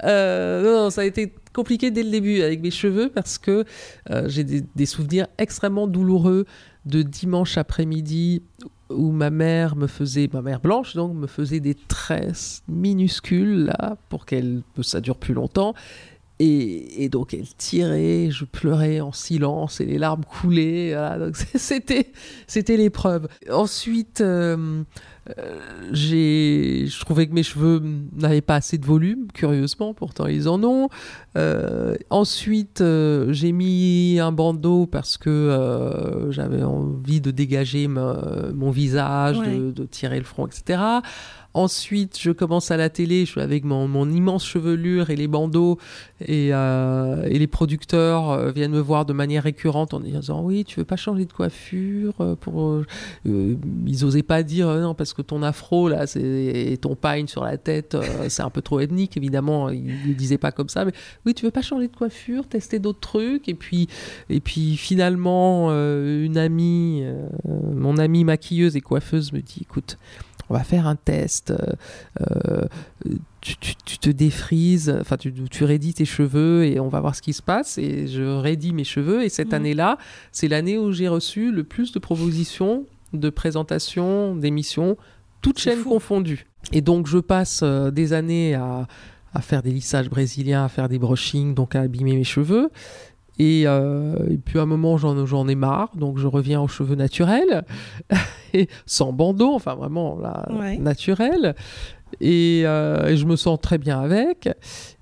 Euh, 0.03 0.63
non, 0.63 0.85
non, 0.85 0.91
ça 0.91 1.03
a 1.03 1.05
été 1.05 1.33
compliqué 1.53 1.91
dès 1.91 2.03
le 2.03 2.11
début 2.11 2.43
avec 2.43 2.61
mes 2.61 2.73
cheveux 2.73 3.09
parce 3.09 3.39
que 3.39 3.65
euh, 4.11 4.29
j'ai 4.29 4.45
des, 4.45 4.87
souvenirs 4.87 5.29
extrêmement 5.39 5.87
douloureux 5.87 6.45
de 6.85 7.03
dimanche 7.03 7.57
après-midi 7.57 8.43
où 8.91 9.13
ma 9.13 9.31
mère 9.31 9.77
me 9.77 9.87
faisait, 9.87 10.29
ma 10.33 10.43
mère 10.43 10.61
blanche 10.61 10.95
donc, 10.95 11.15
me 11.15 11.27
faisait 11.27 11.61
des 11.61 11.75
tresses 11.75 12.63
minuscules 12.69 13.67
là 13.67 13.97
pour 14.09 14.27
qu'elle 14.27 14.63
ça 14.83 15.01
dure 15.01 15.17
plus 15.17 15.33
longtemps. 15.33 15.75
Et, 16.41 17.05
et 17.05 17.09
donc 17.09 17.33
elle 17.33 17.47
tirait, 17.57 18.29
je 18.31 18.45
pleurais 18.45 19.01
en 19.01 19.13
silence 19.13 19.81
et 19.81 19.85
les 19.87 19.99
larmes 19.99 20.25
coulaient. 20.25 20.91
voilà. 20.93 21.19
donc 21.19 21.37
c'était 21.55 22.11
c'était 22.49 22.77
l'épreuve. 22.77 23.29
Ensuite, 23.53 24.21
euh, 24.21 24.83
euh, 25.39 25.59
j'ai, 25.93 26.87
je 26.89 27.01
trouvais 27.01 27.29
que 27.29 27.33
mes 27.35 27.45
cheveux 27.45 27.81
n'avaient 28.17 28.41
pas 28.41 28.57
assez 28.57 28.79
de 28.79 28.85
volume, 28.85 29.29
curieusement, 29.33 29.95
pourtant 29.95 30.27
ils 30.27 30.49
en 30.49 30.63
ont. 30.65 30.89
Euh, 31.39 31.95
ensuite, 32.11 32.83
j'ai 33.31 33.53
mis 33.53 34.19
un 34.21 34.33
bandeau 34.33 34.87
parce 34.87 35.17
que 35.17 36.27
j'avais 36.31 36.65
envie 36.65 37.21
de 37.21 37.31
dégager 37.31 37.87
ma- 37.87 38.49
mon 38.53 38.71
visage, 38.73 39.39
Ouais. 39.39 39.57
de, 39.57 39.71
de 39.71 39.85
tirer 39.85 40.19
le 40.19 40.25
front, 40.25 40.47
etc. 40.49 40.81
Ensuite, 41.55 42.19
je 42.21 42.33
commence 42.33 42.73
à 42.73 42.77
la 42.77 42.91
télé, 42.91 43.25
je 43.25 43.31
suis 43.31 43.41
avec 43.41 43.63
mon, 43.65 44.11
immense 44.11 44.45
chevelure 44.45 45.11
et 45.11 45.17
les 45.17 45.29
bandeaux, 45.29 45.79
et, 46.21 46.49
euh, 46.53 47.29
les 47.29 47.47
producteurs 47.47 48.31
euh, 48.31 48.51
viennent 48.51 48.73
me 48.73 48.81
voir 48.81 49.07
de 49.07 49.13
manière 49.13 49.45
récurrente 49.45 49.95
en 49.95 50.01
disant 50.01 50.43
oui, 50.43 50.65
tu 50.65 50.81
veux 50.81 50.85
pas 50.85 50.97
changer 50.97 51.27
de 51.27 51.33
coiffure 51.33 52.15
euh, 52.21 53.55
ils 53.87 54.05
osaient 54.05 54.25
pas 54.25 54.43
dire 54.43 54.67
non 54.67 54.95
parce 54.95 55.13
que 55.13 55.23
ton 55.23 55.43
afro 55.43 55.89
là 55.89 56.07
et 56.17 56.77
ton 56.77 56.97
pagne 56.97 57.29
sur 57.29 57.45
la 57.45 57.57
tête 57.57 57.97
c'est 58.29 58.43
un 58.43 58.51
peu 58.51 58.63
trop 58.63 58.81
ethnique 58.81 59.17
évidemment 59.17 59.71
ils 59.71 60.09
ne 60.09 60.15
disaient 60.15 60.39
pas 60.39 60.51
comme 60.51 60.69
ça 60.69 60.85
mais 60.85 60.93
oui 61.25 61.35
tu 61.35 61.45
veux 61.45 61.51
pas 61.51 61.63
changer 61.63 61.89
de 61.89 61.97
coiffure 61.97 62.49
tester 62.49 62.79
d'autres 62.79 63.01
trucs 63.01 63.49
et 63.49 63.55
puis 63.55 63.89
et 64.29 64.41
puis 64.41 64.77
finalement 64.77 65.71
une 65.71 66.39
amie 66.39 67.05
mon 67.45 67.99
amie 67.99 68.25
maquilleuse 68.25 68.77
et 68.77 68.81
coiffeuse 68.81 69.33
me 69.33 69.41
dit 69.41 69.61
écoute 69.63 69.99
on 70.51 70.55
va 70.55 70.65
faire 70.65 70.87
un 70.87 70.97
test 70.97 71.51
euh, 71.53 71.57
euh, 72.21 72.65
tu, 73.41 73.57
tu- 73.59 73.75
tu 73.85 73.99
te 73.99 74.11
défrises, 74.11 74.95
enfin 75.01 75.17
tu, 75.17 75.33
tu 75.51 75.65
raidis 75.65 75.95
tes 75.95 76.05
cheveux 76.05 76.65
et 76.65 76.81
on 76.81 76.89
va 76.89 77.01
voir 77.01 77.15
ce 77.15 77.23
qui 77.23 77.33
se 77.33 77.43
passe. 77.43 77.79
Et 77.79 78.07
je 78.09 78.23
raidis 78.23 78.73
mes 78.73 78.85
cheveux. 78.85 79.23
Et 79.25 79.29
cette 79.29 79.49
Mhm. 79.49 79.55
année-là, 79.55 79.99
c'est 80.33 80.49
l'année 80.49 80.79
où 80.79 80.93
j'ai 80.93 81.09
reçu 81.09 81.51
le 81.53 81.65
plus 81.65 81.93
de 81.93 81.99
propositions, 81.99 82.87
de 83.13 83.31
présentations, 83.31 84.35
d'émissions, 84.35 84.97
toutes 85.43 85.59
chaînes 85.59 85.81
fou. 85.81 85.91
confondues. 85.91 86.47
Et 86.73 86.81
donc 86.81 87.07
je 87.07 87.19
passe 87.19 87.61
euh, 87.63 87.91
des 87.91 88.13
années 88.15 88.55
à, 88.55 88.87
à 89.35 89.41
faire 89.43 89.63
des 89.63 89.71
lissages 89.73 90.09
brésiliens, 90.09 90.65
à 90.65 90.69
faire 90.69 90.89
des 90.89 90.99
brushings, 90.99 91.55
donc 91.55 91.75
à 91.75 91.81
abîmer 91.83 92.17
mes 92.17 92.25
cheveux. 92.25 92.71
Et, 93.39 93.65
euh, 93.67 94.15
et 94.31 94.39
puis 94.39 94.59
à 94.59 94.63
un 94.63 94.67
moment, 94.67 94.97
j'en 94.97 95.49
ai 95.49 95.55
marre, 95.57 95.91
donc 95.97 96.19
je 96.19 96.27
reviens 96.29 96.61
aux 96.61 96.69
cheveux 96.69 96.95
naturels, 96.95 97.65
sans 98.87 99.13
bandeau, 99.13 99.53
enfin 99.55 99.75
vraiment 99.75 100.17
là, 100.19 100.47
Ouais. 100.51 100.77
naturel. 100.79 101.55
Et, 102.21 102.63
euh, 102.65 103.09
et 103.09 103.17
je 103.17 103.27
me 103.27 103.35
sens 103.37 103.59
très 103.61 103.79
bien 103.79 104.01
avec. 104.01 104.49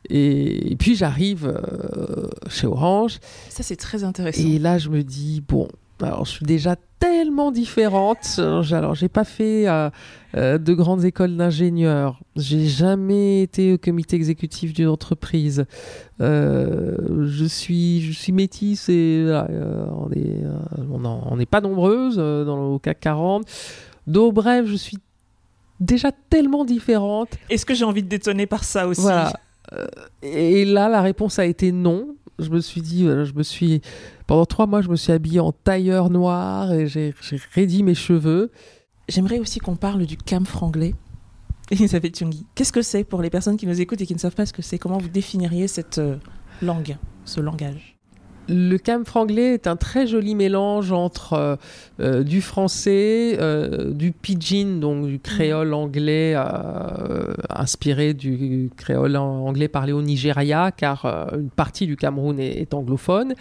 Et, 0.08 0.72
et 0.72 0.76
puis 0.76 0.94
j'arrive 0.94 1.46
euh, 1.46 2.28
chez 2.48 2.66
Orange, 2.66 3.18
Ça, 3.48 3.62
c'est 3.62 3.76
très 3.76 4.02
intéressant. 4.04 4.42
et 4.42 4.58
là 4.58 4.78
je 4.78 4.88
me 4.88 5.02
dis, 5.02 5.42
bon, 5.46 5.68
alors 6.02 6.24
je 6.24 6.30
suis 6.32 6.46
déjà 6.46 6.76
tellement 6.98 7.52
différente. 7.52 8.38
Alors 8.38 8.94
j'ai 8.94 9.08
pas 9.08 9.24
fait 9.24 9.68
euh, 9.68 9.90
euh, 10.34 10.56
de 10.56 10.72
grandes 10.72 11.04
écoles 11.04 11.36
d'ingénieurs. 11.36 12.18
J'ai 12.36 12.66
jamais 12.66 13.42
été 13.42 13.74
au 13.74 13.78
comité 13.78 14.16
exécutif 14.16 14.72
d'une 14.72 14.88
entreprise. 14.88 15.66
Euh, 16.22 16.96
je 17.26 17.44
suis, 17.44 18.00
je 18.00 18.12
suis 18.12 18.32
métisse 18.32 18.88
et 18.88 19.24
euh, 19.26 19.84
on 19.90 21.36
n'est 21.36 21.46
pas 21.46 21.60
nombreuses 21.60 22.16
dans 22.16 22.56
le 22.56 22.62
au 22.62 22.78
CAC 22.78 23.00
40. 23.00 23.44
Donc 24.06 24.32
bref, 24.32 24.64
je 24.66 24.76
suis 24.76 24.96
déjà 25.80 26.10
tellement 26.30 26.64
différente. 26.64 27.28
Est-ce 27.50 27.66
que 27.66 27.74
j'ai 27.74 27.84
envie 27.84 28.02
de 28.02 28.08
détonner 28.08 28.46
par 28.46 28.64
ça 28.64 28.88
aussi 28.88 29.02
Voilà. 29.02 29.34
Et 30.22 30.64
là, 30.64 30.88
la 30.88 31.02
réponse 31.02 31.38
a 31.38 31.44
été 31.44 31.72
non. 31.72 32.16
Je 32.38 32.48
me 32.48 32.60
suis 32.60 32.80
dit, 32.80 33.04
je 33.04 33.32
me 33.34 33.42
suis 33.42 33.82
pendant 34.26 34.46
trois 34.46 34.66
mois, 34.66 34.80
je 34.80 34.88
me 34.88 34.96
suis 34.96 35.12
habillée 35.12 35.40
en 35.40 35.52
tailleur 35.52 36.08
noir 36.08 36.72
et 36.72 36.86
j'ai 36.86 37.14
j'ai 37.20 37.38
raidi 37.54 37.82
mes 37.82 37.94
cheveux. 37.94 38.50
J'aimerais 39.08 39.38
aussi 39.38 39.58
qu'on 39.58 39.76
parle 39.76 40.06
du 40.06 40.16
camphre 40.16 40.62
anglais. 40.62 40.94
Elisabeth 41.70 42.22
qu'est-ce 42.54 42.72
que 42.72 42.82
c'est 42.82 43.04
pour 43.04 43.22
les 43.22 43.30
personnes 43.30 43.56
qui 43.56 43.66
nous 43.66 43.80
écoutent 43.80 44.00
et 44.00 44.06
qui 44.06 44.14
ne 44.14 44.18
savent 44.18 44.34
pas 44.34 44.46
ce 44.46 44.52
que 44.52 44.62
c'est? 44.62 44.78
Comment 44.78 44.98
vous 44.98 45.08
définiriez 45.08 45.68
cette 45.68 45.98
euh, 45.98 46.16
langue, 46.60 46.96
ce 47.24 47.40
langage? 47.40 47.91
Le 48.48 48.76
anglais 49.14 49.54
est 49.54 49.66
un 49.66 49.76
très 49.76 50.06
joli 50.06 50.34
mélange 50.34 50.90
entre 50.90 51.32
euh, 51.34 51.56
euh, 52.00 52.22
du 52.24 52.40
français, 52.40 53.36
euh, 53.40 53.92
du 53.92 54.10
pidgin, 54.12 54.80
donc 54.80 55.06
du 55.06 55.20
créole 55.20 55.72
anglais 55.72 56.34
euh, 56.36 57.32
inspiré 57.50 58.14
du 58.14 58.70
créole 58.76 59.16
an- 59.16 59.46
anglais 59.46 59.68
parlé 59.68 59.92
au 59.92 60.02
Nigeria, 60.02 60.72
car 60.72 61.06
une 61.34 61.50
partie 61.50 61.86
du 61.86 61.96
Cameroun 61.96 62.38
est, 62.40 62.60
est 62.60 62.74
anglophone, 62.74 63.34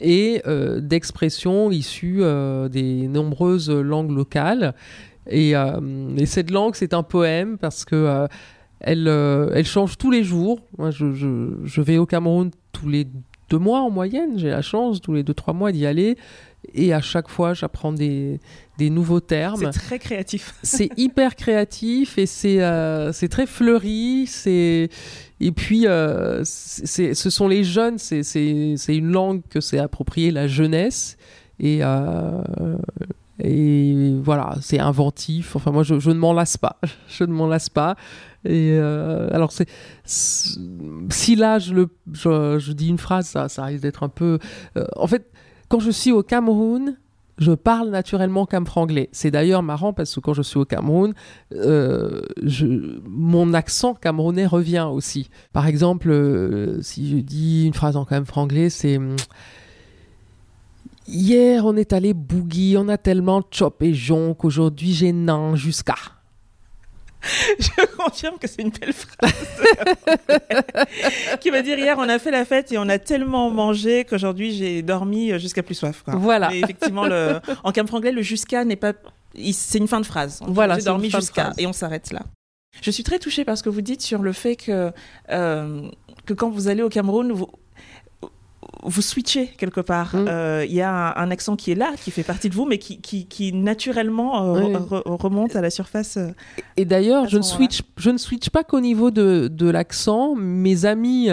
et 0.00 0.42
d'expressions 0.80 1.70
issues 1.70 2.22
des 2.70 3.06
nombreuses 3.08 3.70
langues 3.70 4.10
locales. 4.10 4.74
Et, 5.30 5.52
et 5.52 6.26
cette 6.26 6.50
langue, 6.50 6.74
c'est 6.74 6.94
un 6.94 7.02
poème 7.02 7.58
parce 7.58 7.84
que 7.84 8.26
elle, 8.80 9.08
elle 9.08 9.66
change 9.66 9.98
tous 9.98 10.10
les 10.10 10.24
jours. 10.24 10.60
Moi, 10.78 10.90
je, 10.90 11.12
je- 11.12 11.58
je 11.64 11.80
vais 11.80 11.98
au 11.98 12.06
Cameroun 12.06 12.50
tous 12.72 12.88
les 12.88 13.06
deux 13.48 13.58
mois 13.58 13.80
en 13.80 13.90
moyenne. 13.90 14.38
J'ai 14.38 14.50
la 14.50 14.62
chance 14.62 15.00
tous 15.00 15.14
les 15.14 15.22
deux, 15.22 15.34
trois 15.34 15.54
mois 15.54 15.72
d'y 15.72 15.86
aller. 15.86 16.16
Et 16.74 16.92
à 16.92 17.00
chaque 17.00 17.28
fois, 17.28 17.54
j'apprends 17.54 17.92
des, 17.92 18.40
des 18.78 18.90
nouveaux 18.90 19.20
termes. 19.20 19.60
C'est 19.60 19.78
très 19.78 19.98
créatif. 19.98 20.54
C'est 20.62 20.90
hyper 20.96 21.36
créatif 21.36 22.18
et 22.18 22.26
c'est 22.26 22.62
euh, 22.62 23.12
c'est 23.12 23.28
très 23.28 23.46
fleuri. 23.46 24.26
C'est 24.26 24.88
et 25.40 25.52
puis 25.52 25.86
euh, 25.86 26.42
c'est 26.44 27.14
ce 27.14 27.30
sont 27.30 27.48
les 27.48 27.64
jeunes. 27.64 27.98
C'est 27.98 28.22
c'est 28.22 28.74
c'est 28.76 28.96
une 28.96 29.12
langue 29.12 29.42
que 29.48 29.60
s'est 29.60 29.78
appropriée 29.78 30.30
la 30.30 30.48
jeunesse 30.48 31.16
et 31.60 31.78
euh, 31.82 32.42
et 33.40 34.16
voilà, 34.20 34.56
c'est 34.60 34.80
inventif. 34.80 35.54
Enfin, 35.54 35.70
moi, 35.70 35.84
je, 35.84 36.00
je 36.00 36.10
ne 36.10 36.18
m'en 36.18 36.32
lasse 36.32 36.56
pas. 36.56 36.78
Je 37.08 37.24
ne 37.24 37.32
m'en 37.32 37.46
lasse 37.46 37.68
pas. 37.68 37.96
Et 38.44 38.72
euh, 38.72 39.28
alors, 39.32 39.52
si 40.04 41.36
là, 41.36 41.58
je, 41.58 42.72
dis 42.72 42.88
une 42.88 42.98
phrase, 42.98 43.26
ça, 43.26 43.64
risque 43.64 43.82
d'être 43.82 44.02
un 44.02 44.08
peu. 44.08 44.38
euh, 44.76 44.86
en 44.96 45.06
fait, 45.06 45.30
quand 45.68 45.80
je 45.80 45.90
suis 45.90 46.12
au 46.12 46.22
Cameroun, 46.22 46.96
je 47.38 47.52
parle 47.52 47.90
naturellement 47.90 48.46
camphre 48.46 48.78
anglais. 48.78 49.08
C'est 49.12 49.30
d'ailleurs 49.30 49.62
marrant 49.62 49.92
parce 49.92 50.14
que 50.14 50.20
quand 50.20 50.34
je 50.34 50.42
suis 50.42 50.58
au 50.58 50.64
Cameroun, 50.64 51.14
euh, 51.52 52.22
mon 53.06 53.54
accent 53.54 53.94
camerounais 53.94 54.46
revient 54.46 54.88
aussi. 54.90 55.30
Par 55.52 55.66
exemple, 55.66 56.12
si 56.80 57.10
je 57.10 57.16
dis 57.18 57.66
une 57.66 57.74
phrase 57.74 57.96
en 57.96 58.04
camphre 58.04 58.38
anglais, 58.38 58.70
c'est 58.70 58.98
Hier, 61.10 61.64
on 61.64 61.74
est 61.76 61.94
allé 61.94 62.12
boogie, 62.12 62.76
on 62.76 62.86
a 62.88 62.98
tellement 62.98 63.42
chop 63.50 63.82
et 63.82 63.94
jonc 63.94 64.34
qu'aujourd'hui 64.34 64.92
j'ai 64.92 65.12
nan 65.12 65.56
jusqu'à. 65.56 65.94
Je 67.58 67.96
confirme 67.96 68.38
que 68.38 68.46
c'est 68.46 68.62
une 68.62 68.70
belle 68.70 68.92
phrase. 68.92 69.32
qui 71.40 71.50
va 71.50 71.62
dire 71.62 71.78
hier 71.78 71.96
on 71.98 72.08
a 72.08 72.18
fait 72.18 72.30
la 72.30 72.44
fête 72.44 72.70
et 72.72 72.78
on 72.78 72.88
a 72.88 72.98
tellement 72.98 73.50
mangé 73.50 74.04
qu'aujourd'hui 74.04 74.52
j'ai 74.52 74.82
dormi 74.82 75.38
jusqu'à 75.38 75.62
plus 75.62 75.74
soif. 75.74 76.02
Quoi. 76.04 76.14
Voilà. 76.16 76.50
Mais 76.50 76.60
effectivement, 76.60 77.06
le... 77.06 77.40
en 77.64 77.72
cam 77.72 77.86
franglais, 77.86 78.12
le 78.12 78.22
jusqu'à 78.22 78.64
n'est 78.64 78.76
pas. 78.76 78.92
C'est 79.52 79.78
une 79.78 79.88
fin 79.88 80.00
de 80.00 80.06
phrase. 80.06 80.40
Voilà, 80.46 80.78
J'ai 80.78 80.84
dormi 80.84 81.10
jusqu'à 81.10 81.52
et 81.58 81.66
on 81.66 81.72
s'arrête 81.72 82.12
là. 82.12 82.22
Je 82.80 82.90
suis 82.90 83.02
très 83.02 83.18
touchée 83.18 83.44
par 83.44 83.58
ce 83.58 83.62
que 83.62 83.68
vous 83.68 83.80
dites 83.80 84.02
sur 84.02 84.22
le 84.22 84.32
fait 84.32 84.56
que, 84.56 84.92
euh, 85.30 85.88
que 86.26 86.34
quand 86.34 86.50
vous 86.50 86.68
allez 86.68 86.82
au 86.82 86.88
Cameroun, 86.88 87.32
vous, 87.32 87.48
vous 88.84 89.02
switchez 89.02 89.46
quelque 89.58 89.80
part. 89.80 90.14
Mm. 90.14 90.26
Euh, 90.28 90.64
Il 90.66 90.72
y 90.74 90.82
a 90.82 91.14
un, 91.18 91.24
un 91.26 91.30
accent 91.30 91.56
qui 91.56 91.72
est 91.72 91.74
là, 91.74 91.92
qui 92.02 92.10
fait 92.10 92.22
partie 92.22 92.48
de 92.48 92.54
vous, 92.54 92.64
mais 92.66 92.78
qui, 92.78 93.00
qui, 93.00 93.26
qui 93.26 93.52
naturellement 93.52 94.54
euh, 94.56 94.60
Oui. 94.60 94.72
re- 94.72 95.02
re- 95.02 95.22
remonte 95.22 95.56
à 95.56 95.60
la 95.60 95.70
surface. 95.70 96.16
euh. 96.16 96.28
Et 96.76 96.84
d'ailleurs, 96.84 97.28
je 97.28 97.38
ne 97.38 97.42
switch, 97.42 97.82
je 97.96 98.10
ne 98.10 98.18
switch 98.18 98.50
pas 98.50 98.64
qu'au 98.64 98.80
niveau 98.80 99.10
de, 99.10 99.48
de 99.50 99.68
l'accent. 99.70 100.34
Mes 100.36 100.84
amis 100.84 101.24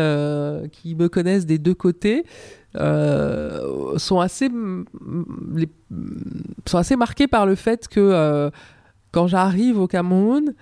qui 0.71 0.95
me 0.95 1.07
connaissent 1.07 1.45
des 1.45 1.57
deux 1.59 1.75
côtés 1.75 2.25
sont 3.97 4.19
assez 4.19 4.49
les- 5.53 5.69
sont 6.65 6.77
assez 6.77 6.95
marqués 6.95 7.27
par 7.27 7.45
le 7.45 7.55
fait 7.55 7.87
que 7.87 8.49
quand 9.11 9.27
j'arrive 9.27 9.79
au 9.79 9.87
Cameroun, 9.87 10.53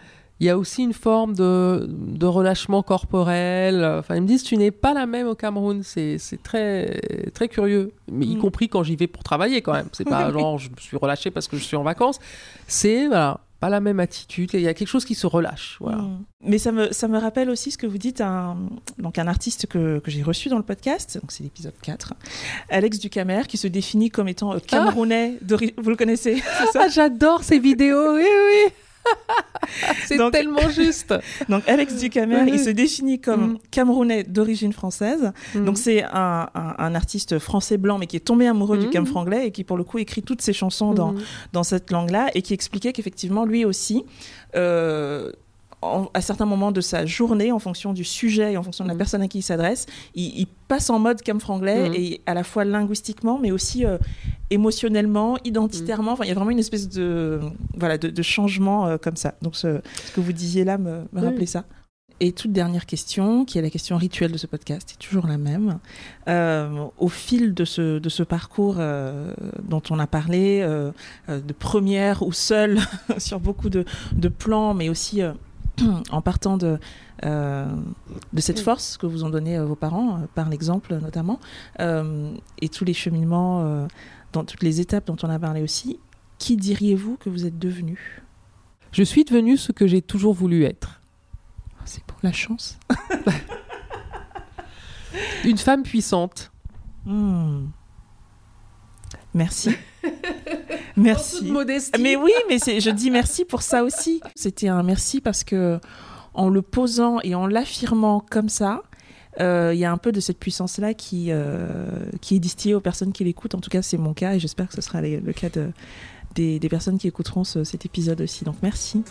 il 0.43 0.47
y 0.47 0.49
a 0.49 0.57
aussi 0.57 0.83
une 0.83 0.91
forme 0.91 1.35
de, 1.35 1.87
de 1.89 2.25
relâchement 2.25 2.83
corporel. 2.83 3.85
Enfin, 3.85 4.15
ils 4.17 4.21
me 4.21 4.27
disent 4.27 4.43
tu 4.43 4.57
n'es 4.57 4.71
pas 4.71 4.93
la 4.93 5.05
même 5.05 5.25
au 5.27 5.35
Cameroun. 5.35 5.83
C'est 5.83 6.17
c'est 6.17 6.43
très 6.43 6.99
très 7.33 7.47
curieux, 7.47 7.93
mais 8.11 8.25
y 8.25 8.35
Mm. 8.35 8.39
compris 8.39 8.67
quand 8.67 8.83
j'y 8.83 8.97
vais 8.97 9.07
pour 9.07 9.23
travailler 9.23 9.61
quand 9.61 9.71
même. 9.71 9.87
C'est 9.93 10.03
pas 10.03 10.29
genre 10.33 10.57
je 10.57 10.69
me 10.69 10.75
suis 10.77 10.97
relâché 10.97 11.31
parce 11.31 11.47
que 11.47 11.55
je 11.55 11.63
suis 11.63 11.77
en 11.77 11.83
vacances. 11.83 12.19
C'est 12.67 13.07
voilà, 13.07 13.39
pas 13.61 13.69
la 13.69 13.79
même 13.79 14.01
attitude. 14.01 14.49
Il 14.53 14.59
y 14.59 14.67
a 14.67 14.73
quelque 14.73 14.89
chose 14.89 15.05
qui 15.05 15.15
se 15.15 15.25
relâche. 15.25 15.77
Voilà. 15.79 15.99
Mm. 15.99 16.23
Mais 16.41 16.57
ça 16.57 16.73
me, 16.73 16.91
ça 16.91 17.07
me 17.07 17.17
rappelle 17.17 17.49
aussi 17.49 17.71
ce 17.71 17.77
que 17.77 17.87
vous 17.87 17.97
dites, 17.97 18.19
un, 18.19 18.57
donc 18.97 19.17
un 19.17 19.27
artiste 19.27 19.67
que, 19.67 19.99
que 19.99 20.11
j'ai 20.11 20.23
reçu 20.23 20.49
dans 20.49 20.57
le 20.57 20.63
podcast, 20.63 21.17
donc 21.21 21.31
c'est 21.31 21.43
l'épisode 21.43 21.73
4, 21.81 22.15
Alex 22.69 22.99
Ducamer, 22.99 23.43
qui 23.47 23.55
se 23.55 23.67
définit 23.67 24.09
comme 24.09 24.27
étant 24.27 24.53
euh, 24.53 24.59
camerounais. 24.59 25.39
Vous 25.77 25.89
le 25.89 25.95
connaissez 25.95 26.43
c'est 26.59 26.71
ça? 26.73 26.81
Ah, 26.83 26.89
j'adore 26.89 27.43
ces 27.43 27.59
vidéos. 27.59 28.15
Oui, 28.15 28.23
oui. 28.25 28.73
c'est 30.05 30.17
tellement 30.31 30.69
juste. 30.69 31.13
Donc 31.49 31.67
Alex 31.67 31.95
Ducamer, 31.97 32.41
Oui. 32.43 32.51
il 32.53 32.59
se 32.59 32.69
définit 32.69 33.19
comme 33.19 33.53
Mm. 33.53 33.57
camerounais 33.71 34.23
d'origine 34.23 34.73
française. 34.73 35.31
Donc 35.55 35.77
c'est 35.77 36.03
un, 36.03 36.47
un- 36.53 36.75
un 36.77 36.95
artiste 36.95 37.39
français 37.39 37.77
blanc, 37.77 37.97
mais 37.97 38.07
qui 38.07 38.15
est 38.17 38.19
tombé 38.21 38.47
amoureux 38.47 38.77
du 38.77 38.85
Mhm. 38.87 38.91
cam 38.91 39.05
franglais 39.05 39.47
et 39.47 39.51
qui 39.51 39.63
pour 39.63 39.77
le 39.77 39.83
coup 39.83 39.97
écrit 39.99 40.21
toutes 40.23 40.41
ses 40.41 40.53
chansons 40.53 40.93
dans, 40.93 41.13
Mhm. 41.13 41.21
dans 41.53 41.63
cette 41.63 41.91
langue-là 41.91 42.29
et 42.35 42.41
qui 42.41 42.53
expliquait 42.53 42.93
qu'effectivement, 42.93 43.45
lui 43.45 43.65
aussi, 43.65 44.03
euh, 44.55 45.31
en- 45.83 46.09
à 46.13 46.21
certains 46.21 46.45
moments 46.45 46.71
de 46.71 46.81
sa 46.81 47.05
journée, 47.05 47.51
en 47.51 47.59
fonction 47.59 47.93
du 47.93 48.03
sujet 48.03 48.53
et 48.53 48.57
en 48.57 48.63
fonction 48.63 48.83
de 48.85 48.89
la 48.89 48.93
Mhm. 48.93 48.97
personne 48.97 49.21
à 49.21 49.27
qui 49.27 49.39
il 49.39 49.43
s'adresse, 49.43 49.85
il, 50.15 50.39
il 50.39 50.47
passe 50.67 50.89
en 50.89 50.99
mode 50.99 51.21
cam 51.21 51.39
franglais 51.39 51.89
Mhm. 51.89 51.95
et 51.95 52.21
à 52.25 52.33
la 52.33 52.43
fois 52.43 52.63
linguistiquement, 52.65 53.39
mais 53.41 53.51
aussi 53.51 53.85
euh, 53.85 53.97
émotionnellement, 54.49 55.37
identitairement. 55.43 56.13
Enfin, 56.13 56.23
il 56.25 56.29
y 56.29 56.31
a 56.31 56.35
vraiment 56.35 56.51
une 56.51 56.59
espèce 56.59 56.89
de, 56.89 57.39
voilà, 57.75 57.97
de, 57.97 58.09
de 58.09 58.21
changement 58.21 58.85
euh, 58.87 58.97
comme 58.97 59.15
ça. 59.15 59.35
Donc, 59.41 59.55
ce, 59.55 59.81
ce 60.05 60.11
que 60.11 60.21
vous 60.21 60.33
disiez 60.33 60.63
là 60.63 60.77
me, 60.77 60.99
me 61.11 61.19
Oui. 61.21 61.25
rappelait 61.25 61.45
ça. 61.45 61.65
Et 62.19 62.31
toute 62.31 62.51
dernière 62.53 62.85
question, 62.85 63.43
qui 63.43 63.57
est 63.57 63.61
la 63.61 63.71
question 63.71 63.97
rituelle 63.97 64.31
de 64.31 64.37
ce 64.37 64.47
podcast, 64.47 64.91
est 64.93 65.03
toujours 65.03 65.25
la 65.27 65.37
même. 65.37 65.79
Euh, 66.29 66.85
au 66.99 67.09
fil 67.09 67.53
de 67.53 67.65
ce, 67.65 67.97
de 67.99 68.07
ce 68.09 68.23
parcours 68.23 68.75
euh, 68.77 69.33
dont 69.67 69.81
on 69.89 69.97
a 69.99 70.07
parlé, 70.07 70.61
euh, 70.61 70.91
de 71.27 71.53
première 71.53 72.21
ou 72.21 72.31
seule 72.31 72.77
sur 73.17 73.39
beaucoup 73.39 73.69
de, 73.69 73.83
de 74.13 74.27
plans, 74.29 74.73
mais 74.73 74.89
aussi 74.89 75.21
en 76.11 76.21
partant 76.21 76.57
de, 76.57 76.79
euh, 77.25 77.67
de 78.31 78.41
cette 78.41 78.59
force 78.59 78.97
que 78.97 79.05
vous 79.05 79.23
ont 79.23 79.29
donné 79.29 79.57
euh, 79.57 79.65
vos 79.65 79.75
parents, 79.75 80.17
euh, 80.17 80.25
par 80.33 80.49
l'exemple 80.49 80.95
notamment, 80.95 81.39
euh, 81.79 82.33
et 82.61 82.69
tous 82.69 82.85
les 82.85 82.93
cheminements, 82.93 83.61
euh, 83.61 83.87
dans 84.31 84.43
toutes 84.43 84.63
les 84.63 84.81
étapes 84.81 85.07
dont 85.07 85.17
on 85.23 85.29
a 85.29 85.39
parlé 85.39 85.61
aussi, 85.61 85.99
qui 86.37 86.57
diriez-vous 86.57 87.17
que 87.17 87.29
vous 87.29 87.45
êtes 87.45 87.57
devenu? 87.57 88.21
Je 88.91 89.03
suis 89.03 89.23
devenue 89.23 89.57
ce 89.57 89.71
que 89.71 89.87
j'ai 89.87 90.01
toujours 90.01 90.33
voulu 90.33 90.63
être. 90.63 91.01
C'est 91.85 92.03
pour 92.03 92.17
la 92.23 92.31
chance. 92.31 92.77
Une 95.43 95.57
femme 95.57 95.83
puissante. 95.83 96.51
Hmm. 97.05 97.65
Merci. 99.33 99.75
En 100.95 101.01
toute 101.01 101.03
merci. 101.03 101.51
modestie. 101.51 102.01
Mais 102.01 102.15
oui, 102.15 102.31
mais 102.49 102.57
je 102.59 102.89
dis 102.89 103.09
merci 103.11 103.45
pour 103.45 103.61
ça 103.61 103.83
aussi. 103.83 104.21
C'était 104.35 104.67
un 104.67 104.83
merci 104.83 105.21
parce 105.21 105.43
que 105.43 105.79
en 106.33 106.49
le 106.49 106.61
posant 106.61 107.19
et 107.21 107.35
en 107.35 107.45
l'affirmant 107.47 108.19
comme 108.29 108.49
ça, 108.49 108.81
euh, 109.39 109.71
il 109.73 109.79
y 109.79 109.85
a 109.85 109.91
un 109.91 109.97
peu 109.97 110.11
de 110.11 110.19
cette 110.19 110.37
puissance-là 110.37 110.93
qui, 110.93 111.27
euh, 111.29 111.87
qui 112.21 112.35
est 112.35 112.39
distillée 112.39 112.75
aux 112.75 112.79
personnes 112.79 113.11
qui 113.11 113.23
l'écoutent. 113.23 113.55
En 113.55 113.59
tout 113.59 113.69
cas, 113.71 113.81
c'est 113.81 113.97
mon 113.97 114.13
cas 114.13 114.33
et 114.35 114.39
j'espère 114.39 114.67
que 114.67 114.75
ce 114.75 114.81
sera 114.81 115.01
les- 115.01 115.19
le 115.19 115.33
cas 115.33 115.49
de, 115.49 115.71
des, 116.35 116.59
des 116.59 116.69
personnes 116.69 116.97
qui 116.99 117.07
écouteront 117.07 117.43
ce- 117.43 117.63
cet 117.63 117.85
épisode 117.85 118.21
aussi. 118.21 118.45
Donc 118.45 118.55
merci. 118.61 119.03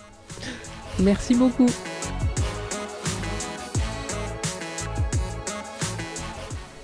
Merci 1.00 1.34
beaucoup. 1.34 1.66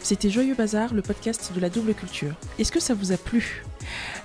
C'était 0.08 0.30
Joyeux 0.30 0.54
Bazar, 0.54 0.94
le 0.94 1.02
podcast 1.02 1.52
de 1.54 1.60
la 1.60 1.68
double 1.68 1.92
culture. 1.92 2.32
Est-ce 2.58 2.72
que 2.72 2.80
ça 2.80 2.94
vous 2.94 3.12
a 3.12 3.18
plu? 3.18 3.62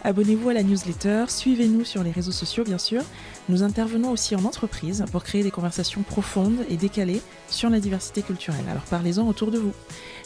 Abonnez-vous 0.06 0.48
à 0.48 0.54
la 0.54 0.64
newsletter, 0.64 1.26
suivez-nous 1.28 1.84
sur 1.84 2.04
les 2.04 2.12
réseaux 2.12 2.32
sociaux 2.32 2.64
bien 2.64 2.78
sûr. 2.78 3.02
Nous 3.50 3.64
intervenons 3.64 4.12
aussi 4.12 4.34
en 4.34 4.46
entreprise 4.46 5.04
pour 5.12 5.26
créer 5.26 5.44
des 5.44 5.52
conversations 5.52 6.02
profondes 6.02 6.66
et 6.70 6.78
décalées 6.78 7.22
sur 7.50 7.70
la 7.70 7.82
diversité 7.82 8.22
culturelle. 8.22 8.64
Alors 8.72 8.84
parlez-en 8.84 9.28
autour 9.28 9.52
de 9.52 9.58
vous. 9.58 9.74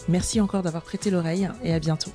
Merci 0.08 0.40
encore 0.42 0.62
d'avoir 0.62 0.84
prêté 0.84 1.10
l'oreille 1.10 1.50
et 1.64 1.74
à 1.74 1.80
bientôt. 1.80 2.12